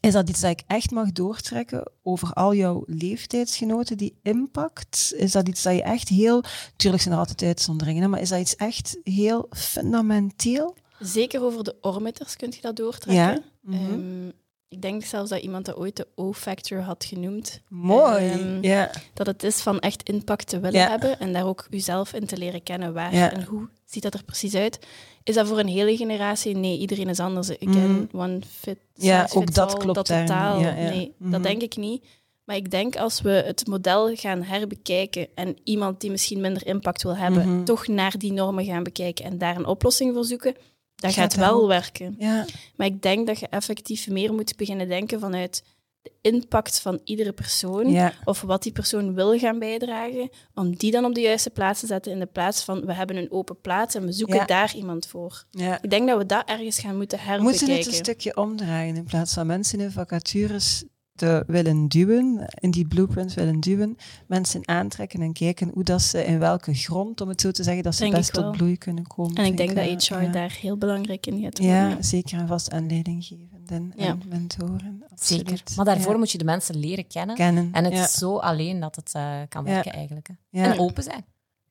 is 0.00 0.12
dat 0.12 0.28
iets 0.28 0.40
dat 0.40 0.50
ik 0.50 0.62
echt 0.66 0.90
mag 0.90 1.12
doortrekken 1.12 1.90
over 2.02 2.32
al 2.32 2.54
jouw 2.54 2.82
leeftijdsgenoten, 2.86 3.96
die 3.96 4.18
impact? 4.22 5.12
Is 5.16 5.32
dat 5.32 5.48
iets 5.48 5.62
dat 5.62 5.74
je 5.74 5.82
echt 5.82 6.08
heel... 6.08 6.42
Tuurlijk 6.76 7.02
zijn 7.02 7.14
er 7.14 7.20
altijd 7.20 7.42
uitzonderingen, 7.42 8.10
maar 8.10 8.20
is 8.20 8.28
dat 8.28 8.40
iets 8.40 8.56
echt 8.56 8.98
heel 9.02 9.46
fundamenteel? 9.50 10.76
Zeker 10.98 11.42
over 11.42 11.64
de 11.64 11.76
oormitters 11.80 12.36
kun 12.36 12.50
je 12.50 12.60
dat 12.60 12.76
doortrekken. 12.76 13.24
Ja. 13.24 13.42
Mhm. 13.60 13.92
Ehm, 13.92 14.30
ik 14.68 14.82
denk 14.82 15.04
zelfs 15.04 15.30
dat 15.30 15.40
iemand 15.42 15.64
dat 15.66 15.76
ooit 15.76 15.96
de 15.96 16.06
O-factor 16.14 16.80
had 16.80 17.04
genoemd. 17.04 17.60
Mooi. 17.68 18.28
Ehm. 18.62 18.86
Dat 19.14 19.26
het 19.26 19.42
is 19.42 19.60
van 19.60 19.78
echt 19.80 20.02
impact 20.08 20.46
te 20.48 20.60
willen 20.60 20.88
hebben 20.90 21.18
en 21.18 21.32
daar 21.32 21.46
ook 21.46 21.66
uzelf 21.70 22.12
in 22.12 22.26
te 22.26 22.36
leren 22.36 22.62
kennen. 22.62 22.92
Waar 22.94 23.12
en 23.12 23.44
hoe 23.44 23.68
ziet 23.84 24.02
dat 24.02 24.14
er 24.14 24.24
precies 24.24 24.54
uit? 24.54 24.78
Is 25.22 25.34
dat 25.34 25.46
voor 25.48 25.58
een 25.58 25.66
hele 25.68 25.96
generatie? 25.96 26.56
Nee, 26.56 26.78
iedereen 26.78 27.08
is 27.08 27.20
anders. 27.20 27.50
Again, 27.60 28.08
one 28.12 28.40
fit 28.50 28.78
Ja, 28.94 29.28
ook 29.34 29.54
dat 29.54 29.72
all, 29.72 29.78
klopt 29.78 29.94
dat 29.94 30.06
totaal. 30.06 30.60
Ja, 30.60 30.68
ja. 30.76 30.88
Nee, 30.90 31.14
Mhm. 31.18 31.30
dat 31.30 31.42
denk 31.42 31.62
ik 31.62 31.76
niet. 31.76 32.04
Maar 32.44 32.56
ik 32.56 32.70
denk 32.70 32.96
als 32.96 33.20
we 33.20 33.30
het 33.30 33.66
model 33.66 34.14
gaan 34.16 34.42
herbekijken 34.42 35.28
en 35.34 35.56
iemand 35.64 36.00
die 36.00 36.10
misschien 36.10 36.40
minder 36.40 36.66
impact 36.66 37.02
wil 37.02 37.16
hebben, 37.16 37.54
Mhm. 37.54 37.64
toch 37.64 37.86
naar 37.86 38.18
die 38.18 38.32
normen 38.32 38.64
gaan 38.64 38.82
bekijken 38.82 39.24
en 39.24 39.38
daar 39.38 39.56
een 39.56 39.66
oplossing 39.66 40.14
voor 40.14 40.24
zoeken, 40.24 40.54
dat 40.98 41.12
Gaat 41.12 41.34
wel 41.34 41.68
werken. 41.68 42.14
Ja. 42.18 42.44
Maar 42.76 42.86
ik 42.86 43.02
denk 43.02 43.26
dat 43.26 43.38
je 43.38 43.48
effectief 43.48 44.08
meer 44.08 44.32
moet 44.34 44.56
beginnen 44.56 44.88
denken 44.88 45.20
vanuit 45.20 45.62
de 46.02 46.12
impact 46.20 46.80
van 46.80 47.00
iedere 47.04 47.32
persoon. 47.32 47.90
Ja. 47.90 48.12
Of 48.24 48.40
wat 48.40 48.62
die 48.62 48.72
persoon 48.72 49.14
wil 49.14 49.38
gaan 49.38 49.58
bijdragen, 49.58 50.30
om 50.54 50.76
die 50.76 50.90
dan 50.90 51.04
op 51.04 51.14
de 51.14 51.20
juiste 51.20 51.50
plaats 51.50 51.80
te 51.80 51.86
zetten 51.86 52.12
in 52.12 52.18
de 52.18 52.26
plaats 52.26 52.62
van 52.64 52.86
we 52.86 52.92
hebben 52.94 53.16
een 53.16 53.30
open 53.32 53.60
plaats 53.60 53.94
en 53.94 54.04
we 54.06 54.12
zoeken 54.12 54.36
Ja. 54.36 54.44
daar 54.44 54.74
iemand 54.76 55.06
voor. 55.06 55.44
ja. 55.50 55.82
Ik 55.82 55.90
denk 55.90 56.08
dat 56.08 56.18
we 56.18 56.26
dat 56.26 56.48
ergens 56.48 56.78
gaan 56.78 56.96
moeten 56.96 57.18
herbekijken. 57.18 57.66
moeten 57.66 57.76
het 57.76 57.86
een 57.86 58.04
stukje 58.04 58.36
omdraaien. 58.36 58.96
In 58.96 59.04
plaats 59.04 59.34
van 59.34 59.46
mensen 59.46 59.80
in 59.80 59.90
vacatures 59.90 60.84
te 61.18 61.44
willen 61.46 61.88
duwen, 61.88 62.46
in 62.60 62.70
die 62.70 62.86
blueprints 62.86 63.34
willen 63.34 63.60
duwen, 63.60 63.96
mensen 64.26 64.68
aantrekken 64.68 65.22
en 65.22 65.32
kijken 65.32 65.70
hoe 65.74 65.84
dat 65.84 66.02
ze 66.02 66.24
in 66.24 66.38
welke 66.38 66.74
grond, 66.74 67.20
om 67.20 67.28
het 67.28 67.40
zo 67.40 67.50
te 67.50 67.62
zeggen, 67.62 67.82
dat 67.82 67.94
ze 67.94 68.02
Denk 68.02 68.14
best 68.14 68.32
tot 68.32 68.56
bloei 68.56 68.76
kunnen 68.78 69.06
komen. 69.06 69.34
En 69.36 69.44
ik 69.44 69.56
denk 69.56 69.74
dat 69.74 70.06
HR 70.08 70.22
ja. 70.22 70.28
daar 70.32 70.56
heel 70.60 70.76
belangrijk 70.76 71.26
in 71.26 71.40
gaat 71.42 71.58
worden. 71.58 71.76
Ja, 71.76 72.02
zeker 72.02 72.38
en 72.38 72.48
vast 72.48 72.70
aan 72.72 72.86
leidinggevenden 72.88 73.92
Ja. 73.96 74.06
en 74.06 74.22
mentoren. 74.28 75.02
Zeker. 75.14 75.62
Maar 75.76 75.84
daarvoor 75.84 76.12
Ja. 76.12 76.18
moet 76.18 76.30
je 76.30 76.38
de 76.38 76.44
mensen 76.44 76.76
leren 76.76 77.06
kennen. 77.06 77.36
kennen. 77.36 77.68
En 77.72 77.84
het 77.84 77.92
ja. 77.92 78.04
is 78.04 78.12
zo 78.12 78.36
alleen 78.36 78.80
dat 78.80 78.96
het 78.96 79.12
eh, 79.14 79.36
kan 79.48 79.64
Ja. 79.64 79.70
werken 79.70 79.92
eigenlijk. 79.92 80.28
hè. 80.50 80.62
En 80.62 80.78
open 80.78 81.02
zijn. 81.02 81.24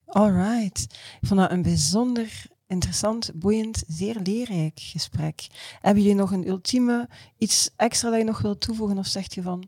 All 0.06 0.32
right. 0.32 0.80
Ik 1.22 1.28
vond 1.28 1.40
dat 1.40 1.52
een 1.52 1.62
bijzonder 1.62 2.46
interessant, 2.68 3.32
boeiend, 3.36 3.84
zeer 3.88 4.20
leerrijk 4.24 4.80
gesprek. 4.80 5.48
Hebben 5.82 6.04
jullie 6.04 6.18
nog 6.18 6.32
een 6.32 6.48
ultieme, 6.48 7.10
iets 7.38 7.70
extra 7.76 8.10
dat 8.10 8.20
je 8.20 8.26
nog 8.26 8.42
wilt 8.42 8.62
toevoegen? 8.62 8.98
Of 8.98 9.08
zegt 9.08 9.34
je 9.34 9.42
van, 9.42 9.68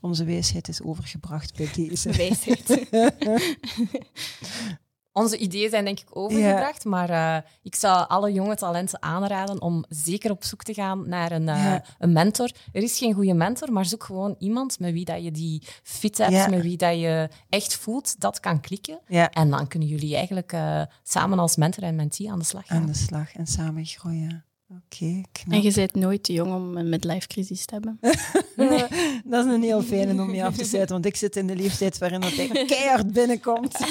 onze 0.00 0.24
wijsheid 0.24 0.68
is 0.68 0.82
overgebracht 0.82 1.56
bij 1.56 1.68
deze? 1.74 2.12
Wijsheid. 2.16 2.86
Onze 5.16 5.36
ideeën 5.38 5.70
zijn 5.70 5.84
denk 5.84 6.00
ik 6.00 6.06
overgebracht, 6.16 6.84
maar 6.84 7.10
eh, 7.10 7.36
ik 7.62 7.74
zou 7.74 8.08
alle 8.08 8.32
jonge 8.32 8.56
talenten 8.56 9.02
aanraden 9.02 9.60
om 9.62 9.84
zeker 9.88 10.30
op 10.30 10.44
zoek 10.44 10.62
te 10.62 10.74
gaan 10.74 11.08
naar 11.08 11.32
een, 11.32 11.48
eh, 11.48 11.64
Ja. 11.64 11.84
een 11.98 12.12
mentor. 12.12 12.50
Er 12.72 12.82
is 12.82 12.98
geen 12.98 13.12
goede 13.14 13.34
mentor, 13.34 13.72
maar 13.72 13.84
zoek 13.84 14.04
gewoon 14.04 14.34
iemand 14.38 14.78
met 14.78 14.92
wie 14.92 15.04
dat 15.04 15.22
je 15.24 15.30
die 15.30 15.62
fit 15.82 16.18
hebt, 16.18 16.32
Ja. 16.32 16.48
met 16.48 16.62
wie 16.62 16.76
dat 16.76 16.94
je 17.00 17.28
echt 17.48 17.76
voelt 17.76 18.20
dat 18.20 18.40
kan 18.40 18.60
klikken. 18.60 18.98
En 19.30 19.50
dan 19.50 19.66
kunnen 19.68 19.88
jullie 19.88 20.14
eigenlijk 20.14 20.52
eh, 20.52 20.82
samen 21.02 21.38
als 21.38 21.56
mentor 21.56 21.82
en 21.84 21.96
mentee 21.96 22.30
aan 22.30 22.38
de 22.38 22.44
slag 22.44 22.66
gaan. 22.66 22.80
aan 22.80 22.86
de 22.86 22.94
slag 22.94 23.34
en 23.34 23.46
samen 23.46 23.84
groeien. 23.84 24.44
Oké, 24.68 25.20
knap. 25.32 25.54
en 25.54 25.62
je 25.62 25.72
bent 25.72 25.94
nooit 25.94 26.22
te 26.22 26.32
jong 26.32 26.54
om 26.54 26.76
een 26.76 26.88
midlife 26.88 27.26
crisis 27.26 27.64
te 27.64 27.74
hebben. 27.74 27.98
Dat 29.24 29.46
is 29.46 29.52
een 29.52 29.62
heel 29.62 29.82
fijne 29.82 30.22
om 30.22 30.34
je 30.34 30.44
af 30.44 30.56
te 30.56 30.64
sluiten, 30.64 30.94
want 30.94 31.06
ik 31.06 31.16
zit 31.16 31.36
in 31.36 31.46
de 31.46 31.56
leeftijd 31.56 31.98
waarin 31.98 32.20
dat 32.20 32.32
hij 32.34 32.48
keihard 32.66 33.12
binnenkomt. 33.12 33.78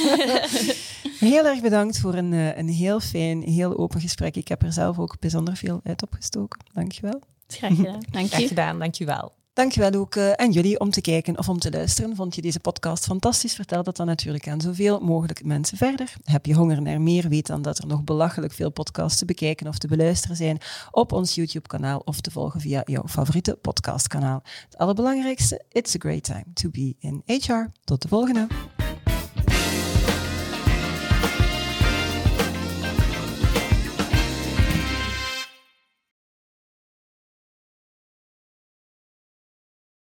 heel 1.19 1.45
erg 1.45 1.61
bedankt 1.61 1.99
voor 1.99 2.13
een, 2.13 2.33
eh, 2.33 2.57
een 2.57 2.69
heel 2.69 2.99
fijn, 2.99 3.41
heel 3.41 3.77
open 3.77 4.01
gesprek. 4.01 4.35
Ik 4.35 4.47
heb 4.47 4.61
er 4.61 4.73
zelf 4.73 4.99
ook 4.99 5.19
bijzonder 5.19 5.55
veel 5.55 5.81
uit 5.83 6.01
opgestoken. 6.01 6.59
Dankjewel. 6.73 7.21
Graag 7.47 7.75
gedaan. 7.75 7.99
Dank 8.11 8.27
Graag 8.27 8.41
je. 8.41 8.47
gedaan, 8.47 8.79
dankjewel. 8.79 9.33
Dankjewel 9.55 9.93
ook 9.93 10.15
eh, 10.15 10.31
aan 10.31 10.51
jullie 10.51 10.79
om 10.79 10.89
te 10.89 11.01
kijken 11.01 11.37
of 11.37 11.49
om 11.49 11.59
te 11.59 11.71
luisteren. 11.71 12.15
Vond 12.15 12.35
je 12.35 12.41
deze 12.41 12.59
podcast 12.59 13.05
fantastisch? 13.05 13.55
Vertel 13.55 13.83
dat 13.83 13.95
dan 13.95 14.05
natuurlijk 14.05 14.47
aan 14.47 14.61
zoveel 14.61 14.99
mogelijk 14.99 15.43
mensen 15.45 15.77
verder. 15.77 16.13
Heb 16.23 16.45
je 16.45 16.53
honger 16.53 16.81
naar 16.81 17.01
meer? 17.01 17.29
Weet 17.29 17.47
dan 17.47 17.61
dat 17.61 17.77
er 17.77 17.87
nog 17.87 18.03
belachelijk 18.03 18.53
veel 18.53 18.71
podcasts 18.71 19.19
te 19.19 19.25
bekijken 19.25 19.67
of 19.67 19.77
te 19.77 19.87
beluisteren 19.87 20.35
zijn 20.35 20.57
op 20.91 21.11
ons 21.11 21.35
YouTube-kanaal 21.35 22.01
of 22.05 22.21
te 22.21 22.31
volgen 22.31 22.61
via 22.61 22.81
jouw 22.85 23.07
favoriete 23.07 23.57
podcastkanaal. 23.61 24.43
Het 24.69 24.77
allerbelangrijkste, 24.77 25.61
it's 25.71 25.95
a 25.95 25.99
great 25.99 26.23
time 26.23 26.45
to 26.53 26.69
be 26.69 26.95
in 26.99 27.21
HR. 27.25 27.71
Tot 27.83 28.01
de 28.01 28.07
volgende. 28.07 28.47